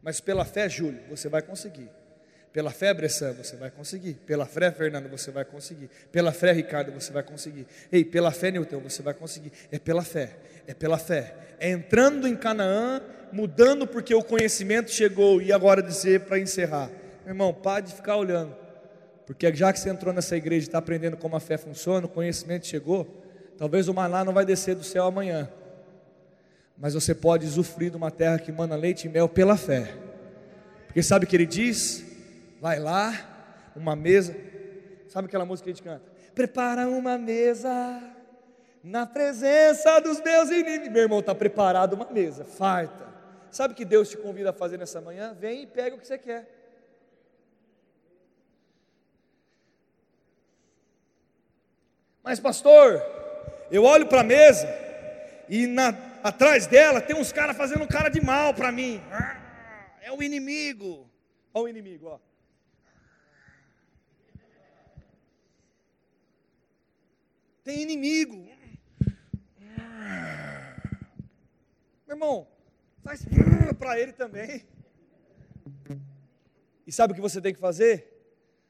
Mas 0.00 0.20
pela 0.20 0.44
fé, 0.44 0.68
Júlio, 0.68 1.02
você 1.08 1.28
vai 1.28 1.42
conseguir. 1.42 1.90
Pela 2.54 2.70
fé, 2.70 2.94
Bressan, 2.94 3.32
você 3.32 3.56
vai 3.56 3.68
conseguir. 3.68 4.14
Pela 4.24 4.46
fé, 4.46 4.70
Fernando, 4.70 5.08
você 5.08 5.32
vai 5.32 5.44
conseguir. 5.44 5.90
Pela 6.12 6.30
fé, 6.30 6.52
Ricardo, 6.52 6.92
você 6.92 7.12
vai 7.12 7.24
conseguir. 7.24 7.66
Ei, 7.90 8.04
pela 8.04 8.30
fé, 8.30 8.52
Newton, 8.52 8.78
você 8.78 9.02
vai 9.02 9.12
conseguir. 9.12 9.50
É 9.72 9.78
pela 9.80 10.04
fé, 10.04 10.36
é 10.64 10.72
pela 10.72 10.96
fé. 10.96 11.34
É 11.58 11.68
entrando 11.68 12.28
em 12.28 12.36
Canaã, 12.36 13.02
mudando 13.32 13.88
porque 13.88 14.14
o 14.14 14.22
conhecimento 14.22 14.92
chegou. 14.92 15.42
E 15.42 15.52
agora 15.52 15.82
dizer 15.82 16.20
para 16.20 16.38
encerrar. 16.38 16.90
Meu 17.24 17.32
irmão, 17.32 17.52
pare 17.52 17.86
de 17.86 17.92
ficar 17.92 18.16
olhando. 18.16 18.54
Porque 19.26 19.52
já 19.52 19.72
que 19.72 19.80
você 19.80 19.90
entrou 19.90 20.14
nessa 20.14 20.36
igreja 20.36 20.66
e 20.66 20.68
está 20.68 20.78
aprendendo 20.78 21.16
como 21.16 21.34
a 21.34 21.40
fé 21.40 21.58
funciona, 21.58 22.06
o 22.06 22.08
conhecimento 22.08 22.68
chegou. 22.68 23.20
Talvez 23.58 23.88
o 23.88 23.94
maná 23.94 24.24
não 24.24 24.32
vai 24.32 24.44
descer 24.44 24.76
do 24.76 24.84
céu 24.84 25.06
amanhã. 25.06 25.50
Mas 26.78 26.94
você 26.94 27.16
pode 27.16 27.46
usufruir 27.46 27.90
de 27.90 27.96
uma 27.96 28.12
terra 28.12 28.38
que 28.38 28.52
manda 28.52 28.76
leite 28.76 29.08
e 29.08 29.10
mel 29.10 29.28
pela 29.28 29.56
fé. 29.56 29.92
Porque 30.86 31.02
sabe 31.02 31.24
o 31.24 31.28
que 31.28 31.34
ele 31.34 31.46
diz? 31.46 32.13
Vai 32.64 32.78
lá, 32.78 33.12
uma 33.76 33.94
mesa. 33.94 34.34
Sabe 35.06 35.26
aquela 35.26 35.44
música 35.44 35.66
que 35.66 35.70
a 35.70 35.74
gente 35.74 35.84
canta? 35.84 36.10
Prepara 36.34 36.88
uma 36.88 37.18
mesa 37.18 37.70
na 38.82 39.04
presença 39.04 40.00
dos 40.00 40.18
meus 40.22 40.48
inimigos. 40.48 40.88
Meu 40.88 41.02
irmão, 41.02 41.20
está 41.20 41.34
preparado 41.34 41.92
uma 41.92 42.10
mesa, 42.10 42.42
farta. 42.42 43.06
Sabe 43.50 43.74
o 43.74 43.76
que 43.76 43.84
Deus 43.84 44.08
te 44.08 44.16
convida 44.16 44.48
a 44.48 44.52
fazer 44.54 44.78
nessa 44.78 44.98
manhã? 44.98 45.34
Vem 45.38 45.64
e 45.64 45.66
pega 45.66 45.94
o 45.94 45.98
que 45.98 46.06
você 46.06 46.16
quer. 46.16 46.48
Mas, 52.22 52.40
pastor, 52.40 53.02
eu 53.70 53.84
olho 53.84 54.06
para 54.06 54.22
a 54.22 54.24
mesa 54.24 54.66
e 55.50 55.66
na, 55.66 55.94
atrás 56.22 56.66
dela 56.66 57.02
tem 57.02 57.14
uns 57.14 57.30
caras 57.30 57.58
fazendo 57.58 57.86
cara 57.86 58.08
de 58.08 58.22
mal 58.22 58.54
para 58.54 58.72
mim. 58.72 59.02
Ah, 59.12 59.36
é 60.00 60.10
o 60.10 60.22
inimigo. 60.22 61.06
Olha 61.52 61.64
o 61.66 61.68
inimigo, 61.68 62.06
ó. 62.06 62.33
Tem 67.64 67.80
inimigo. 67.80 68.46
Meu 72.06 72.16
irmão, 72.16 72.46
faz 73.02 73.24
para 73.78 73.98
ele 73.98 74.12
também. 74.12 74.66
E 76.86 76.92
sabe 76.92 77.12
o 77.12 77.16
que 77.16 77.22
você 77.22 77.40
tem 77.40 77.54
que 77.54 77.58
fazer? 77.58 78.12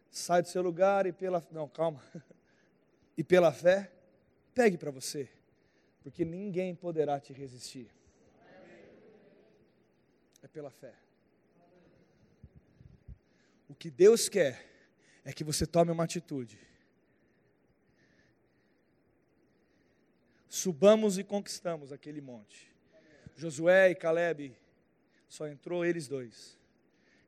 Sai 0.08 0.40
do 0.40 0.48
seu 0.48 0.62
lugar 0.62 1.06
e 1.06 1.12
pela. 1.12 1.44
Não, 1.50 1.68
calma. 1.68 2.00
E 3.16 3.22
pela 3.22 3.52
fé, 3.52 3.92
pegue 4.52 4.76
para 4.76 4.90
você. 4.90 5.28
Porque 6.02 6.24
ninguém 6.24 6.74
poderá 6.74 7.20
te 7.20 7.32
resistir. 7.32 7.88
É 10.42 10.48
pela 10.48 10.68
fé. 10.68 10.92
O 13.68 13.74
que 13.74 13.88
Deus 13.88 14.28
quer 14.28 14.64
é 15.24 15.32
que 15.32 15.44
você 15.44 15.64
tome 15.64 15.92
uma 15.92 16.02
atitude 16.02 16.58
subamos 20.64 21.18
e 21.18 21.24
conquistamos 21.24 21.92
aquele 21.92 22.22
monte. 22.22 22.72
Josué 23.36 23.90
e 23.90 23.94
Caleb, 23.94 24.56
só 25.28 25.46
entrou 25.46 25.84
eles 25.84 26.08
dois. 26.08 26.56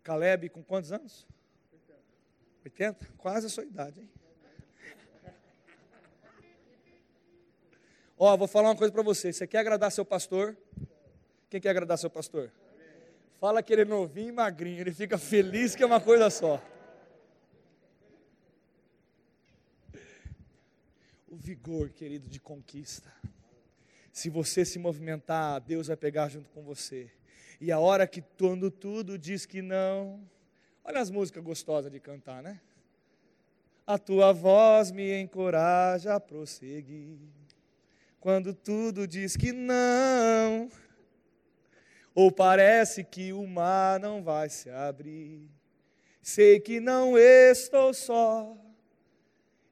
Caleb 0.03 0.49
com 0.49 0.63
quantos 0.63 0.91
anos? 0.91 1.27
80? 2.65 3.07
Quase 3.19 3.45
a 3.45 3.49
sua 3.51 3.65
idade, 3.65 4.01
hein? 4.01 4.11
Ó, 8.17 8.35
vou 8.39 8.49
falar 8.49 8.71
uma 8.71 8.77
coisa 8.77 8.91
para 8.91 9.03
você. 9.03 9.31
Você 9.31 9.47
quer 9.47 9.59
agradar 9.59 9.93
seu 9.93 10.05
pastor? 10.05 10.57
Quem 11.51 11.61
quer 11.61 11.69
agradar 11.69 11.99
seu 11.99 12.09
pastor? 12.09 12.51
Fala 13.39 13.63
que 13.63 13.71
ele 13.71 13.83
é 13.83 13.85
novinho 13.85 14.31
e 14.31 14.33
magrinho, 14.33 14.81
ele 14.81 14.95
fica 14.95 15.19
feliz 15.19 15.77
que 15.77 15.83
é 15.83 15.87
uma 15.87 16.01
coisa 16.01 16.31
só. 16.31 16.59
O 21.37 21.39
vigor, 21.39 21.91
querido, 21.91 22.29
de 22.31 22.41
conquista. 22.41 23.13
Se 24.11 24.31
você 24.31 24.65
se 24.65 24.79
movimentar, 24.79 25.61
Deus 25.61 25.89
vai 25.89 25.97
pegar 25.97 26.31
junto 26.31 26.49
com 26.49 26.63
você. 26.63 27.11
E 27.61 27.71
a 27.71 27.79
hora 27.79 28.07
que 28.07 28.23
quando 28.39 28.71
tudo 28.71 29.19
diz 29.19 29.45
que 29.45 29.61
não, 29.61 30.27
olha 30.83 30.99
as 30.99 31.11
músicas 31.11 31.45
gostosas 31.45 31.93
de 31.93 32.01
cantar, 32.01 32.43
né? 32.43 32.59
A 33.87 33.99
tua 33.99 34.33
voz 34.33 34.91
me 34.91 35.21
encoraja 35.21 36.15
a 36.15 36.21
prosseguir. 36.21 37.19
Quando 38.19 38.55
tudo 38.55 39.07
diz 39.07 39.37
que 39.37 39.53
não, 39.53 40.71
ou 42.15 42.33
parece 42.33 43.05
que 43.05 43.33
o 43.35 43.47
mar 43.47 44.01
não 44.01 44.23
vai 44.23 44.49
se 44.49 44.71
abrir. 44.71 45.51
Sei 46.23 46.59
que 46.59 46.81
não 46.81 47.17
estou 47.17 47.93
só 47.93 48.57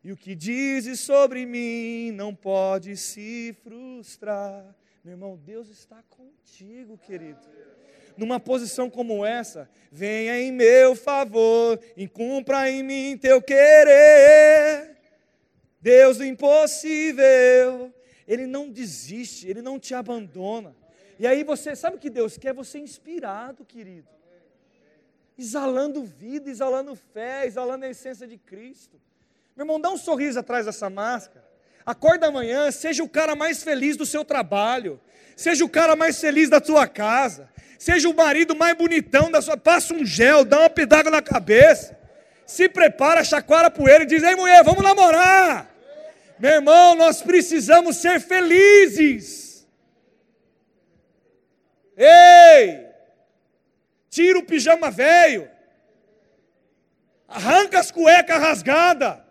e 0.05 0.13
o 0.13 0.17
que 0.17 0.35
dizes 0.35 1.01
sobre 1.01 1.47
mim 1.47 2.13
não 2.13 2.35
pode 2.35 2.95
se 2.95 3.57
frustrar. 3.65 4.77
Meu 5.03 5.15
irmão, 5.15 5.41
Deus 5.43 5.71
está 5.71 6.03
contigo, 6.11 6.99
querido. 6.99 7.41
Numa 8.15 8.39
posição 8.39 8.91
como 8.91 9.25
essa, 9.25 9.69
venha 9.91 10.39
em 10.39 10.53
meu 10.53 10.95
favor, 10.95 11.81
e 11.97 12.07
cumpra 12.07 12.71
em 12.71 12.83
mim 12.83 13.19
teu 13.19 13.41
querer. 13.41 14.95
Deus 15.81 16.19
do 16.19 16.25
impossível, 16.25 17.93
Ele 18.29 18.47
não 18.47 18.69
desiste, 18.69 19.49
Ele 19.49 19.63
não 19.63 19.79
te 19.79 19.95
abandona. 19.95 20.77
E 21.19 21.27
aí 21.27 21.43
você, 21.43 21.75
sabe 21.75 21.97
o 21.97 22.01
que 22.01 22.11
Deus 22.11 22.37
quer? 22.37 22.53
Você 22.53 22.79
inspirado, 22.79 23.65
querido. 23.65 24.09
Exalando 25.37 26.05
vida, 26.05 26.51
exalando 26.51 26.95
fé, 26.95 27.47
exalando 27.47 27.87
a 27.87 27.89
essência 27.89 28.27
de 28.27 28.37
Cristo. 28.37 29.01
Meu 29.57 29.65
irmão, 29.65 29.81
dá 29.81 29.89
um 29.89 29.97
sorriso 29.97 30.41
atrás 30.41 30.67
dessa 30.67 30.91
máscara. 30.91 31.45
Acorda 31.87 32.27
amanhã, 32.27 32.71
seja 32.73 33.05
o 33.05 33.09
cara 33.09 33.37
mais 33.37 33.63
feliz 33.63 33.97
do 33.97 34.05
seu 34.05 34.25
trabalho, 34.25 35.01
seja 35.37 35.65
o 35.65 35.69
cara 35.69 35.95
mais 35.95 36.19
feliz 36.19 36.49
da 36.49 36.61
tua 36.61 36.89
casa, 36.89 37.49
seja 37.79 38.09
o 38.09 38.15
marido 38.15 38.57
mais 38.57 38.77
bonitão 38.77 39.31
da 39.31 39.41
sua. 39.41 39.57
Passa 39.57 39.95
um 39.95 40.05
gel, 40.05 40.45
dá 40.45 40.61
uma 40.61 40.71
pedaga 40.71 41.09
na 41.09 41.23
cabeça, 41.23 41.97
se 42.45 42.69
prepara, 42.69 43.23
chacoalha 43.23 43.69
a 43.69 43.71
poeira 43.71 44.03
e 44.03 44.07
diz: 44.07 44.25
Ei 44.25 44.35
mulher, 44.35 44.65
vamos 44.65 44.83
namorar. 44.83 45.71
Meu 46.37 46.55
irmão, 46.55 46.97
nós 46.97 47.23
precisamos 47.23 47.99
ser 47.99 48.21
felizes. 48.21 49.65
Ei! 51.97 52.87
Tira 54.11 54.39
o 54.39 54.45
pijama 54.45 54.91
velho. 54.91 55.49
Arranca 57.29 57.79
as 57.79 57.93
cuecas 57.93 58.41
rasgadas. 58.41 59.24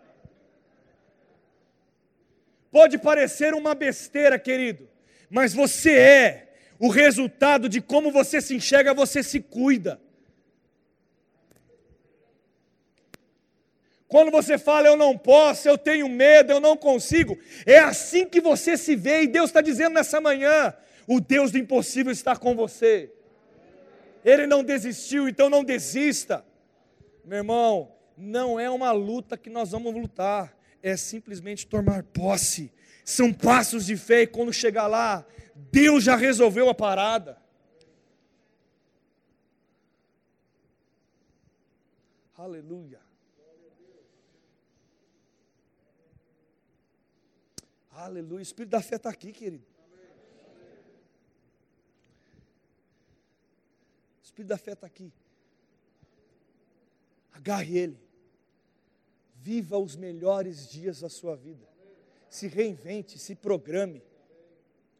Pode 2.74 2.98
parecer 2.98 3.54
uma 3.54 3.72
besteira, 3.72 4.36
querido, 4.36 4.88
mas 5.30 5.54
você 5.54 5.92
é 5.96 6.54
o 6.76 6.88
resultado 6.88 7.68
de 7.68 7.80
como 7.80 8.10
você 8.10 8.40
se 8.40 8.52
enxerga, 8.52 8.92
você 8.92 9.22
se 9.22 9.38
cuida. 9.38 10.00
Quando 14.08 14.32
você 14.32 14.58
fala 14.58 14.88
eu 14.88 14.96
não 14.96 15.16
posso, 15.16 15.68
eu 15.68 15.78
tenho 15.78 16.08
medo, 16.08 16.50
eu 16.50 16.58
não 16.58 16.76
consigo, 16.76 17.38
é 17.64 17.78
assim 17.78 18.26
que 18.26 18.40
você 18.40 18.76
se 18.76 18.96
vê, 18.96 19.22
e 19.22 19.28
Deus 19.28 19.50
está 19.50 19.60
dizendo 19.60 19.94
nessa 19.94 20.20
manhã: 20.20 20.74
o 21.06 21.20
Deus 21.20 21.52
do 21.52 21.58
impossível 21.58 22.10
está 22.10 22.34
com 22.34 22.56
você. 22.56 23.08
Ele 24.24 24.48
não 24.48 24.64
desistiu, 24.64 25.28
então 25.28 25.48
não 25.48 25.62
desista. 25.62 26.44
Meu 27.24 27.38
irmão, 27.38 27.92
não 28.18 28.58
é 28.58 28.68
uma 28.68 28.90
luta 28.90 29.36
que 29.36 29.48
nós 29.48 29.70
vamos 29.70 29.94
lutar, 29.94 30.52
é 30.84 30.98
simplesmente 30.98 31.66
tomar 31.66 32.02
posse. 32.02 32.70
São 33.02 33.32
passos 33.32 33.86
de 33.86 33.96
fé 33.96 34.22
e 34.22 34.26
quando 34.26 34.52
chegar 34.52 34.86
lá, 34.86 35.26
Deus 35.72 36.04
já 36.04 36.14
resolveu 36.14 36.68
a 36.68 36.74
parada. 36.74 37.42
Aleluia. 42.36 43.00
Aleluia. 47.90 48.40
O 48.40 48.42
Espírito 48.42 48.72
da 48.72 48.82
fé 48.82 48.96
está 48.96 49.08
aqui, 49.08 49.32
querido. 49.32 49.64
O 54.20 54.22
Espírito 54.22 54.48
da 54.48 54.58
fé 54.58 54.72
está 54.72 54.86
aqui. 54.86 55.10
Agarre 57.32 57.78
ele. 57.78 58.03
Viva 59.44 59.76
os 59.76 59.94
melhores 59.94 60.66
dias 60.66 61.00
da 61.00 61.10
sua 61.10 61.36
vida. 61.36 61.68
Se 62.30 62.48
reinvente, 62.48 63.18
se 63.18 63.34
programe. 63.34 64.02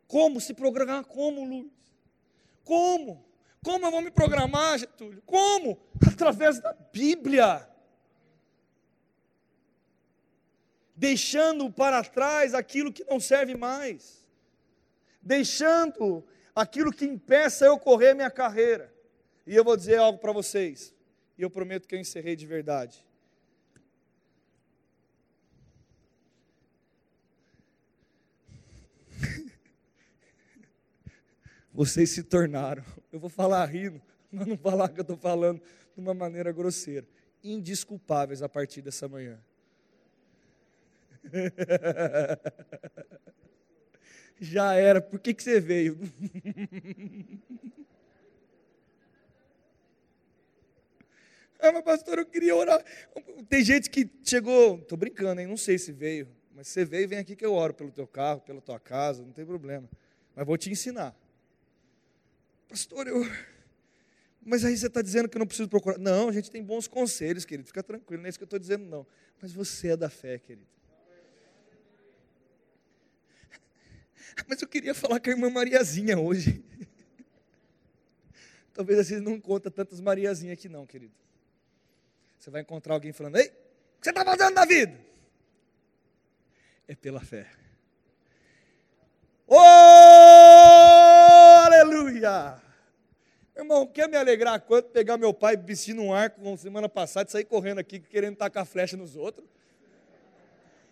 Como 0.07 0.39
se 0.39 0.53
programar? 0.53 1.07
Como, 1.07 1.47
Luiz? 1.47 1.73
Como? 2.63 3.25
Como 3.65 3.87
eu 3.87 3.91
vou 3.91 4.03
me 4.03 4.11
programar, 4.11 4.79
Getúlio? 4.79 5.23
Como? 5.25 5.81
Através 6.07 6.61
da 6.61 6.75
Bíblia. 6.75 7.67
Deixando 10.95 11.73
para 11.73 12.05
trás 12.05 12.53
aquilo 12.53 12.93
que 12.93 13.03
não 13.05 13.19
serve 13.19 13.57
mais. 13.57 14.29
Deixando 15.23 16.23
aquilo 16.55 16.93
que 16.93 17.07
impeça 17.07 17.65
eu 17.65 17.79
correr 17.79 18.13
minha 18.13 18.31
carreira. 18.31 18.93
E 19.47 19.57
eu 19.57 19.65
vou 19.65 19.75
dizer 19.75 19.97
algo 19.97 20.19
para 20.19 20.33
vocês. 20.33 20.95
E 21.39 21.41
eu 21.41 21.49
prometo 21.49 21.89
que 21.89 21.95
eu 21.95 21.99
encerrei 21.99 22.37
de 22.37 22.45
verdade. 22.45 23.03
Vocês 31.75 32.11
se 32.11 32.23
tornaram, 32.23 32.85
eu 33.11 33.19
vou 33.19 33.29
falar 33.29 33.67
rindo, 33.67 34.01
mas 34.31 34.47
não 34.47 34.57
falar 34.57 34.89
que 34.89 35.01
eu 35.01 35.03
estou 35.03 35.17
falando 35.17 35.61
de 35.61 36.01
uma 36.01 36.15
maneira 36.15 36.53
grosseira, 36.53 37.05
indisculpáveis 37.43 38.43
a 38.43 38.49
partir 38.49 38.81
dessa 38.81 39.09
manhã. 39.09 39.41
Já 44.41 44.75
era, 44.75 45.01
por 45.01 45.19
que, 45.19 45.35
que 45.35 45.43
você 45.43 45.61
veio? 45.61 45.99
Ah, 51.61 51.73
mas 51.73 51.83
pastor, 51.83 52.19
eu 52.19 52.27
queria 52.27 52.55
orar. 52.55 52.85
Tem 53.49 53.65
gente 53.65 53.89
que 53.89 54.07
chegou, 54.23 54.81
estou 54.81 54.99
brincando, 54.99 55.41
hein? 55.41 55.47
Não 55.47 55.57
sei 55.57 55.79
se 55.79 55.93
veio, 55.93 56.29
mas 56.55 56.69
você 56.69 56.85
veio, 56.85 57.09
vem 57.09 57.19
aqui 57.19 57.35
que 57.35 57.47
eu 57.47 57.55
oro 57.55 57.73
pelo 57.73 57.91
teu 57.91 58.07
carro, 58.07 58.43
pela 58.43 58.61
tua 58.61 58.79
casa, 58.79 59.23
não 59.23 59.33
tem 59.33 59.47
problema. 59.47 59.89
Mas 60.37 60.47
vou 60.47 60.59
te 60.59 60.71
ensinar. 60.71 61.17
Pastor, 62.69 63.07
eu. 63.07 63.25
Mas 64.45 64.65
aí 64.65 64.77
você 64.77 64.87
está 64.87 65.01
dizendo 65.01 65.29
que 65.29 65.37
eu 65.37 65.41
não 65.41 65.47
preciso 65.47 65.69
procurar. 65.69 65.99
Não, 65.99 66.29
a 66.29 66.33
gente 66.33 66.51
tem 66.51 66.63
bons 66.63 66.87
conselhos, 66.87 67.45
querido. 67.45 67.67
Fica 67.67 67.83
tranquilo, 67.83 68.23
não 68.23 68.27
é 68.27 68.29
isso 68.29 68.39
que 68.39 68.45
eu 68.45 68.47
estou 68.47 68.59
dizendo, 68.59 68.85
não. 68.85 69.07
Mas 69.41 69.53
você 69.53 69.89
é 69.89 69.97
da 69.97 70.11
fé, 70.11 70.39
querido. 70.39 70.67
Mas 74.47 74.61
eu 74.61 74.69
queria 74.69 74.95
falar 74.95 75.19
com 75.21 75.31
a 75.31 75.33
irmã 75.33 75.49
Mariazinha 75.49 76.19
hoje. 76.19 76.63
Talvez 78.75 79.07
vocês 79.07 79.23
não 79.23 79.41
conta 79.41 79.71
tantas 79.71 80.01
Mariazinhas 80.01 80.59
aqui, 80.59 80.69
não, 80.69 80.87
querido. 80.87 81.15
Você 82.39 82.51
vai 82.51 82.61
encontrar 82.61 82.95
alguém 82.95 83.13
falando: 83.13 83.37
Ei, 83.37 83.47
o 83.47 83.51
que 83.51 83.55
você 84.03 84.11
está 84.11 84.25
fazendo 84.25 84.55
na 84.55 84.67
vida? 84.67 84.99
É 86.87 86.95
pela 86.95 87.21
fé. 87.21 87.51
Oh, 89.47 90.95
aleluia! 91.95 92.57
Irmão, 93.57 93.87
quer 93.87 94.09
me 94.09 94.17
alegrar 94.17 94.61
quanto 94.61 94.89
pegar 94.89 95.17
meu 95.17 95.33
pai 95.33 95.57
vestindo 95.57 96.03
um 96.03 96.13
arco 96.13 96.57
semana 96.57 96.89
passada 96.89 97.29
e 97.29 97.33
sair 97.33 97.45
correndo 97.45 97.79
aqui 97.79 98.01
querendo 98.01 98.35
tacar 98.37 98.67
flecha 98.67 98.97
nos 98.97 99.15
outros? 99.15 99.47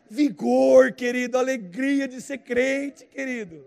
Vigor, 0.09 0.93
querido, 0.93 1.37
alegria 1.37 2.07
de 2.07 2.21
ser 2.21 2.39
crente, 2.39 3.05
querido. 3.07 3.67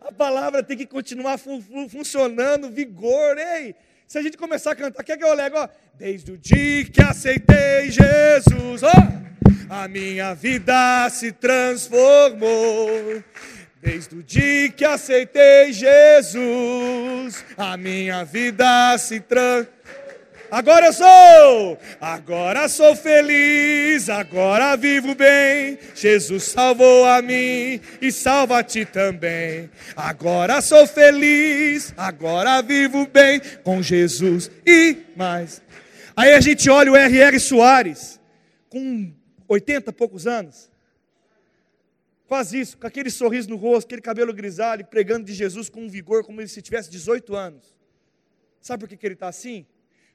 A 0.00 0.10
palavra 0.10 0.62
tem 0.62 0.76
que 0.76 0.86
continuar 0.86 1.36
fun 1.36 1.60
funcionando, 1.90 2.70
vigor, 2.70 3.36
ei. 3.36 3.74
Se 4.06 4.16
a 4.16 4.22
gente 4.22 4.38
começar 4.38 4.70
a 4.72 4.74
cantar, 4.74 5.04
quer 5.04 5.18
que 5.18 5.24
eu 5.24 5.34
lego, 5.34 5.58
ó? 5.58 5.68
Desde 5.94 6.32
o 6.32 6.38
dia 6.38 6.86
que 6.86 7.02
aceitei 7.02 7.90
Jesus, 7.90 8.82
ó, 8.82 8.92
a 9.68 9.86
minha 9.86 10.32
vida 10.32 11.10
se 11.10 11.30
transformou. 11.30 13.22
Desde 13.80 14.14
o 14.14 14.22
dia 14.22 14.68
que 14.70 14.84
aceitei 14.84 15.72
Jesus, 15.72 17.44
a 17.56 17.76
minha 17.78 18.24
vida 18.24 18.96
se 18.98 19.20
transformou. 19.20 19.80
Agora 20.50 20.86
eu 20.86 20.92
sou, 20.92 21.78
agora 22.00 22.68
sou 22.68 22.96
feliz, 22.96 24.08
agora 24.08 24.76
vivo 24.76 25.14
bem. 25.14 25.78
Jesus 25.94 26.42
salvou 26.42 27.06
a 27.06 27.22
mim 27.22 27.80
e 28.02 28.10
salva 28.10 28.58
a 28.58 28.64
ti 28.64 28.84
também. 28.84 29.70
Agora 29.94 30.60
sou 30.60 30.88
feliz, 30.88 31.94
agora 31.96 32.60
vivo 32.62 33.06
bem 33.06 33.40
com 33.62 33.80
Jesus 33.80 34.50
e 34.66 34.96
mais. 35.16 35.62
Aí 36.16 36.34
a 36.34 36.40
gente 36.40 36.68
olha 36.68 36.90
o 36.90 36.96
R.R. 36.96 37.38
Soares, 37.38 38.18
com 38.68 39.12
80 39.48 39.90
e 39.90 39.92
poucos 39.92 40.26
anos. 40.26 40.69
Quase 42.30 42.60
isso, 42.60 42.78
com 42.78 42.86
aquele 42.86 43.10
sorriso 43.10 43.50
no 43.50 43.56
rosto, 43.56 43.88
aquele 43.88 44.00
cabelo 44.00 44.32
grisalho, 44.32 44.86
pregando 44.86 45.26
de 45.26 45.34
Jesus 45.34 45.68
com 45.68 45.88
vigor 45.88 46.24
como 46.24 46.46
se 46.46 46.62
tivesse 46.62 46.88
18 46.88 47.34
anos. 47.34 47.76
Sabe 48.60 48.82
por 48.82 48.88
que, 48.88 48.96
que 48.96 49.04
ele 49.04 49.14
está 49.14 49.26
assim? 49.26 49.66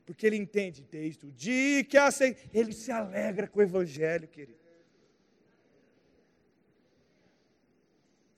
Porque 0.05 0.25
ele 0.25 0.37
entende 0.37 0.81
desde 0.89 1.25
o 1.25 1.31
dia 1.33 1.83
que 1.83 1.97
aceita, 1.97 2.39
ele 2.53 2.71
se 2.71 2.89
alegra 2.89 3.49
com 3.49 3.59
o 3.59 3.61
evangelho, 3.61 4.29
querido. 4.29 4.57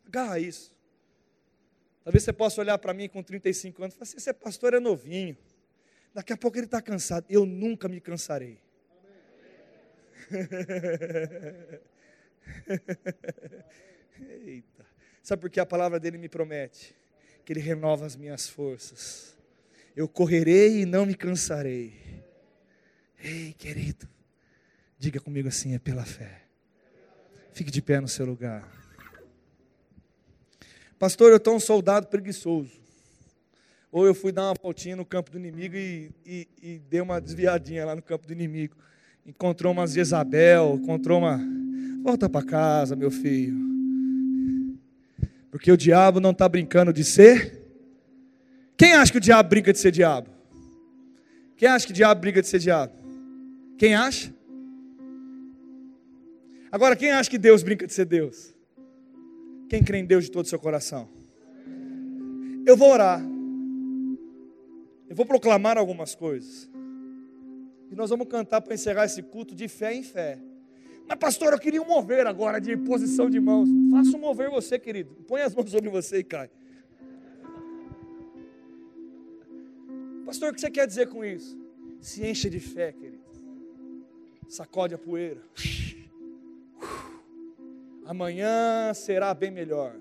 Agarra 0.08 0.40
isso. 0.40 0.76
Talvez 2.04 2.24
você 2.24 2.34
possa 2.34 2.60
olhar 2.60 2.80
para 2.80 2.96
mim 2.96 3.08
com 3.08 3.22
35 3.22 3.84
anos 3.84 3.94
e 3.94 3.98
falar 4.00 4.08
assim: 4.08 4.18
esse 4.18 4.34
pastor 4.34 4.74
é 4.74 4.80
novinho. 4.80 5.38
Daqui 6.16 6.34
a 6.34 6.38
pouco 6.38 6.58
ele 6.58 6.66
está 6.66 6.82
cansado. 6.82 7.28
Eu 7.30 7.46
nunca 7.46 7.88
me 7.88 8.02
cansarei. 8.02 8.60
Eita. 14.46 14.86
Sabe 15.22 15.42
por 15.42 15.50
que 15.50 15.60
a 15.60 15.66
palavra 15.66 16.00
dele 16.00 16.18
me 16.18 16.30
promete? 16.30 16.96
Que 17.46 17.54
ele 17.54 17.60
renova 17.60 18.06
as 18.06 18.16
minhas 18.16 18.48
forças 18.48 19.38
eu 19.98 20.08
correrei 20.08 20.82
e 20.82 20.86
não 20.86 21.08
me 21.08 21.16
cansarei. 21.16 21.92
Ei, 23.20 23.56
querido, 23.58 24.08
diga 25.00 25.20
comigo 25.20 25.48
assim: 25.48 25.74
é 25.74 25.80
pela 25.80 26.06
fé. 26.06 26.44
Fique 27.52 27.72
de 27.72 27.82
pé 27.82 28.00
no 28.00 28.08
seu 28.08 28.24
lugar. 28.24 28.72
Pastor, 31.00 31.32
eu 31.32 31.38
estou 31.38 31.56
um 31.56 31.60
soldado 31.60 32.06
preguiçoso. 32.08 32.80
Ou 33.92 34.06
eu 34.06 34.14
fui 34.14 34.32
dar 34.32 34.44
uma 34.44 34.54
voltinha 34.62 34.96
no 34.96 35.04
campo 35.04 35.32
do 35.32 35.40
inimigo 35.40 35.76
e, 35.76 36.12
e, 36.24 36.48
e 36.62 36.80
dei 36.88 37.02
uma 37.02 37.20
desviadinha 37.20 37.84
lá 37.84 37.96
no 37.96 38.02
campo 38.04 38.28
do 38.28 38.34
inimigo. 38.34 38.78
Encontrou 39.26 39.74
umas 39.74 39.94
Jezabel, 39.94 40.76
encontrou 40.76 41.18
uma. 41.18 41.40
Volta 42.08 42.30
para 42.30 42.46
casa, 42.46 42.96
meu 42.96 43.12
filho. 43.12 43.60
Porque 45.52 45.70
o 45.70 45.76
diabo 45.76 46.22
não 46.22 46.32
está 46.32 46.48
brincando 46.48 46.94
de 46.94 47.04
ser 47.04 47.68
quem 48.78 48.94
acha 48.94 49.12
que 49.12 49.18
o 49.18 49.22
diabo 49.22 49.50
brinca 49.50 49.74
de 49.74 49.80
ser 49.80 49.92
diabo? 49.92 50.30
Quem 51.58 51.68
acha 51.68 51.86
que 51.86 51.92
o 51.92 51.96
diabo 51.96 52.22
brinca 52.22 52.42
de 52.42 52.48
ser 52.48 52.60
diabo? 52.60 52.94
Quem 53.78 53.94
acha? 53.94 54.34
Agora, 56.72 56.96
quem 56.96 57.12
acha 57.12 57.30
que 57.30 57.38
Deus 57.38 57.62
brinca 57.62 57.86
de 57.86 57.92
ser 57.92 58.06
Deus? 58.06 58.56
Quem 59.68 59.84
crê 59.84 59.98
em 59.98 60.06
Deus 60.06 60.24
de 60.24 60.32
todo 60.32 60.46
o 60.46 60.48
seu 60.48 60.60
coração? 60.60 61.10
Eu 62.66 62.78
vou 62.78 62.90
orar. 62.90 63.22
Eu 65.10 65.16
vou 65.18 65.26
proclamar 65.26 65.78
algumas 65.78 66.16
coisas. 66.16 66.70
E 67.92 67.96
nós 67.96 68.10
vamos 68.10 68.30
cantar 68.30 68.62
para 68.62 68.76
encerrar 68.76 69.04
esse 69.04 69.22
culto 69.22 69.54
de 69.54 69.68
fé 69.68 69.94
em 69.94 70.04
fé. 70.04 70.40
Mas, 71.08 71.18
pastor, 71.18 71.54
eu 71.54 71.60
queria 71.60 71.82
um 71.82 71.88
mover 71.88 72.28
agora 72.28 72.60
de 72.60 72.76
posição 72.76 73.30
de 73.30 73.40
mãos. 73.40 73.70
Faça 73.92 74.18
um 74.18 74.20
mover 74.20 74.50
você, 74.50 74.78
querido. 74.78 75.16
Põe 75.28 75.42
as 75.42 75.56
mãos 75.56 75.72
sobre 75.72 75.90
você 75.90 76.20
e 76.20 76.24
cai. 76.24 76.50
Pastor, 80.26 80.52
o 80.52 80.54
que 80.54 80.60
você 80.60 80.70
quer 80.70 80.86
dizer 80.86 81.08
com 81.08 81.24
isso? 81.24 81.58
Se 82.02 82.26
encha 82.26 82.50
de 82.50 82.60
fé, 82.60 82.92
querido. 82.92 83.24
Sacode 84.50 84.94
a 84.94 84.98
poeira. 84.98 85.42
Amanhã 88.06 88.94
será 88.94 89.34
bem 89.34 89.52
melhor. 89.52 89.96